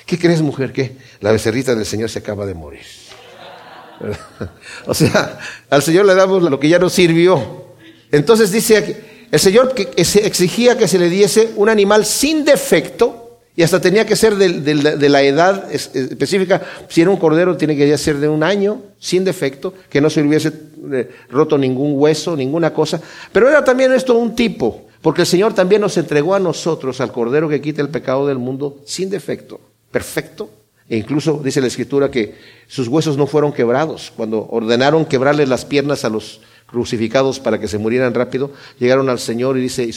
¿qué 0.06 0.18
crees 0.18 0.42
mujer? 0.42 0.74
Que 0.74 0.98
la 1.22 1.32
becerrita 1.32 1.76
del 1.76 1.86
Señor 1.86 2.10
se 2.10 2.20
acaba 2.20 2.48
de 2.48 2.56
morir. 2.56 2.82
o 4.88 4.94
sea, 4.94 5.38
al 5.70 5.84
Señor 5.84 6.06
le 6.06 6.16
damos 6.16 6.42
lo 6.42 6.60
que 6.60 6.68
ya 6.68 6.80
nos 6.80 6.94
sirvió. 6.94 7.64
Entonces 8.12 8.52
dice, 8.52 9.28
el 9.32 9.40
Señor 9.40 9.76
exigía 9.98 10.78
que 10.78 10.88
se 10.88 10.98
le 10.98 11.10
diese 11.10 11.52
un 11.56 11.70
animal 11.70 12.06
sin 12.06 12.44
defecto 12.44 13.40
y 13.56 13.62
hasta 13.62 13.80
tenía 13.80 14.06
que 14.06 14.16
ser 14.16 14.36
de, 14.36 15.10
la 15.10 15.22
edad 15.22 15.72
específica. 15.72 16.62
Si 16.90 17.02
era 17.02 17.12
un 17.12 17.18
cordero, 17.18 17.56
tiene 17.56 17.76
que 17.76 17.96
ser 18.00 18.18
de 18.18 18.28
un 18.28 18.42
año, 18.42 18.82
sin 18.98 19.24
defecto, 19.24 19.76
que 19.90 20.02
no 20.02 20.10
se 20.10 20.24
roto 21.30 21.58
ningún 21.58 21.94
hueso, 21.96 22.36
ninguna 22.36 22.74
cosa. 22.74 23.02
Pero 23.32 23.50
era 23.50 23.64
también 23.64 23.92
esto 23.94 24.16
un 24.18 24.36
tipo, 24.36 24.88
porque 25.02 25.22
el 25.22 25.28
Señor 25.28 25.54
también 25.54 25.82
nos 25.82 25.98
entregó 25.98 26.36
a 26.36 26.40
nosotros, 26.40 27.02
al 27.02 27.12
cordero 27.12 27.50
que 27.50 27.62
quita 27.62 27.82
el 27.82 27.90
pecado 27.90 28.28
del 28.28 28.38
mundo, 28.38 28.78
sin 28.86 29.10
defecto, 29.10 29.60
perfecto. 29.92 30.50
E 30.90 30.98
incluso 30.98 31.42
dice 31.44 31.62
la 31.62 31.68
Escritura 31.68 32.12
que 32.12 32.36
sus 32.68 32.88
huesos 32.88 33.18
no 33.18 33.26
fueron 33.26 33.54
quebrados. 33.54 34.12
Cuando 34.16 34.48
ordenaron 34.50 35.06
quebrarle 35.06 35.48
las 35.48 35.66
piernas 35.66 36.04
a 36.04 36.10
los 36.10 36.42
crucificados 36.66 37.40
para 37.40 37.60
que 37.60 37.68
se 37.68 37.78
murieran 37.78 38.14
rápido, 38.14 38.52
llegaron 38.80 39.08
al 39.08 39.20
Señor 39.20 39.58
y 39.58 39.62
dice, 39.62 39.90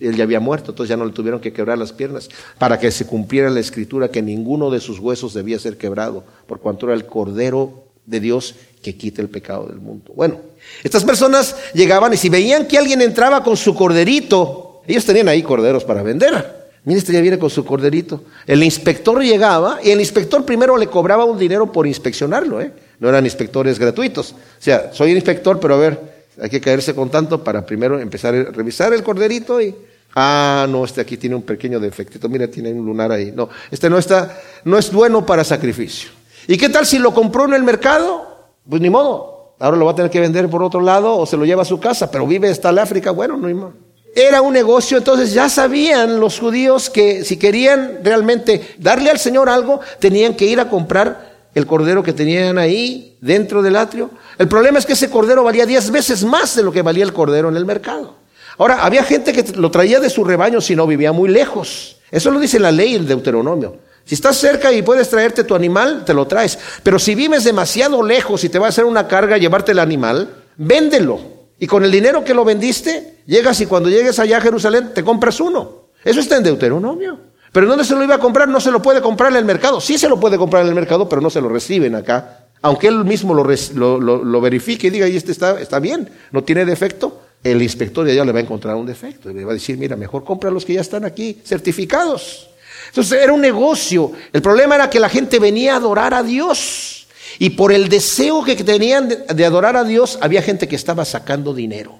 él 0.00 0.16
ya 0.16 0.24
había 0.24 0.40
muerto, 0.40 0.72
entonces 0.72 0.90
ya 0.90 0.96
no 0.96 1.04
le 1.04 1.12
tuvieron 1.12 1.40
que 1.40 1.52
quebrar 1.52 1.78
las 1.78 1.92
piernas, 1.92 2.28
para 2.58 2.78
que 2.78 2.90
se 2.90 3.06
cumpliera 3.06 3.50
la 3.50 3.60
escritura 3.60 4.10
que 4.10 4.20
ninguno 4.20 4.70
de 4.70 4.80
sus 4.80 4.98
huesos 4.98 5.32
debía 5.32 5.60
ser 5.60 5.78
quebrado, 5.78 6.24
por 6.46 6.58
cuanto 6.58 6.86
era 6.86 6.94
el 6.94 7.06
Cordero 7.06 7.84
de 8.08 8.20
Dios 8.20 8.54
que 8.82 8.96
quita 8.96 9.20
el 9.20 9.28
pecado 9.28 9.66
del 9.66 9.78
mundo. 9.78 10.12
Bueno, 10.14 10.40
estas 10.82 11.04
personas 11.04 11.54
llegaban 11.74 12.12
y 12.12 12.16
si 12.16 12.28
veían 12.28 12.66
que 12.66 12.78
alguien 12.78 13.02
entraba 13.02 13.42
con 13.42 13.56
su 13.56 13.74
corderito, 13.74 14.82
ellos 14.86 15.04
tenían 15.04 15.28
ahí 15.28 15.42
corderos 15.42 15.84
para 15.84 16.02
vender. 16.02 16.58
Mire, 16.84 17.00
este 17.00 17.12
ya 17.12 17.20
viene 17.20 17.38
con 17.38 17.50
su 17.50 17.64
corderito. 17.64 18.24
El 18.46 18.62
inspector 18.62 19.22
llegaba 19.22 19.78
y 19.82 19.90
el 19.90 20.00
inspector 20.00 20.44
primero 20.44 20.76
le 20.76 20.86
cobraba 20.86 21.24
un 21.24 21.38
dinero 21.38 21.70
por 21.70 21.86
inspeccionarlo, 21.86 22.62
¿eh? 22.62 22.72
no 22.98 23.08
eran 23.08 23.24
inspectores 23.24 23.78
gratuitos. 23.78 24.32
O 24.32 24.36
sea, 24.62 24.90
soy 24.94 25.12
inspector, 25.12 25.60
pero 25.60 25.74
a 25.74 25.78
ver, 25.78 26.00
hay 26.40 26.48
que 26.48 26.60
caerse 26.60 26.94
con 26.94 27.10
tanto 27.10 27.44
para 27.44 27.66
primero 27.66 27.98
empezar 27.98 28.34
a 28.34 28.44
revisar 28.44 28.92
el 28.94 29.02
corderito 29.02 29.60
y, 29.60 29.74
ah, 30.14 30.66
no, 30.68 30.84
este 30.84 31.02
aquí 31.02 31.16
tiene 31.16 31.36
un 31.36 31.42
pequeño 31.42 31.78
defectito, 31.78 32.28
mira, 32.28 32.48
tiene 32.48 32.72
un 32.72 32.86
lunar 32.86 33.12
ahí. 33.12 33.32
No, 33.34 33.50
este 33.70 33.90
no 33.90 33.98
está, 33.98 34.40
no 34.64 34.78
es 34.78 34.90
bueno 34.90 35.26
para 35.26 35.44
sacrificio. 35.44 36.17
¿Y 36.50 36.56
qué 36.56 36.70
tal 36.70 36.86
si 36.86 36.98
lo 36.98 37.12
compró 37.12 37.44
en 37.44 37.52
el 37.52 37.62
mercado? 37.62 38.26
Pues 38.66 38.80
ni 38.80 38.88
modo, 38.88 39.54
ahora 39.58 39.76
lo 39.76 39.84
va 39.84 39.92
a 39.92 39.94
tener 39.94 40.10
que 40.10 40.18
vender 40.18 40.48
por 40.48 40.62
otro 40.62 40.80
lado 40.80 41.14
o 41.14 41.26
se 41.26 41.36
lo 41.36 41.44
lleva 41.44 41.60
a 41.60 41.66
su 41.66 41.78
casa, 41.78 42.10
pero 42.10 42.26
vive 42.26 42.48
hasta 42.48 42.70
el 42.70 42.78
África, 42.78 43.10
bueno, 43.10 43.36
no 43.36 43.48
hay 43.48 43.54
más. 43.54 43.74
Era 44.16 44.40
un 44.40 44.54
negocio, 44.54 44.96
entonces 44.96 45.34
ya 45.34 45.50
sabían 45.50 46.18
los 46.18 46.40
judíos 46.40 46.88
que 46.88 47.22
si 47.22 47.36
querían 47.36 47.98
realmente 48.02 48.76
darle 48.78 49.10
al 49.10 49.18
Señor 49.18 49.50
algo, 49.50 49.80
tenían 49.98 50.34
que 50.34 50.46
ir 50.46 50.58
a 50.58 50.70
comprar 50.70 51.36
el 51.54 51.66
cordero 51.66 52.02
que 52.02 52.14
tenían 52.14 52.56
ahí 52.56 53.18
dentro 53.20 53.60
del 53.60 53.76
atrio. 53.76 54.08
El 54.38 54.48
problema 54.48 54.78
es 54.78 54.86
que 54.86 54.94
ese 54.94 55.10
cordero 55.10 55.44
valía 55.44 55.66
diez 55.66 55.90
veces 55.90 56.24
más 56.24 56.56
de 56.56 56.62
lo 56.62 56.72
que 56.72 56.80
valía 56.80 57.04
el 57.04 57.12
cordero 57.12 57.50
en 57.50 57.58
el 57.58 57.66
mercado. 57.66 58.14
Ahora, 58.56 58.86
había 58.86 59.04
gente 59.04 59.34
que 59.34 59.52
lo 59.52 59.70
traía 59.70 60.00
de 60.00 60.08
su 60.08 60.24
rebaño 60.24 60.62
si 60.62 60.74
no 60.74 60.86
vivía 60.86 61.12
muy 61.12 61.28
lejos. 61.28 61.98
Eso 62.10 62.30
lo 62.30 62.40
dice 62.40 62.58
la 62.58 62.72
ley 62.72 62.94
el 62.94 63.06
Deuteronomio. 63.06 63.87
Si 64.08 64.14
estás 64.14 64.38
cerca 64.38 64.72
y 64.72 64.80
puedes 64.80 65.10
traerte 65.10 65.44
tu 65.44 65.54
animal, 65.54 66.02
te 66.06 66.14
lo 66.14 66.26
traes. 66.26 66.58
Pero 66.82 66.98
si 66.98 67.14
vives 67.14 67.44
demasiado 67.44 68.02
lejos 68.02 68.42
y 68.42 68.48
te 68.48 68.58
va 68.58 68.64
a 68.64 68.68
hacer 68.70 68.86
una 68.86 69.06
carga 69.06 69.36
llevarte 69.36 69.72
el 69.72 69.78
animal, 69.78 70.44
véndelo. 70.56 71.20
Y 71.58 71.66
con 71.66 71.84
el 71.84 71.90
dinero 71.90 72.24
que 72.24 72.32
lo 72.32 72.42
vendiste, 72.42 73.18
llegas 73.26 73.60
y 73.60 73.66
cuando 73.66 73.90
llegues 73.90 74.18
allá 74.18 74.38
a 74.38 74.40
Jerusalén 74.40 74.92
te 74.94 75.04
compras 75.04 75.40
uno. 75.40 75.88
Eso 76.02 76.20
está 76.20 76.38
en 76.38 76.44
Deuteronomio. 76.44 77.18
Pero 77.52 77.66
¿dónde 77.66 77.84
se 77.84 77.94
lo 77.94 78.02
iba 78.02 78.14
a 78.14 78.18
comprar? 78.18 78.48
No 78.48 78.60
se 78.60 78.70
lo 78.70 78.80
puede 78.80 79.02
comprar 79.02 79.30
en 79.30 79.36
el 79.36 79.44
mercado. 79.44 79.78
Sí 79.78 79.98
se 79.98 80.08
lo 80.08 80.18
puede 80.18 80.38
comprar 80.38 80.62
en 80.62 80.70
el 80.70 80.74
mercado, 80.74 81.06
pero 81.06 81.20
no 81.20 81.28
se 81.28 81.42
lo 81.42 81.50
reciben 81.50 81.94
acá. 81.94 82.46
Aunque 82.62 82.86
él 82.86 83.04
mismo 83.04 83.34
lo, 83.34 84.40
verifique 84.40 84.86
y 84.86 84.90
diga, 84.90 85.06
y 85.06 85.18
este 85.18 85.32
está, 85.32 85.60
está 85.60 85.80
bien, 85.80 86.08
no 86.32 86.42
tiene 86.44 86.64
defecto, 86.64 87.20
el 87.44 87.60
inspector 87.60 88.06
de 88.06 88.12
allá 88.12 88.24
le 88.24 88.32
va 88.32 88.38
a 88.38 88.42
encontrar 88.42 88.74
un 88.74 88.86
defecto. 88.86 89.30
Y 89.30 89.34
le 89.34 89.44
va 89.44 89.50
a 89.50 89.54
decir, 89.54 89.76
mira, 89.76 89.96
mejor 89.96 90.24
compra 90.24 90.50
los 90.50 90.64
que 90.64 90.72
ya 90.72 90.80
están 90.80 91.04
aquí 91.04 91.42
certificados. 91.44 92.47
Entonces 92.86 93.22
era 93.22 93.32
un 93.32 93.40
negocio. 93.40 94.12
El 94.32 94.42
problema 94.42 94.74
era 94.74 94.90
que 94.90 95.00
la 95.00 95.08
gente 95.08 95.38
venía 95.38 95.74
a 95.74 95.76
adorar 95.76 96.14
a 96.14 96.22
Dios. 96.22 97.06
Y 97.38 97.50
por 97.50 97.72
el 97.72 97.88
deseo 97.88 98.44
que 98.44 98.56
tenían 98.56 99.08
de 99.08 99.44
adorar 99.44 99.76
a 99.76 99.84
Dios, 99.84 100.18
había 100.20 100.42
gente 100.42 100.66
que 100.66 100.76
estaba 100.76 101.04
sacando 101.04 101.54
dinero. 101.54 101.98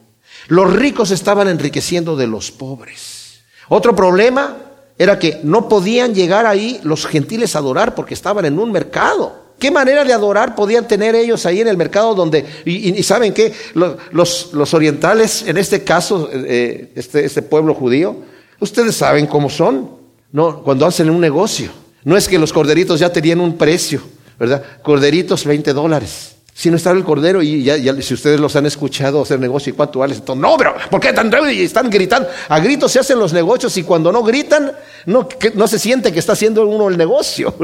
Los 0.48 0.72
ricos 0.72 1.10
estaban 1.10 1.48
enriqueciendo 1.48 2.16
de 2.16 2.26
los 2.26 2.50
pobres. 2.50 3.40
Otro 3.68 3.94
problema 3.94 4.56
era 4.96 5.18
que 5.18 5.40
no 5.44 5.68
podían 5.68 6.14
llegar 6.14 6.46
ahí 6.46 6.80
los 6.82 7.06
gentiles 7.06 7.54
a 7.54 7.60
adorar 7.60 7.94
porque 7.94 8.14
estaban 8.14 8.44
en 8.44 8.58
un 8.58 8.72
mercado. 8.72 9.48
¿Qué 9.58 9.70
manera 9.70 10.04
de 10.04 10.12
adorar 10.12 10.54
podían 10.54 10.86
tener 10.86 11.14
ellos 11.14 11.44
ahí 11.44 11.60
en 11.60 11.68
el 11.68 11.76
mercado 11.76 12.14
donde, 12.14 12.44
y, 12.64 13.02
saben 13.02 13.32
que 13.34 13.52
los, 13.74 14.52
los, 14.52 14.74
orientales, 14.74 15.42
en 15.46 15.56
este 15.56 15.82
caso, 15.82 16.30
eh, 16.32 16.92
este, 16.94 17.24
este 17.24 17.42
pueblo 17.42 17.74
judío, 17.74 18.16
ustedes 18.60 18.94
saben 18.96 19.26
cómo 19.26 19.50
son, 19.50 19.97
¿no? 20.32 20.62
Cuando 20.62 20.86
hacen 20.86 21.10
un 21.10 21.20
negocio. 21.20 21.70
No 22.04 22.16
es 22.16 22.28
que 22.28 22.38
los 22.38 22.52
corderitos 22.52 23.00
ya 23.00 23.12
tenían 23.12 23.40
un 23.40 23.56
precio, 23.56 24.00
¿verdad? 24.38 24.62
Corderitos 24.82 25.44
20 25.44 25.72
dólares. 25.72 26.36
Si 26.54 26.70
no 26.70 26.76
estaba 26.76 26.96
el 26.96 27.04
cordero 27.04 27.40
y 27.40 27.62
ya, 27.62 27.76
si 28.02 28.14
ustedes 28.14 28.40
los 28.40 28.56
han 28.56 28.66
escuchado 28.66 29.22
hacer 29.22 29.38
negocio 29.38 29.72
y 29.72 29.76
cuánto 29.76 30.00
vale, 30.00 30.14
entonces, 30.14 30.42
no, 30.42 30.56
pero 30.56 30.74
¿por 30.90 31.00
qué 31.00 31.12
tan 31.12 31.30
y 31.52 31.60
están 31.60 31.88
gritando? 31.88 32.28
A 32.48 32.58
gritos 32.58 32.90
se 32.90 32.98
hacen 32.98 33.16
los 33.16 33.32
negocios 33.32 33.76
y 33.76 33.84
cuando 33.84 34.10
no 34.10 34.24
gritan, 34.24 34.72
no, 35.06 35.28
se 35.68 35.78
siente 35.78 36.12
que 36.12 36.18
está 36.18 36.32
haciendo 36.32 36.66
uno 36.66 36.88
el 36.88 36.96
negocio. 36.96 37.54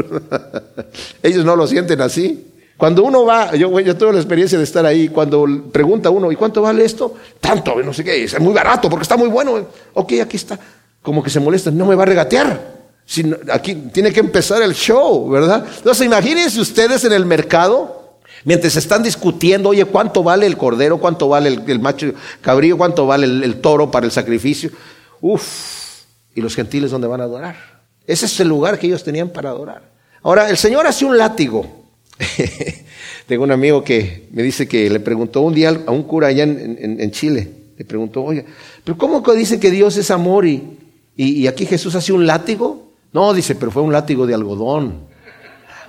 Ellos 1.24 1.44
no 1.44 1.56
lo 1.56 1.66
sienten 1.66 2.00
así. 2.02 2.52
Cuando 2.76 3.02
uno 3.02 3.24
va, 3.24 3.56
yo, 3.56 3.80
yo 3.80 3.96
tuve 3.96 4.12
la 4.12 4.18
experiencia 4.18 4.58
de 4.58 4.64
estar 4.64 4.86
ahí, 4.86 5.08
cuando 5.08 5.44
pregunta 5.72 6.10
uno, 6.10 6.30
¿y 6.30 6.36
cuánto 6.36 6.62
vale 6.62 6.84
esto? 6.84 7.14
Tanto, 7.40 7.74
no 7.82 7.92
sé 7.92 8.04
qué, 8.04 8.22
es 8.22 8.38
muy 8.38 8.54
barato 8.54 8.88
porque 8.88 9.02
está 9.02 9.16
muy 9.16 9.28
bueno. 9.28 9.66
Ok, 9.94 10.12
aquí 10.22 10.36
está. 10.36 10.56
Como 11.04 11.22
que 11.22 11.28
se 11.28 11.38
molesta, 11.38 11.70
no 11.70 11.84
me 11.84 11.94
va 11.94 12.04
a 12.04 12.06
regatear. 12.06 12.76
aquí 13.52 13.74
tiene 13.92 14.10
que 14.10 14.20
empezar 14.20 14.62
el 14.62 14.72
show, 14.72 15.28
¿verdad? 15.28 15.62
Entonces 15.76 16.06
imagínense 16.06 16.58
ustedes 16.58 17.04
en 17.04 17.12
el 17.12 17.26
mercado, 17.26 18.20
mientras 18.42 18.74
están 18.76 19.02
discutiendo, 19.02 19.68
oye, 19.68 19.84
¿cuánto 19.84 20.22
vale 20.22 20.46
el 20.46 20.56
cordero? 20.56 20.96
¿Cuánto 20.96 21.28
vale 21.28 21.60
el, 21.66 21.78
macho 21.78 22.14
cabrío? 22.40 22.78
¿Cuánto 22.78 23.06
vale 23.06 23.26
el, 23.26 23.60
toro 23.60 23.90
para 23.90 24.06
el 24.06 24.12
sacrificio? 24.12 24.70
Uf, 25.20 25.44
y 26.34 26.40
los 26.40 26.54
gentiles 26.54 26.90
dónde 26.90 27.06
van 27.06 27.20
a 27.20 27.24
adorar. 27.24 27.54
Ese 28.06 28.24
es 28.24 28.40
el 28.40 28.48
lugar 28.48 28.78
que 28.78 28.86
ellos 28.86 29.04
tenían 29.04 29.28
para 29.28 29.50
adorar. 29.50 29.82
Ahora, 30.22 30.48
el 30.48 30.56
Señor 30.56 30.86
hace 30.86 31.04
un 31.04 31.18
látigo. 31.18 31.84
Tengo 33.26 33.44
un 33.44 33.50
amigo 33.50 33.84
que 33.84 34.26
me 34.32 34.42
dice 34.42 34.66
que 34.66 34.88
le 34.88 35.00
preguntó 35.00 35.42
un 35.42 35.52
día 35.52 35.68
a 35.86 35.90
un 35.90 36.04
cura 36.04 36.28
allá 36.28 36.44
en, 36.44 37.10
Chile, 37.10 37.50
le 37.76 37.84
preguntó, 37.84 38.24
oye, 38.24 38.46
pero 38.82 38.96
¿cómo 38.96 39.20
dice 39.34 39.60
que 39.60 39.70
Dios 39.70 39.98
es 39.98 40.10
amor 40.10 40.46
y, 40.46 40.78
y, 41.16 41.46
aquí 41.46 41.66
Jesús 41.66 41.94
hace 41.94 42.12
un 42.12 42.26
látigo? 42.26 42.88
No, 43.12 43.32
dice, 43.32 43.54
pero 43.54 43.70
fue 43.70 43.82
un 43.82 43.92
látigo 43.92 44.26
de 44.26 44.34
algodón. 44.34 45.14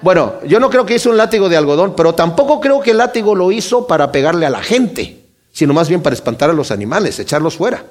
Bueno, 0.02 0.34
yo 0.48 0.60
no 0.60 0.70
creo 0.70 0.86
que 0.86 0.96
hizo 0.96 1.10
un 1.10 1.18
látigo 1.18 1.50
de 1.50 1.58
algodón, 1.58 1.94
pero 1.96 2.14
tampoco 2.14 2.60
creo 2.60 2.80
que 2.80 2.92
el 2.92 2.98
látigo 2.98 3.34
lo 3.34 3.52
hizo 3.52 3.88
para 3.88 4.12
pegarle 4.12 4.46
a 4.46 4.52
la 4.52 4.62
gente, 4.62 5.24
sino 5.52 5.74
más 5.74 5.90
bien 5.90 6.02
para 6.02 6.14
espantar 6.14 6.50
a 6.50 6.54
los 6.54 6.70
animales, 6.70 7.18
echarlos 7.18 7.56
fuera. 7.56 7.84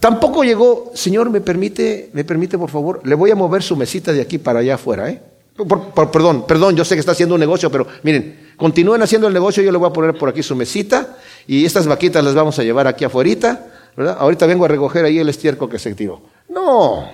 Tampoco 0.00 0.42
llegó, 0.42 0.90
Señor, 0.94 1.30
me 1.30 1.40
permite, 1.40 2.10
me 2.12 2.24
permite 2.24 2.58
por 2.58 2.70
favor, 2.70 3.00
le 3.04 3.14
voy 3.14 3.30
a 3.30 3.36
mover 3.36 3.62
su 3.62 3.76
mesita 3.76 4.12
de 4.12 4.20
aquí 4.20 4.38
para 4.38 4.60
allá 4.60 4.74
afuera, 4.74 5.10
¿eh? 5.10 5.20
perdón, 6.12 6.46
perdón, 6.46 6.76
yo 6.76 6.84
sé 6.84 6.94
que 6.94 7.00
está 7.00 7.12
haciendo 7.12 7.34
un 7.34 7.40
negocio, 7.40 7.70
pero 7.70 7.86
miren, 8.02 8.48
continúen 8.56 9.02
haciendo 9.02 9.26
el 9.26 9.34
negocio, 9.34 9.62
yo 9.62 9.72
le 9.72 9.78
voy 9.78 9.90
a 9.90 9.92
poner 9.92 10.16
por 10.16 10.28
aquí 10.28 10.42
su 10.42 10.54
mesita 10.54 11.16
y 11.46 11.64
estas 11.64 11.86
vaquitas 11.86 12.24
las 12.24 12.34
vamos 12.34 12.58
a 12.58 12.62
llevar 12.62 12.86
aquí 12.86 13.04
afuera, 13.04 13.66
¿verdad? 13.96 14.16
Ahorita 14.20 14.46
vengo 14.46 14.64
a 14.64 14.68
recoger 14.68 15.04
ahí 15.04 15.18
el 15.18 15.28
estiércol 15.28 15.68
que 15.68 15.78
se 15.78 15.94
tiró. 15.94 16.20
No, 16.58 17.08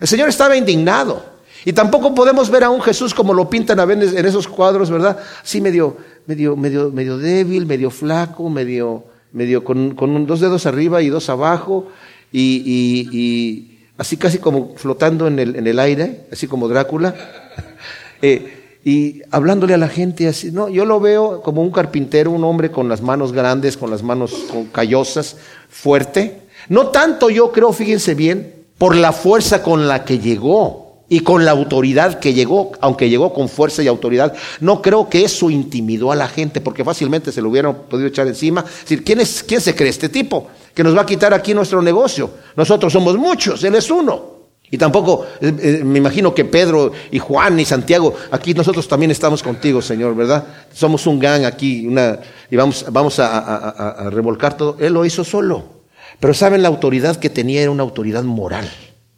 el 0.00 0.08
Señor 0.08 0.28
estaba 0.28 0.56
indignado. 0.56 1.36
Y 1.66 1.72
tampoco 1.72 2.14
podemos 2.14 2.48
ver 2.48 2.64
a 2.64 2.70
un 2.70 2.80
Jesús 2.80 3.12
como 3.12 3.34
lo 3.34 3.50
pintan 3.50 3.80
a 3.80 3.84
veces 3.84 4.14
en 4.14 4.24
esos 4.24 4.46
cuadros, 4.46 4.88
¿verdad? 4.88 5.18
Sí, 5.42 5.60
medio, 5.60 5.96
medio, 6.26 6.56
medio, 6.56 6.90
medio 6.90 7.18
débil, 7.18 7.66
medio 7.66 7.90
flaco, 7.90 8.48
medio, 8.48 9.04
medio 9.32 9.64
con, 9.64 9.94
con 9.94 10.26
dos 10.26 10.40
dedos 10.40 10.64
arriba 10.66 11.02
y 11.02 11.08
dos 11.08 11.28
abajo, 11.28 11.88
y, 12.32 12.62
y, 12.64 13.18
y 13.18 13.78
así 13.98 14.16
casi 14.16 14.38
como 14.38 14.74
flotando 14.76 15.26
en 15.26 15.38
el, 15.40 15.56
en 15.56 15.66
el 15.66 15.78
aire, 15.78 16.26
así 16.32 16.46
como 16.46 16.68
Drácula. 16.68 17.14
Eh, 18.22 18.78
y 18.82 19.20
hablándole 19.30 19.74
a 19.74 19.76
la 19.76 19.90
gente 19.90 20.26
así, 20.26 20.50
no, 20.50 20.70
yo 20.70 20.86
lo 20.86 21.00
veo 21.00 21.42
como 21.42 21.60
un 21.60 21.70
carpintero, 21.70 22.30
un 22.30 22.44
hombre 22.44 22.70
con 22.70 22.88
las 22.88 23.02
manos 23.02 23.32
grandes, 23.32 23.76
con 23.76 23.90
las 23.90 24.02
manos 24.02 24.46
callosas, 24.72 25.36
fuerte. 25.68 26.40
No 26.70 26.88
tanto 26.88 27.28
yo 27.28 27.52
creo, 27.52 27.74
fíjense 27.74 28.14
bien, 28.14 28.54
por 28.78 28.96
la 28.96 29.12
fuerza 29.12 29.62
con 29.62 29.88
la 29.88 30.04
que 30.04 30.18
llegó 30.18 31.04
y 31.08 31.20
con 31.20 31.44
la 31.44 31.52
autoridad 31.52 32.18
que 32.18 32.34
llegó, 32.34 32.72
aunque 32.80 33.08
llegó 33.08 33.32
con 33.32 33.48
fuerza 33.48 33.82
y 33.82 33.86
autoridad, 33.86 34.34
no 34.60 34.82
creo 34.82 35.08
que 35.08 35.24
eso 35.24 35.50
intimidó 35.50 36.10
a 36.10 36.16
la 36.16 36.28
gente, 36.28 36.60
porque 36.60 36.84
fácilmente 36.84 37.30
se 37.30 37.40
lo 37.40 37.48
hubieran 37.48 37.74
podido 37.88 38.08
echar 38.08 38.26
encima. 38.26 38.64
Es 38.66 38.80
decir, 38.80 39.04
¿quién, 39.04 39.20
es, 39.20 39.42
quién 39.42 39.60
se 39.60 39.74
cree 39.74 39.90
este 39.90 40.08
tipo? 40.08 40.48
Que 40.74 40.82
nos 40.82 40.96
va 40.96 41.02
a 41.02 41.06
quitar 41.06 41.32
aquí 41.32 41.54
nuestro 41.54 41.80
negocio. 41.80 42.30
Nosotros 42.56 42.92
somos 42.92 43.16
muchos, 43.16 43.62
él 43.62 43.76
es 43.76 43.90
uno. 43.90 44.36
Y 44.68 44.78
tampoco, 44.78 45.26
eh, 45.40 45.54
eh, 45.60 45.84
me 45.84 45.98
imagino 45.98 46.34
que 46.34 46.44
Pedro 46.44 46.90
y 47.12 47.20
Juan 47.20 47.60
y 47.60 47.64
Santiago, 47.64 48.14
aquí 48.32 48.52
nosotros 48.52 48.88
también 48.88 49.12
estamos 49.12 49.42
contigo, 49.42 49.80
Señor, 49.80 50.16
¿verdad? 50.16 50.44
Somos 50.72 51.06
un 51.06 51.20
gang 51.20 51.44
aquí, 51.44 51.86
una, 51.86 52.18
y 52.50 52.56
vamos, 52.56 52.84
vamos 52.90 53.20
a, 53.20 54.10
revolcar 54.10 54.56
todo. 54.56 54.76
Él 54.80 54.92
lo 54.92 55.04
hizo 55.04 55.22
solo. 55.22 55.76
Pero 56.20 56.34
saben, 56.34 56.62
la 56.62 56.68
autoridad 56.68 57.16
que 57.16 57.30
tenía 57.30 57.62
era 57.62 57.70
una 57.70 57.82
autoridad 57.82 58.22
moral. 58.22 58.70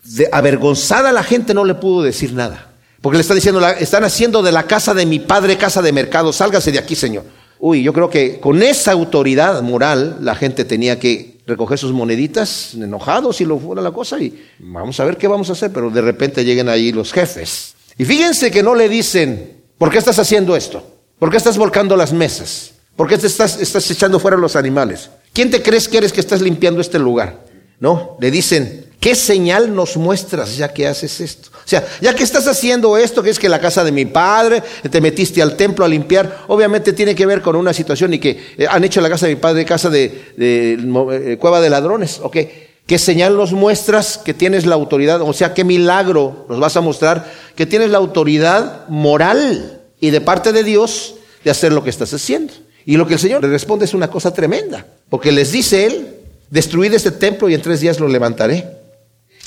De, 0.05 0.29
avergonzada 0.33 1.13
la 1.13 1.23
gente 1.23 1.55
no 1.55 1.65
le 1.65 1.75
pudo 1.75 2.03
decir 2.03 2.33
nada. 2.33 2.73
Porque 3.01 3.17
le 3.17 3.23
está 3.23 3.35
diciendo, 3.35 3.67
están 3.67 4.05
haciendo 4.05 4.43
de 4.43 4.53
la 4.53 4.65
casa 4.65 4.95
de 4.95 5.07
mi 5.07 5.21
padre 5.21 5.57
casa 5.57 5.83
de 5.83 5.93
mercado, 5.93 6.33
sálgase 6.33 6.73
de 6.73 6.79
aquí, 6.79 6.97
Señor. 6.97 7.25
Uy, 7.61 7.83
yo 7.83 7.93
creo 7.93 8.09
que 8.09 8.41
con 8.41 8.63
esa 8.63 8.93
autoridad 8.93 9.63
moral 9.63 10.19
la 10.21 10.35
gente 10.35 10.65
tenía 10.65 10.99
que 10.99 11.39
recoger 11.47 11.79
sus 11.79 11.93
moneditas 11.93 12.75
enojados 12.75 13.37
si 13.37 13.45
lo 13.45 13.59
fuera 13.59 13.83
la 13.83 13.91
cosa 13.91 14.21
y 14.21 14.47
vamos 14.59 15.01
a 15.01 15.05
ver 15.05 15.17
qué 15.17 15.27
vamos 15.27 15.49
a 15.49 15.53
hacer, 15.53 15.73
pero 15.73 15.91
de 15.91 16.01
repente 16.01 16.45
lleguen 16.45 16.69
ahí 16.69 16.93
los 16.93 17.13
jefes. 17.13 17.75
Y 17.97 18.05
fíjense 18.05 18.51
que 18.51 18.63
no 18.63 18.75
le 18.75 18.89
dicen, 18.89 19.63
¿por 19.77 19.91
qué 19.91 19.99
estás 19.99 20.19
haciendo 20.19 20.55
esto? 20.55 20.85
¿Por 21.19 21.31
qué 21.31 21.37
estás 21.37 21.59
volcando 21.59 21.97
las 21.97 22.13
mesas? 22.13 22.73
¿Por 22.95 23.09
qué 23.09 23.15
estás, 23.15 23.61
estás 23.61 23.91
echando 23.91 24.21
fuera 24.21 24.37
los 24.37 24.55
animales? 24.55 25.11
¿Quién 25.39 25.53
te 25.53 25.63
crees 25.63 25.87
que 25.87 25.99
eres 25.99 26.13
que 26.13 26.19
estás 26.19 26.41
limpiando 26.41 26.81
este 26.81 26.99
lugar? 26.99 27.45
No, 27.79 28.17
le 28.21 28.29
dicen, 28.33 28.87
¿qué 28.99 29.15
señal 29.15 29.73
nos 29.73 29.97
muestras 29.97 30.57
ya 30.57 30.75
que 30.75 30.89
haces 30.89 31.21
esto? 31.21 31.51
O 31.55 31.69
sea, 31.69 31.87
ya 32.01 32.13
que 32.13 32.25
estás 32.25 32.49
haciendo 32.49 32.97
esto, 32.97 33.23
que 33.23 33.31
es 33.31 33.39
que 33.39 33.49
la 33.49 33.61
casa 33.61 33.85
de 33.85 33.93
mi 33.93 34.05
padre, 34.05 34.65
te 34.91 35.01
metiste 35.01 35.41
al 35.41 35.57
templo 35.57 35.85
a 35.85 35.89
limpiar, 35.89 36.39
obviamente 36.49 36.93
tiene 36.93 37.15
que 37.15 37.25
ver 37.25 37.41
con 37.41 37.55
una 37.55 37.73
situación 37.73 38.15
y 38.15 38.19
que 38.19 38.31
eh, 38.59 38.67
han 38.69 38.83
hecho 38.83 39.01
la 39.01 39.09
casa 39.09 39.27
de 39.27 39.37
mi 39.37 39.41
padre 39.41 39.65
casa 39.65 39.91
de, 39.91 40.33
eh, 40.37 41.37
cueva 41.39 41.61
de 41.61 41.71
ladrones, 41.71 42.19
¿ok? 42.21 42.37
¿Qué 42.85 42.99
señal 42.99 43.37
nos 43.37 43.53
muestras 43.53 44.19
que 44.19 44.35
tienes 44.35 44.67
la 44.67 44.75
autoridad? 44.75 45.23
O 45.23 45.33
sea, 45.33 45.55
¿qué 45.55 45.63
milagro 45.63 46.47
nos 46.49 46.59
vas 46.59 46.77
a 46.77 46.81
mostrar 46.81 47.33
que 47.55 47.65
tienes 47.65 47.91
la 47.91 47.99
autoridad 47.99 48.89
moral 48.89 49.83
y 50.01 50.11
de 50.11 50.21
parte 50.21 50.53
de 50.53 50.65
Dios 50.65 51.15
de 51.45 51.53
hacer 51.53 51.71
lo 51.71 51.85
que 51.85 51.91
estás 51.91 52.13
haciendo? 52.13 52.55
Y 52.85 52.97
lo 52.97 53.07
que 53.07 53.15
el 53.15 53.21
Señor 53.21 53.43
le 53.43 53.49
responde 53.49 53.85
es 53.85 53.95
una 53.95 54.09
cosa 54.09 54.33
tremenda, 54.33 54.87
porque 55.11 55.33
les 55.33 55.53
dice 55.53 55.87
Él, 55.87 56.09
destruid 56.51 56.95
este 56.95 57.11
templo 57.11 57.49
y 57.49 57.55
en 57.55 57.63
tres 57.63 57.81
días 57.81 58.01
lo 58.01 58.09
levantaré 58.09 58.79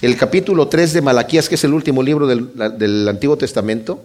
el 0.01 0.17
capítulo 0.17 0.67
3 0.67 0.93
de 0.93 1.01
Malaquías, 1.01 1.47
que 1.47 1.55
es 1.55 1.63
el 1.63 1.73
último 1.73 2.01
libro 2.01 2.25
del, 2.25 3.07
Antiguo 3.07 3.37
Testamento, 3.37 4.03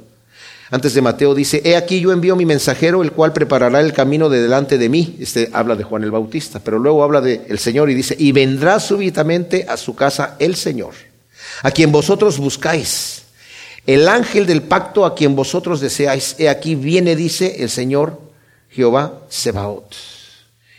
antes 0.70 0.95
de 0.95 1.01
Mateo 1.01 1.35
dice, 1.35 1.62
he 1.64 1.77
aquí 1.77 2.01
yo 2.01 2.12
envío 2.12 2.37
mi 2.37 2.45
mensajero, 2.45 3.03
el 3.03 3.12
cual 3.12 3.33
preparará 3.33 3.81
el 3.81 3.93
camino 3.93 4.29
de 4.29 4.43
delante 4.43 4.79
de 4.79 4.89
mí. 4.89 5.16
Este 5.20 5.49
habla 5.53 5.77
de 5.77 5.85
Juan 5.85 6.03
el 6.03 6.11
Bautista, 6.11 6.61
pero 6.62 6.79
luego 6.79 7.05
habla 7.05 7.20
del 7.20 7.43
el 7.49 7.59
Señor 7.59 7.89
y 7.89 7.95
dice, 7.95 8.16
y 8.18 8.33
vendrá 8.33 8.81
súbitamente 8.81 9.64
a 9.68 9.77
su 9.77 9.95
casa 9.95 10.37
el 10.41 10.57
Señor, 10.57 10.95
a 11.62 11.70
quien 11.70 11.93
vosotros 11.93 12.39
buscáis. 12.39 13.22
El 13.87 14.09
ángel 14.09 14.45
del 14.45 14.62
pacto 14.62 15.07
a 15.07 15.14
quien 15.14 15.37
vosotros 15.37 15.81
deseáis, 15.81 16.35
he 16.39 16.49
aquí 16.49 16.74
viene, 16.74 17.14
dice 17.14 17.62
el 17.62 17.70
Señor 17.70 18.20
Jehová 18.77 19.22
Sebaot. 19.31 19.97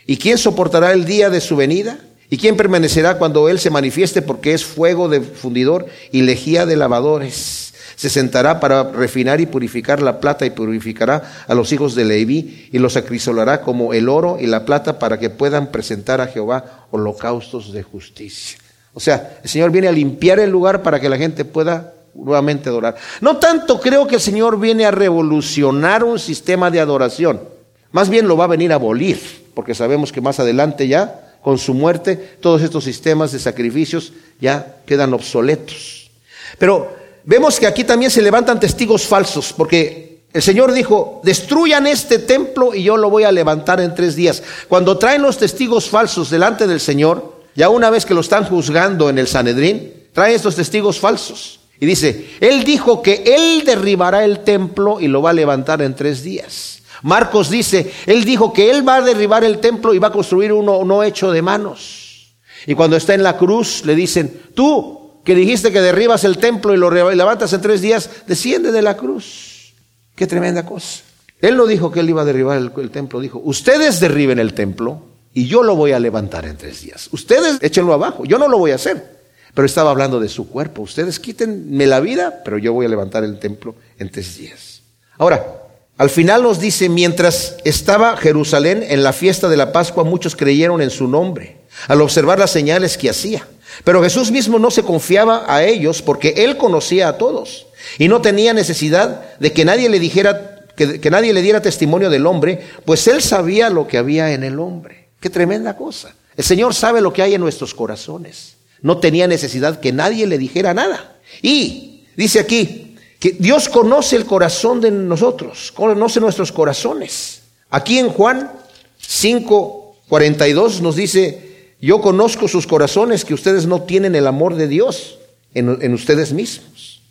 ¿Y 0.06 0.16
quién 0.16 0.38
soportará 0.38 0.92
el 0.92 1.04
día 1.04 1.30
de 1.30 1.40
su 1.40 1.56
venida? 1.56 1.98
¿Y 2.30 2.38
quién 2.38 2.56
permanecerá 2.56 3.18
cuando 3.18 3.48
Él 3.48 3.58
se 3.58 3.70
manifieste? 3.70 4.22
Porque 4.22 4.54
es 4.54 4.64
fuego 4.64 5.08
de 5.08 5.20
fundidor 5.20 5.86
y 6.12 6.22
lejía 6.22 6.64
de 6.64 6.76
lavadores. 6.76 7.74
Se 7.96 8.08
sentará 8.08 8.60
para 8.60 8.84
refinar 8.92 9.40
y 9.40 9.46
purificar 9.46 10.00
la 10.00 10.20
plata 10.20 10.46
y 10.46 10.50
purificará 10.50 11.44
a 11.48 11.54
los 11.54 11.72
hijos 11.72 11.96
de 11.96 12.04
Leví 12.04 12.68
y 12.70 12.78
los 12.78 12.96
acrisolará 12.96 13.62
como 13.62 13.92
el 13.92 14.08
oro 14.08 14.38
y 14.40 14.46
la 14.46 14.64
plata 14.64 15.00
para 15.00 15.18
que 15.18 15.30
puedan 15.30 15.72
presentar 15.72 16.20
a 16.20 16.28
Jehová 16.28 16.86
holocaustos 16.92 17.72
de 17.72 17.82
justicia. 17.82 18.58
O 18.94 19.00
sea, 19.00 19.40
el 19.42 19.50
Señor 19.50 19.72
viene 19.72 19.88
a 19.88 19.92
limpiar 19.92 20.38
el 20.38 20.50
lugar 20.50 20.84
para 20.84 21.00
que 21.00 21.08
la 21.08 21.18
gente 21.18 21.44
pueda 21.44 21.94
nuevamente 22.14 22.68
adorar. 22.68 22.96
No 23.20 23.38
tanto 23.38 23.80
creo 23.80 24.06
que 24.06 24.16
el 24.16 24.20
Señor 24.20 24.60
viene 24.60 24.86
a 24.86 24.92
revolucionar 24.92 26.04
un 26.04 26.18
sistema 26.18 26.70
de 26.70 26.80
adoración, 26.80 27.57
más 27.92 28.08
bien 28.08 28.28
lo 28.28 28.36
va 28.36 28.44
a 28.44 28.48
venir 28.48 28.72
a 28.72 28.76
abolir, 28.76 29.18
porque 29.54 29.74
sabemos 29.74 30.12
que 30.12 30.20
más 30.20 30.40
adelante 30.40 30.88
ya 30.88 31.36
con 31.42 31.58
su 31.58 31.74
muerte, 31.74 32.16
todos 32.40 32.62
estos 32.62 32.84
sistemas 32.84 33.32
de 33.32 33.38
sacrificios 33.38 34.12
ya 34.40 34.76
quedan 34.86 35.14
obsoletos. 35.14 36.10
Pero 36.58 36.94
vemos 37.24 37.58
que 37.58 37.66
aquí 37.66 37.84
también 37.84 38.10
se 38.10 38.22
levantan 38.22 38.60
testigos 38.60 39.06
falsos, 39.06 39.52
porque 39.56 40.20
el 40.32 40.42
Señor 40.42 40.72
dijo, 40.72 41.20
destruyan 41.24 41.86
este 41.86 42.18
templo 42.18 42.74
y 42.74 42.82
yo 42.82 42.96
lo 42.96 43.08
voy 43.08 43.24
a 43.24 43.32
levantar 43.32 43.80
en 43.80 43.94
tres 43.94 44.14
días. 44.14 44.42
Cuando 44.68 44.98
traen 44.98 45.22
los 45.22 45.38
testigos 45.38 45.88
falsos 45.88 46.30
delante 46.30 46.66
del 46.66 46.80
Señor, 46.80 47.38
ya 47.54 47.70
una 47.70 47.90
vez 47.90 48.04
que 48.04 48.14
lo 48.14 48.20
están 48.20 48.44
juzgando 48.44 49.08
en 49.08 49.18
el 49.18 49.26
Sanedrín, 49.26 49.92
traen 50.12 50.34
estos 50.34 50.56
testigos 50.56 51.00
falsos. 51.00 51.60
Y 51.80 51.86
dice, 51.86 52.28
Él 52.40 52.64
dijo 52.64 53.02
que 53.02 53.22
Él 53.24 53.64
derribará 53.64 54.24
el 54.24 54.40
templo 54.40 55.00
y 55.00 55.08
lo 55.08 55.22
va 55.22 55.30
a 55.30 55.34
levantar 55.34 55.80
en 55.80 55.94
tres 55.94 56.22
días. 56.22 56.77
Marcos 57.02 57.50
dice, 57.50 57.92
él 58.06 58.24
dijo 58.24 58.52
que 58.52 58.70
él 58.70 58.86
va 58.86 58.96
a 58.96 59.02
derribar 59.02 59.44
el 59.44 59.58
templo 59.58 59.94
y 59.94 59.98
va 59.98 60.08
a 60.08 60.12
construir 60.12 60.52
uno 60.52 60.84
no 60.84 61.02
hecho 61.02 61.30
de 61.30 61.42
manos. 61.42 62.34
Y 62.66 62.74
cuando 62.74 62.96
está 62.96 63.14
en 63.14 63.22
la 63.22 63.36
cruz 63.36 63.84
le 63.84 63.94
dicen, 63.94 64.40
tú 64.54 65.20
que 65.24 65.34
dijiste 65.34 65.72
que 65.72 65.80
derribas 65.80 66.24
el 66.24 66.38
templo 66.38 66.74
y 66.74 66.78
lo 66.78 66.90
levantas 66.90 67.52
en 67.52 67.60
tres 67.60 67.82
días, 67.82 68.08
desciende 68.26 68.72
de 68.72 68.82
la 68.82 68.96
cruz. 68.96 69.74
Qué 70.14 70.26
tremenda 70.26 70.64
cosa. 70.64 71.02
Él 71.40 71.56
no 71.56 71.66
dijo 71.66 71.92
que 71.92 72.00
él 72.00 72.08
iba 72.08 72.22
a 72.22 72.24
derribar 72.24 72.56
el, 72.58 72.90
templo, 72.90 73.20
dijo, 73.20 73.40
ustedes 73.44 74.00
derriben 74.00 74.38
el 74.38 74.54
templo 74.54 75.02
y 75.32 75.46
yo 75.46 75.62
lo 75.62 75.76
voy 75.76 75.92
a 75.92 76.00
levantar 76.00 76.46
en 76.46 76.56
tres 76.56 76.80
días. 76.80 77.08
Ustedes 77.12 77.58
échenlo 77.60 77.92
abajo, 77.92 78.24
yo 78.24 78.38
no 78.38 78.48
lo 78.48 78.58
voy 78.58 78.72
a 78.72 78.76
hacer. 78.76 79.18
Pero 79.54 79.66
estaba 79.66 79.90
hablando 79.90 80.20
de 80.20 80.28
su 80.28 80.48
cuerpo. 80.48 80.82
Ustedes 80.82 81.18
quítenme 81.20 81.86
la 81.86 82.00
vida, 82.00 82.42
pero 82.44 82.58
yo 82.58 82.72
voy 82.72 82.86
a 82.86 82.88
levantar 82.88 83.24
el 83.24 83.38
templo 83.38 83.74
en 83.98 84.10
tres 84.10 84.36
días. 84.36 84.82
Ahora, 85.16 85.57
al 85.98 86.10
final 86.10 86.44
nos 86.44 86.60
dice, 86.60 86.88
mientras 86.88 87.56
estaba 87.64 88.16
Jerusalén 88.16 88.84
en 88.88 89.02
la 89.02 89.12
fiesta 89.12 89.48
de 89.48 89.56
la 89.56 89.72
Pascua, 89.72 90.04
muchos 90.04 90.36
creyeron 90.36 90.80
en 90.80 90.90
su 90.90 91.08
nombre, 91.08 91.56
al 91.88 92.00
observar 92.00 92.38
las 92.38 92.52
señales 92.52 92.96
que 92.96 93.10
hacía. 93.10 93.46
Pero 93.82 94.02
Jesús 94.02 94.30
mismo 94.30 94.60
no 94.60 94.70
se 94.70 94.84
confiaba 94.84 95.44
a 95.52 95.64
ellos 95.64 96.00
porque 96.00 96.34
él 96.36 96.56
conocía 96.56 97.08
a 97.08 97.18
todos 97.18 97.66
y 97.98 98.06
no 98.06 98.20
tenía 98.20 98.54
necesidad 98.54 99.36
de 99.40 99.52
que 99.52 99.64
nadie 99.64 99.88
le 99.88 99.98
dijera, 99.98 100.66
que, 100.76 101.00
que 101.00 101.10
nadie 101.10 101.32
le 101.32 101.42
diera 101.42 101.62
testimonio 101.62 102.10
del 102.10 102.26
hombre, 102.26 102.60
pues 102.84 103.08
él 103.08 103.20
sabía 103.20 103.68
lo 103.68 103.88
que 103.88 103.98
había 103.98 104.32
en 104.32 104.44
el 104.44 104.60
hombre. 104.60 105.08
Qué 105.18 105.30
tremenda 105.30 105.76
cosa. 105.76 106.14
El 106.36 106.44
Señor 106.44 106.74
sabe 106.74 107.00
lo 107.00 107.12
que 107.12 107.22
hay 107.22 107.34
en 107.34 107.40
nuestros 107.40 107.74
corazones. 107.74 108.54
No 108.82 108.98
tenía 108.98 109.26
necesidad 109.26 109.80
que 109.80 109.92
nadie 109.92 110.28
le 110.28 110.38
dijera 110.38 110.74
nada. 110.74 111.16
Y 111.42 112.04
dice 112.16 112.38
aquí 112.38 112.87
que 113.18 113.32
Dios 113.32 113.68
conoce 113.68 114.16
el 114.16 114.26
corazón 114.26 114.80
de 114.80 114.90
nosotros, 114.90 115.72
conoce 115.72 116.20
nuestros 116.20 116.52
corazones. 116.52 117.42
Aquí 117.70 117.98
en 117.98 118.08
Juan 118.08 118.52
5, 118.98 119.96
42 120.08 120.80
nos 120.80 120.96
dice, 120.96 121.74
yo 121.80 122.00
conozco 122.00 122.48
sus 122.48 122.66
corazones, 122.66 123.24
que 123.24 123.34
ustedes 123.34 123.66
no 123.66 123.82
tienen 123.82 124.14
el 124.14 124.26
amor 124.26 124.54
de 124.54 124.68
Dios 124.68 125.18
en, 125.54 125.94
ustedes 125.94 126.32
mismos. 126.32 127.02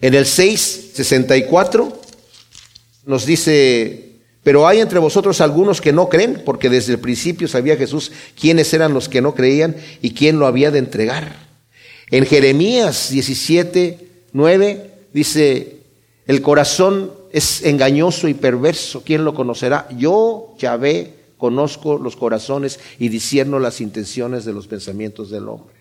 En 0.00 0.14
el 0.14 0.26
6, 0.26 0.90
64 0.94 2.00
nos 3.06 3.24
dice, 3.24 4.18
pero 4.42 4.68
hay 4.68 4.80
entre 4.80 4.98
vosotros 4.98 5.40
algunos 5.40 5.80
que 5.80 5.92
no 5.92 6.08
creen, 6.10 6.42
porque 6.44 6.68
desde 6.68 6.92
el 6.92 6.98
principio 6.98 7.48
sabía 7.48 7.76
Jesús 7.76 8.12
quiénes 8.38 8.72
eran 8.74 8.92
los 8.92 9.08
que 9.08 9.22
no 9.22 9.34
creían 9.34 9.76
y 10.02 10.12
quién 10.12 10.38
lo 10.38 10.46
había 10.46 10.70
de 10.70 10.78
entregar. 10.78 11.36
En 12.10 12.26
Jeremías 12.26 13.10
17, 13.10 14.08
9 14.32 14.93
dice, 15.14 15.78
el 16.26 16.42
corazón 16.42 17.10
es 17.32 17.64
engañoso 17.64 18.28
y 18.28 18.34
perverso, 18.34 19.02
¿quién 19.02 19.24
lo 19.24 19.34
conocerá? 19.34 19.88
Yo, 19.96 20.54
Yahvé, 20.58 21.14
conozco 21.38 21.98
los 21.98 22.16
corazones 22.16 22.78
y 22.98 23.08
discierno 23.08 23.58
las 23.58 23.80
intenciones 23.80 24.44
de 24.44 24.52
los 24.52 24.66
pensamientos 24.66 25.30
del 25.30 25.48
hombre. 25.48 25.74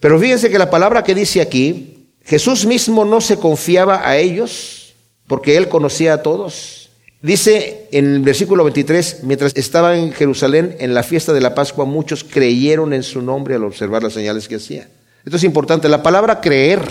Pero 0.00 0.18
fíjense 0.18 0.50
que 0.50 0.58
la 0.58 0.70
palabra 0.70 1.04
que 1.04 1.14
dice 1.14 1.40
aquí, 1.40 2.08
Jesús 2.24 2.66
mismo 2.66 3.04
no 3.04 3.20
se 3.20 3.36
confiaba 3.36 4.08
a 4.08 4.16
ellos, 4.16 4.94
porque 5.26 5.56
él 5.56 5.68
conocía 5.68 6.14
a 6.14 6.22
todos. 6.22 6.90
Dice 7.22 7.88
en 7.92 8.16
el 8.16 8.20
versículo 8.20 8.64
23, 8.64 9.20
mientras 9.22 9.52
estaba 9.54 9.96
en 9.96 10.12
Jerusalén 10.12 10.76
en 10.80 10.92
la 10.92 11.04
fiesta 11.04 11.32
de 11.32 11.40
la 11.40 11.54
Pascua, 11.54 11.84
muchos 11.84 12.24
creyeron 12.24 12.92
en 12.92 13.04
su 13.04 13.22
nombre 13.22 13.54
al 13.54 13.64
observar 13.64 14.02
las 14.02 14.12
señales 14.12 14.48
que 14.48 14.56
hacía. 14.56 14.88
Esto 15.24 15.36
es 15.36 15.44
importante. 15.44 15.88
La 15.88 16.02
palabra 16.02 16.40
creer, 16.40 16.82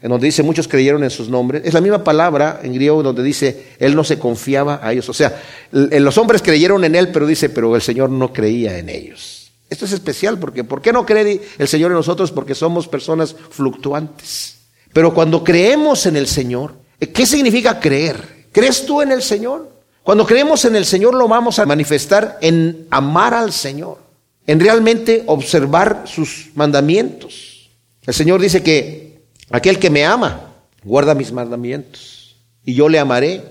en 0.00 0.10
donde 0.10 0.26
dice 0.26 0.42
muchos 0.42 0.68
creyeron 0.68 1.02
en 1.02 1.10
sus 1.10 1.28
nombres, 1.28 1.62
es 1.64 1.74
la 1.74 1.80
misma 1.80 2.04
palabra 2.04 2.60
en 2.62 2.72
griego 2.72 3.02
donde 3.02 3.22
dice 3.22 3.74
él 3.78 3.96
no 3.96 4.04
se 4.04 4.18
confiaba 4.18 4.80
a 4.82 4.92
ellos. 4.92 5.08
O 5.08 5.12
sea, 5.12 5.42
los 5.72 6.18
hombres 6.18 6.42
creyeron 6.42 6.84
en 6.84 6.94
él, 6.94 7.08
pero 7.08 7.26
dice, 7.26 7.48
pero 7.48 7.74
el 7.74 7.82
Señor 7.82 8.10
no 8.10 8.32
creía 8.32 8.78
en 8.78 8.88
ellos. 8.88 9.50
Esto 9.68 9.84
es 9.84 9.92
especial 9.92 10.38
porque 10.38 10.64
¿por 10.64 10.80
qué 10.80 10.92
no 10.92 11.04
cree 11.04 11.42
el 11.58 11.68
Señor 11.68 11.90
en 11.90 11.96
nosotros? 11.96 12.32
Porque 12.32 12.54
somos 12.54 12.88
personas 12.88 13.34
fluctuantes. 13.50 14.58
Pero 14.92 15.12
cuando 15.12 15.44
creemos 15.44 16.06
en 16.06 16.16
el 16.16 16.26
Señor, 16.26 16.74
¿qué 16.98 17.26
significa 17.26 17.78
creer? 17.78 18.46
¿Crees 18.52 18.86
tú 18.86 19.02
en 19.02 19.12
el 19.12 19.22
Señor? 19.22 19.70
Cuando 20.02 20.26
creemos 20.26 20.64
en 20.64 20.74
el 20.74 20.86
Señor 20.86 21.14
lo 21.14 21.28
vamos 21.28 21.58
a 21.58 21.66
manifestar 21.66 22.38
en 22.40 22.86
amar 22.90 23.34
al 23.34 23.52
Señor, 23.52 23.98
en 24.46 24.58
realmente 24.58 25.22
observar 25.26 26.04
sus 26.06 26.48
mandamientos. 26.54 27.68
El 28.06 28.14
Señor 28.14 28.40
dice 28.40 28.62
que 28.62 29.07
aquel 29.50 29.78
que 29.78 29.90
me 29.90 30.04
ama 30.04 30.52
guarda 30.84 31.14
mis 31.14 31.32
mandamientos 31.32 32.36
y 32.64 32.74
yo 32.74 32.88
le 32.88 32.98
amaré 32.98 33.42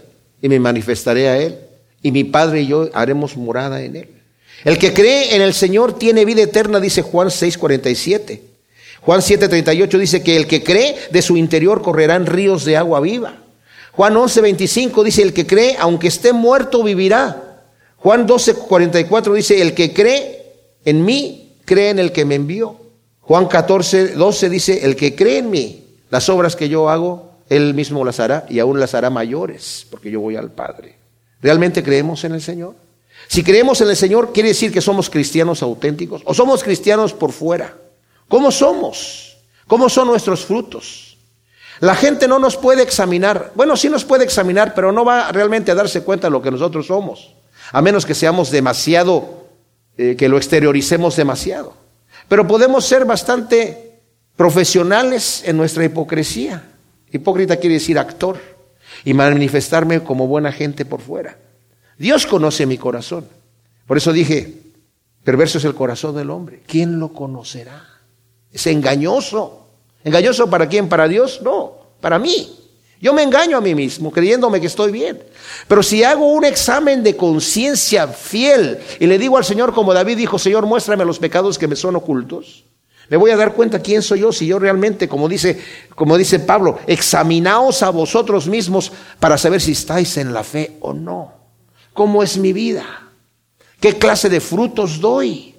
y 0.42 0.50
me 0.50 0.60
manifestaré 0.60 1.30
a 1.30 1.38
él 1.38 1.58
y 2.02 2.12
mi 2.12 2.24
Padre 2.24 2.62
y 2.62 2.68
yo 2.68 2.90
haremos 2.94 3.36
morada 3.36 3.82
en 3.82 3.96
él. 3.96 4.10
El 4.64 4.78
que 4.78 4.94
cree 4.94 5.36
en 5.36 5.42
el 5.42 5.54
Señor 5.54 5.98
tiene 5.98 6.26
vida 6.26 6.42
eterna, 6.42 6.80
dice 6.80 7.02
Juan 7.02 7.30
6:47. 7.30 8.42
Juan 9.02 9.22
7:38 9.22 9.98
dice 9.98 10.24
que 10.24 10.36
el 10.36 10.48
que 10.48 10.64
cree 10.64 10.96
de 11.12 11.22
su 11.22 11.38
interior 11.38 11.82
correrán 11.82 12.26
ríos 12.26 12.66
de 12.66 12.78
agua 12.78 13.00
viva. 13.00 13.38
Juan 13.98 14.16
11, 14.16 14.42
25 14.42 15.04
dice, 15.04 15.24
el 15.24 15.34
que 15.34 15.48
cree, 15.48 15.76
aunque 15.80 16.08
esté 16.08 16.32
muerto, 16.32 16.84
vivirá. 16.84 17.64
Juan 17.96 18.28
12, 18.28 18.54
44 18.54 19.34
dice, 19.34 19.60
el 19.60 19.74
que 19.74 19.92
cree 19.92 20.44
en 20.86 21.04
mí, 21.04 21.56
cree 21.66 21.90
en 21.90 21.98
el 21.98 22.12
que 22.12 22.24
me 22.24 22.36
envió. 22.36 22.80
Juan 23.22 23.48
14, 23.48 24.10
12 24.10 24.50
dice, 24.52 24.86
el 24.86 24.96
que 24.96 25.16
cree 25.16 25.40
en 25.40 25.50
mí, 25.50 25.87
las 26.10 26.30
obras 26.30 26.56
que 26.56 26.70
yo 26.70 26.90
hago, 26.90 27.32
él 27.50 27.74
mismo 27.74 28.04
las 28.04 28.20
hará 28.20 28.46
y 28.50 28.60
aún 28.60 28.80
las 28.80 28.94
hará 28.94 29.10
mayores, 29.10 29.86
porque 29.90 30.12
yo 30.12 30.20
voy 30.20 30.36
al 30.36 30.52
Padre. 30.52 30.98
¿Realmente 31.42 31.84
creemos 31.84 32.24
en 32.24 32.34
el 32.34 32.42
Señor? 32.42 32.76
Si 33.28 33.44
creemos 33.44 33.82
en 33.82 33.90
el 33.90 33.96
Señor, 33.96 34.32
quiere 34.34 34.50
decir 34.50 34.72
que 34.72 34.82
somos 34.82 35.10
cristianos 35.10 35.62
auténticos 35.62 36.22
o 36.26 36.34
somos 36.34 36.64
cristianos 36.64 37.14
por 37.14 37.32
fuera. 37.32 37.76
¿Cómo 38.28 38.52
somos? 38.52 39.38
¿Cómo 39.68 39.90
son 39.90 40.08
nuestros 40.08 40.46
frutos? 40.46 41.18
La 41.80 41.96
gente 41.96 42.28
no 42.28 42.40
nos 42.40 42.58
puede 42.58 42.84
examinar. 42.84 43.52
Bueno, 43.56 43.76
sí 43.78 43.90
nos 43.90 44.06
puede 44.06 44.24
examinar, 44.24 44.74
pero 44.74 44.92
no 44.92 45.06
va 45.06 45.32
realmente 45.32 45.72
a 45.72 45.76
darse 45.76 46.04
cuenta 46.04 46.28
de 46.28 46.32
lo 46.32 46.42
que 46.42 46.52
nosotros 46.52 46.88
somos. 46.88 47.34
A 47.72 47.82
menos 47.82 48.06
que 48.06 48.16
seamos 48.16 48.50
demasiado, 48.50 49.46
eh, 49.98 50.16
que 50.18 50.30
lo 50.30 50.38
exterioricemos 50.38 51.16
demasiado. 51.16 51.74
Pero 52.28 52.48
podemos 52.48 52.86
ser 52.86 53.06
bastante 53.06 53.87
profesionales 54.38 55.44
en 55.46 55.58
nuestra 55.58 55.84
hipocresía. 55.84 56.64
Hipócrita 57.12 57.58
quiere 57.58 57.74
decir 57.76 58.00
actor. 58.00 58.40
Y 59.04 59.14
manifestarme 59.14 60.02
como 60.02 60.28
buena 60.28 60.52
gente 60.52 60.86
por 60.86 61.02
fuera. 61.02 61.38
Dios 61.98 62.26
conoce 62.26 62.66
mi 62.66 62.78
corazón. 62.78 63.28
Por 63.86 63.98
eso 63.98 64.14
dije, 64.14 64.54
perverso 65.24 65.58
es 65.58 65.66
el 65.66 65.76
corazón 65.76 66.16
del 66.16 66.30
hombre. 66.30 66.62
¿Quién 66.66 67.00
lo 67.00 67.12
conocerá? 67.12 67.86
Es 68.52 68.66
engañoso. 68.68 69.68
¿Engañoso 70.04 70.50
para 70.50 70.68
quién? 70.68 70.88
¿Para 70.88 71.08
Dios? 71.08 71.42
No, 71.44 71.74
para 72.00 72.18
mí. 72.18 72.58
Yo 73.00 73.14
me 73.14 73.22
engaño 73.24 73.58
a 73.58 73.62
mí 73.62 73.76
mismo 73.76 74.12
creyéndome 74.12 74.60
que 74.60 74.68
estoy 74.68 74.92
bien. 74.92 75.22
Pero 75.68 75.84
si 75.84 76.04
hago 76.04 76.32
un 76.32 76.46
examen 76.46 77.04
de 77.04 77.16
conciencia 77.16 78.08
fiel 78.08 78.80
y 79.00 79.06
le 79.06 79.20
digo 79.20 79.38
al 79.38 79.46
Señor 79.46 79.74
como 79.74 79.94
David 79.94 80.18
dijo, 80.18 80.40
Señor, 80.40 80.66
muéstrame 80.66 81.06
los 81.06 81.20
pecados 81.20 81.58
que 81.58 81.68
me 81.68 81.76
son 81.76 81.96
ocultos, 81.96 82.66
me 83.10 83.18
voy 83.18 83.32
a 83.32 83.38
dar 83.38 83.54
cuenta 83.54 83.82
quién 83.82 84.02
soy 84.02 84.22
yo 84.22 84.32
si 84.32 84.48
yo 84.48 84.60
realmente, 84.60 85.08
como 85.08 85.30
dice, 85.30 85.62
como 85.96 86.18
dice 86.18 86.40
Pablo, 86.40 86.80
examinaos 86.88 87.84
a 87.84 87.90
vosotros 87.90 88.48
mismos 88.48 88.92
para 89.20 89.38
saber 89.38 89.62
si 89.62 89.72
estáis 89.72 90.18
en 90.18 90.34
la 90.34 90.44
fe 90.44 90.78
o 90.82 90.94
no. 90.94 91.34
¿Cómo 91.94 92.22
es 92.22 92.38
mi 92.38 92.54
vida? 92.54 92.84
¿Qué 93.80 93.98
clase 93.98 94.30
de 94.30 94.42
frutos 94.42 95.00
doy? 95.00 95.56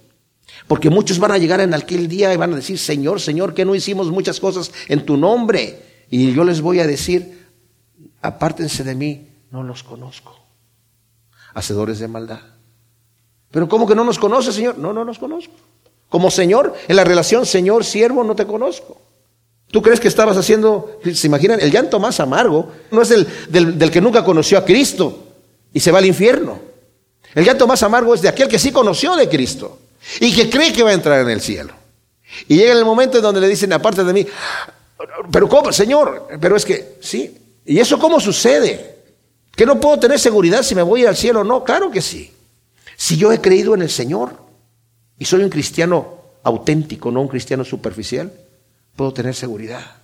Porque 0.66 0.90
muchos 0.90 1.18
van 1.18 1.32
a 1.32 1.38
llegar 1.38 1.60
en 1.60 1.72
aquel 1.72 2.08
día 2.08 2.32
y 2.32 2.36
van 2.36 2.52
a 2.52 2.56
decir, 2.56 2.78
Señor, 2.78 3.20
Señor, 3.20 3.54
que 3.54 3.64
no 3.64 3.74
hicimos 3.74 4.10
muchas 4.10 4.38
cosas 4.38 4.70
en 4.88 5.06
tu 5.06 5.16
nombre. 5.16 5.82
Y 6.10 6.32
yo 6.32 6.44
les 6.44 6.60
voy 6.60 6.80
a 6.80 6.86
decir, 6.86 7.48
apártense 8.20 8.84
de 8.84 8.94
mí, 8.94 9.28
no 9.50 9.62
los 9.62 9.82
conozco. 9.82 10.36
Hacedores 11.54 11.98
de 11.98 12.08
maldad. 12.08 12.40
Pero 13.50 13.68
¿cómo 13.68 13.86
que 13.86 13.94
no 13.94 14.04
nos 14.04 14.18
conoce, 14.18 14.52
Señor? 14.52 14.78
No, 14.78 14.92
no 14.92 15.04
nos 15.04 15.18
conozco. 15.18 15.54
Como 16.08 16.30
Señor, 16.30 16.74
en 16.86 16.96
la 16.96 17.04
relación 17.04 17.44
Señor-siervo 17.46 18.24
no 18.24 18.34
te 18.34 18.46
conozco. 18.46 19.00
¿Tú 19.70 19.82
crees 19.82 20.00
que 20.00 20.08
estabas 20.08 20.36
haciendo, 20.36 20.98
se 21.12 21.26
imaginan, 21.26 21.60
el 21.60 21.70
llanto 21.70 22.00
más 22.00 22.20
amargo 22.20 22.72
no 22.90 23.02
es 23.02 23.10
el 23.10 23.26
del, 23.50 23.78
del 23.78 23.90
que 23.90 24.00
nunca 24.00 24.24
conoció 24.24 24.56
a 24.56 24.64
Cristo 24.64 25.24
y 25.72 25.80
se 25.80 25.92
va 25.92 25.98
al 25.98 26.06
infierno? 26.06 26.58
El 27.34 27.44
llanto 27.44 27.66
más 27.66 27.82
amargo 27.82 28.14
es 28.14 28.22
de 28.22 28.28
aquel 28.28 28.48
que 28.48 28.58
sí 28.58 28.72
conoció 28.72 29.14
de 29.16 29.28
Cristo 29.28 29.78
y 30.20 30.34
que 30.34 30.48
cree 30.48 30.72
que 30.72 30.82
va 30.82 30.90
a 30.90 30.94
entrar 30.94 31.20
en 31.20 31.28
el 31.28 31.42
cielo. 31.42 31.74
Y 32.46 32.56
llega 32.56 32.72
el 32.72 32.84
momento 32.84 33.18
en 33.18 33.22
donde 33.22 33.40
le 33.40 33.48
dicen, 33.48 33.72
aparte 33.72 34.04
de 34.04 34.12
mí, 34.12 34.26
pero 35.30 35.48
¿cómo, 35.48 35.72
Señor? 35.72 36.28
Pero 36.40 36.56
es 36.56 36.64
que, 36.64 36.96
sí. 37.00 37.36
¿Y 37.64 37.78
eso 37.78 37.98
cómo 37.98 38.20
sucede? 38.20 38.96
¿Que 39.54 39.66
no 39.66 39.78
puedo 39.78 39.98
tener 39.98 40.18
seguridad 40.18 40.62
si 40.62 40.74
me 40.74 40.82
voy 40.82 41.04
al 41.04 41.16
cielo? 41.16 41.44
No, 41.44 41.64
claro 41.64 41.90
que 41.90 42.00
sí. 42.00 42.32
Si 42.96 43.16
yo 43.16 43.32
he 43.32 43.40
creído 43.40 43.74
en 43.74 43.82
el 43.82 43.90
Señor 43.90 44.47
y 45.18 45.24
soy 45.24 45.42
un 45.42 45.50
cristiano 45.50 46.18
auténtico, 46.42 47.10
no 47.10 47.20
un 47.20 47.28
cristiano 47.28 47.64
superficial, 47.64 48.32
puedo 48.96 49.12
tener 49.12 49.34
seguridad. 49.34 49.98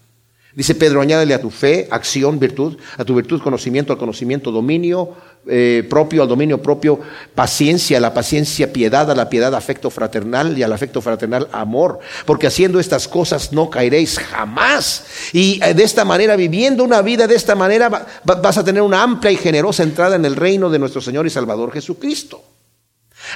Dice 0.54 0.76
Pedro, 0.76 1.00
añádele 1.00 1.34
a 1.34 1.40
tu 1.40 1.50
fe, 1.50 1.88
acción, 1.90 2.38
virtud, 2.38 2.76
a 2.96 3.04
tu 3.04 3.16
virtud, 3.16 3.42
conocimiento, 3.42 3.92
al 3.92 3.98
conocimiento, 3.98 4.52
dominio 4.52 5.16
eh, 5.48 5.84
propio, 5.90 6.22
al 6.22 6.28
dominio 6.28 6.62
propio, 6.62 7.00
paciencia, 7.34 7.98
a 7.98 8.00
la 8.00 8.14
paciencia, 8.14 8.72
piedad, 8.72 9.10
a 9.10 9.16
la 9.16 9.28
piedad, 9.28 9.52
afecto 9.52 9.90
fraternal 9.90 10.56
y 10.56 10.62
al 10.62 10.72
afecto 10.72 11.02
fraternal, 11.02 11.48
amor. 11.50 11.98
Porque 12.24 12.46
haciendo 12.46 12.78
estas 12.78 13.08
cosas 13.08 13.52
no 13.52 13.68
caeréis 13.68 14.16
jamás. 14.16 15.04
Y 15.32 15.60
eh, 15.64 15.74
de 15.74 15.82
esta 15.82 16.04
manera, 16.04 16.36
viviendo 16.36 16.84
una 16.84 17.02
vida 17.02 17.26
de 17.26 17.34
esta 17.34 17.56
manera, 17.56 18.06
vas 18.22 18.56
a 18.56 18.64
tener 18.64 18.82
una 18.82 19.02
amplia 19.02 19.32
y 19.32 19.36
generosa 19.36 19.82
entrada 19.82 20.14
en 20.14 20.24
el 20.24 20.36
reino 20.36 20.70
de 20.70 20.78
nuestro 20.78 21.00
Señor 21.00 21.26
y 21.26 21.30
Salvador 21.30 21.72
Jesucristo. 21.72 22.53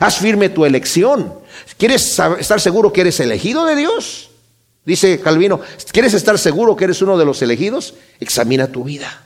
Haz 0.00 0.18
firme 0.18 0.48
tu 0.48 0.64
elección. 0.64 1.34
¿Quieres 1.76 2.18
estar 2.38 2.60
seguro 2.60 2.92
que 2.92 3.00
eres 3.02 3.18
elegido 3.20 3.64
de 3.64 3.76
Dios? 3.76 4.30
Dice 4.84 5.20
Calvino, 5.20 5.60
¿quieres 5.92 6.14
estar 6.14 6.38
seguro 6.38 6.76
que 6.76 6.84
eres 6.84 7.02
uno 7.02 7.18
de 7.18 7.24
los 7.24 7.42
elegidos? 7.42 7.94
Examina 8.20 8.68
tu 8.68 8.84
vida. 8.84 9.24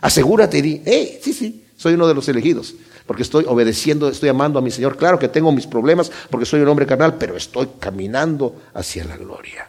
Asegúrate 0.00 0.58
y 0.58 0.62
di, 0.62 0.82
hey, 0.84 1.20
sí, 1.22 1.32
sí, 1.32 1.64
soy 1.76 1.94
uno 1.94 2.08
de 2.08 2.14
los 2.14 2.28
elegidos. 2.28 2.74
porque 3.06 3.22
estoy 3.22 3.44
obedeciendo, 3.46 4.08
estoy 4.08 4.28
amando 4.28 4.58
a 4.58 4.62
mi 4.62 4.70
Señor. 4.70 4.96
Claro 4.96 5.18
que 5.18 5.28
tengo 5.28 5.52
mis 5.52 5.66
problemas 5.66 6.10
porque 6.30 6.46
soy 6.46 6.60
un 6.60 6.68
hombre 6.68 6.86
carnal, 6.86 7.16
pero 7.18 7.36
estoy 7.36 7.68
caminando 7.78 8.62
hacia 8.74 9.04
la 9.04 9.16
gloria. 9.16 9.68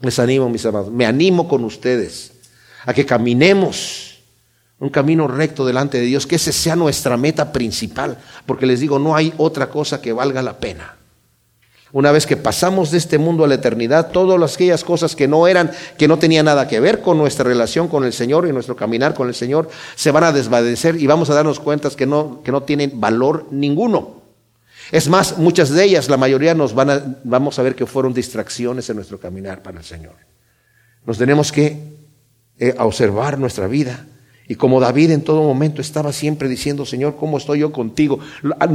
Les 0.00 0.18
animo, 0.18 0.48
mis 0.48 0.64
amados, 0.66 0.90
me 0.90 1.06
animo 1.06 1.48
con 1.48 1.64
ustedes 1.64 2.32
a 2.84 2.92
que 2.92 3.06
caminemos 3.06 4.13
un 4.80 4.90
camino 4.90 5.28
recto 5.28 5.64
delante 5.64 5.98
de 5.98 6.04
Dios, 6.04 6.26
que 6.26 6.36
ese 6.36 6.52
sea 6.52 6.76
nuestra 6.76 7.16
meta 7.16 7.52
principal, 7.52 8.18
porque 8.46 8.66
les 8.66 8.80
digo, 8.80 8.98
no 8.98 9.14
hay 9.16 9.32
otra 9.36 9.68
cosa 9.68 10.00
que 10.02 10.12
valga 10.12 10.42
la 10.42 10.58
pena. 10.58 10.96
Una 11.92 12.10
vez 12.10 12.26
que 12.26 12.36
pasamos 12.36 12.90
de 12.90 12.98
este 12.98 13.18
mundo 13.18 13.44
a 13.44 13.46
la 13.46 13.54
eternidad, 13.54 14.10
todas 14.10 14.54
aquellas 14.54 14.82
cosas 14.82 15.14
que 15.14 15.28
no 15.28 15.46
eran, 15.46 15.70
que 15.96 16.08
no 16.08 16.18
tenían 16.18 16.46
nada 16.46 16.66
que 16.66 16.80
ver 16.80 17.00
con 17.00 17.16
nuestra 17.16 17.44
relación 17.44 17.86
con 17.86 18.04
el 18.04 18.12
Señor 18.12 18.48
y 18.48 18.52
nuestro 18.52 18.74
caminar 18.74 19.14
con 19.14 19.28
el 19.28 19.34
Señor, 19.34 19.70
se 19.94 20.10
van 20.10 20.24
a 20.24 20.32
desvanecer 20.32 20.96
y 20.96 21.06
vamos 21.06 21.30
a 21.30 21.34
darnos 21.34 21.60
cuenta 21.60 21.88
que 21.90 22.04
no, 22.04 22.42
que 22.42 22.50
no 22.50 22.64
tienen 22.64 23.00
valor 23.00 23.46
ninguno. 23.52 24.22
Es 24.90 25.08
más, 25.08 25.38
muchas 25.38 25.70
de 25.70 25.84
ellas, 25.84 26.08
la 26.08 26.16
mayoría 26.16 26.52
nos 26.54 26.74
van 26.74 26.90
a, 26.90 27.16
vamos 27.22 27.60
a 27.60 27.62
ver 27.62 27.76
que 27.76 27.86
fueron 27.86 28.12
distracciones 28.12 28.90
en 28.90 28.96
nuestro 28.96 29.20
caminar 29.20 29.62
para 29.62 29.78
el 29.78 29.84
Señor. 29.84 30.16
Nos 31.06 31.16
tenemos 31.16 31.52
que 31.52 31.80
eh, 32.58 32.74
observar 32.76 33.38
nuestra 33.38 33.68
vida 33.68 34.04
y 34.46 34.56
como 34.56 34.78
David 34.78 35.10
en 35.12 35.22
todo 35.22 35.42
momento 35.42 35.80
estaba 35.80 36.12
siempre 36.12 36.48
diciendo, 36.48 36.84
Señor, 36.84 37.16
¿cómo 37.16 37.38
estoy 37.38 37.60
yo 37.60 37.72
contigo? 37.72 38.18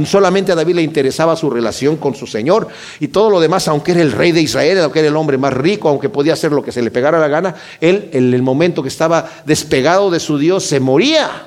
Solamente 0.04 0.50
a 0.50 0.56
David 0.56 0.74
le 0.74 0.82
interesaba 0.82 1.36
su 1.36 1.48
relación 1.48 1.96
con 1.96 2.16
su 2.16 2.26
Señor 2.26 2.66
y 2.98 3.08
todo 3.08 3.30
lo 3.30 3.38
demás, 3.38 3.68
aunque 3.68 3.92
era 3.92 4.02
el 4.02 4.10
rey 4.10 4.32
de 4.32 4.40
Israel, 4.40 4.80
aunque 4.80 4.98
era 4.98 5.08
el 5.08 5.16
hombre 5.16 5.38
más 5.38 5.54
rico, 5.54 5.88
aunque 5.88 6.08
podía 6.08 6.32
hacer 6.32 6.50
lo 6.50 6.64
que 6.64 6.72
se 6.72 6.82
le 6.82 6.90
pegara 6.90 7.20
la 7.20 7.28
gana, 7.28 7.54
él 7.80 8.10
en 8.12 8.34
el 8.34 8.42
momento 8.42 8.82
que 8.82 8.88
estaba 8.88 9.30
despegado 9.46 10.10
de 10.10 10.18
su 10.18 10.38
Dios 10.38 10.64
se 10.64 10.80
moría. 10.80 11.46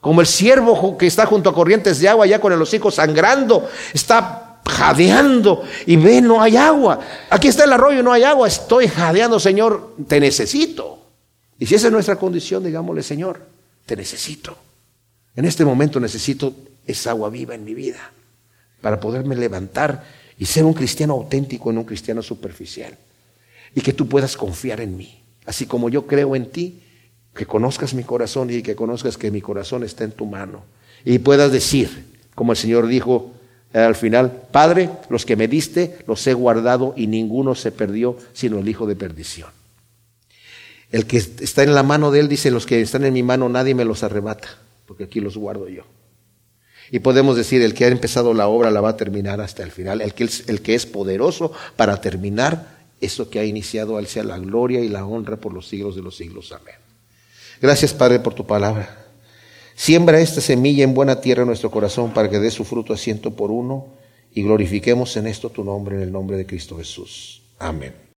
Como 0.00 0.20
el 0.20 0.28
siervo 0.28 0.96
que 0.96 1.08
está 1.08 1.26
junto 1.26 1.50
a 1.50 1.54
corrientes 1.54 1.98
de 1.98 2.08
agua, 2.08 2.26
ya 2.26 2.40
con 2.40 2.52
el 2.52 2.62
hocico 2.62 2.92
sangrando, 2.92 3.68
está 3.92 4.60
jadeando 4.64 5.64
y 5.86 5.96
ve, 5.96 6.20
no 6.20 6.40
hay 6.40 6.56
agua. 6.56 7.00
Aquí 7.30 7.48
está 7.48 7.64
el 7.64 7.72
arroyo, 7.72 8.04
no 8.04 8.12
hay 8.12 8.22
agua. 8.22 8.46
Estoy 8.46 8.86
jadeando, 8.86 9.40
Señor, 9.40 9.94
te 10.06 10.20
necesito. 10.20 10.98
Y 11.58 11.66
si 11.66 11.74
esa 11.74 11.88
es 11.88 11.92
nuestra 11.92 12.14
condición, 12.14 12.62
digámosle, 12.62 13.02
Señor, 13.02 13.55
te 13.86 13.96
necesito. 13.96 14.58
En 15.34 15.44
este 15.44 15.64
momento 15.64 16.00
necesito 16.00 16.54
esa 16.86 17.10
agua 17.10 17.30
viva 17.30 17.54
en 17.54 17.64
mi 17.64 17.74
vida 17.74 18.10
para 18.80 19.00
poderme 19.00 19.36
levantar 19.36 20.04
y 20.38 20.44
ser 20.44 20.64
un 20.64 20.74
cristiano 20.74 21.14
auténtico 21.14 21.70
en 21.70 21.78
un 21.78 21.84
cristiano 21.84 22.22
superficial. 22.22 22.96
Y 23.74 23.80
que 23.80 23.92
tú 23.92 24.08
puedas 24.08 24.36
confiar 24.36 24.80
en 24.80 24.96
mí. 24.96 25.20
Así 25.46 25.66
como 25.66 25.88
yo 25.88 26.06
creo 26.06 26.36
en 26.36 26.50
ti, 26.50 26.82
que 27.34 27.46
conozcas 27.46 27.94
mi 27.94 28.02
corazón 28.02 28.50
y 28.50 28.62
que 28.62 28.74
conozcas 28.74 29.16
que 29.16 29.30
mi 29.30 29.40
corazón 29.40 29.84
está 29.84 30.04
en 30.04 30.12
tu 30.12 30.26
mano. 30.26 30.64
Y 31.04 31.18
puedas 31.18 31.52
decir, 31.52 32.06
como 32.34 32.52
el 32.52 32.58
Señor 32.58 32.86
dijo 32.86 33.32
eh, 33.72 33.78
al 33.78 33.94
final, 33.94 34.48
Padre, 34.50 34.90
los 35.10 35.26
que 35.26 35.36
me 35.36 35.48
diste 35.48 35.98
los 36.06 36.26
he 36.26 36.34
guardado 36.34 36.94
y 36.96 37.06
ninguno 37.06 37.54
se 37.54 37.72
perdió 37.72 38.16
sino 38.32 38.58
el 38.58 38.68
hijo 38.68 38.86
de 38.86 38.96
perdición. 38.96 39.50
El 40.90 41.06
que 41.06 41.16
está 41.16 41.62
en 41.62 41.74
la 41.74 41.82
mano 41.82 42.10
de 42.10 42.20
Él 42.20 42.28
dice, 42.28 42.50
los 42.50 42.66
que 42.66 42.80
están 42.80 43.04
en 43.04 43.12
mi 43.12 43.22
mano 43.22 43.48
nadie 43.48 43.74
me 43.74 43.84
los 43.84 44.02
arrebata, 44.02 44.58
porque 44.86 45.04
aquí 45.04 45.20
los 45.20 45.36
guardo 45.36 45.68
yo. 45.68 45.84
Y 46.90 47.00
podemos 47.00 47.36
decir, 47.36 47.62
el 47.62 47.74
que 47.74 47.84
ha 47.84 47.88
empezado 47.88 48.32
la 48.32 48.46
obra 48.46 48.70
la 48.70 48.80
va 48.80 48.90
a 48.90 48.96
terminar 48.96 49.40
hasta 49.40 49.62
el 49.62 49.72
final. 49.72 50.00
El 50.00 50.14
que, 50.14 50.24
es, 50.24 50.48
el 50.48 50.62
que 50.62 50.74
es 50.74 50.86
poderoso 50.86 51.52
para 51.74 52.00
terminar 52.00 52.76
eso 53.00 53.28
que 53.28 53.40
ha 53.40 53.44
iniciado, 53.44 53.98
Él 53.98 54.06
sea 54.06 54.22
la 54.22 54.38
gloria 54.38 54.80
y 54.80 54.88
la 54.88 55.04
honra 55.04 55.36
por 55.36 55.52
los 55.52 55.68
siglos 55.68 55.96
de 55.96 56.02
los 56.02 56.16
siglos. 56.16 56.52
Amén. 56.52 56.76
Gracias, 57.60 57.92
Padre, 57.92 58.20
por 58.20 58.34
tu 58.34 58.46
palabra. 58.46 59.04
Siembra 59.74 60.20
esta 60.20 60.40
semilla 60.40 60.84
en 60.84 60.94
buena 60.94 61.20
tierra 61.20 61.42
en 61.42 61.48
nuestro 61.48 61.70
corazón 61.70 62.14
para 62.14 62.30
que 62.30 62.38
dé 62.38 62.50
su 62.50 62.64
fruto 62.64 62.92
a 62.92 62.96
ciento 62.96 63.32
por 63.32 63.50
uno 63.50 63.88
y 64.32 64.42
glorifiquemos 64.42 65.16
en 65.16 65.26
esto 65.26 65.50
tu 65.50 65.64
nombre, 65.64 65.96
en 65.96 66.02
el 66.02 66.12
nombre 66.12 66.36
de 66.36 66.46
Cristo 66.46 66.78
Jesús. 66.78 67.42
Amén. 67.58 68.05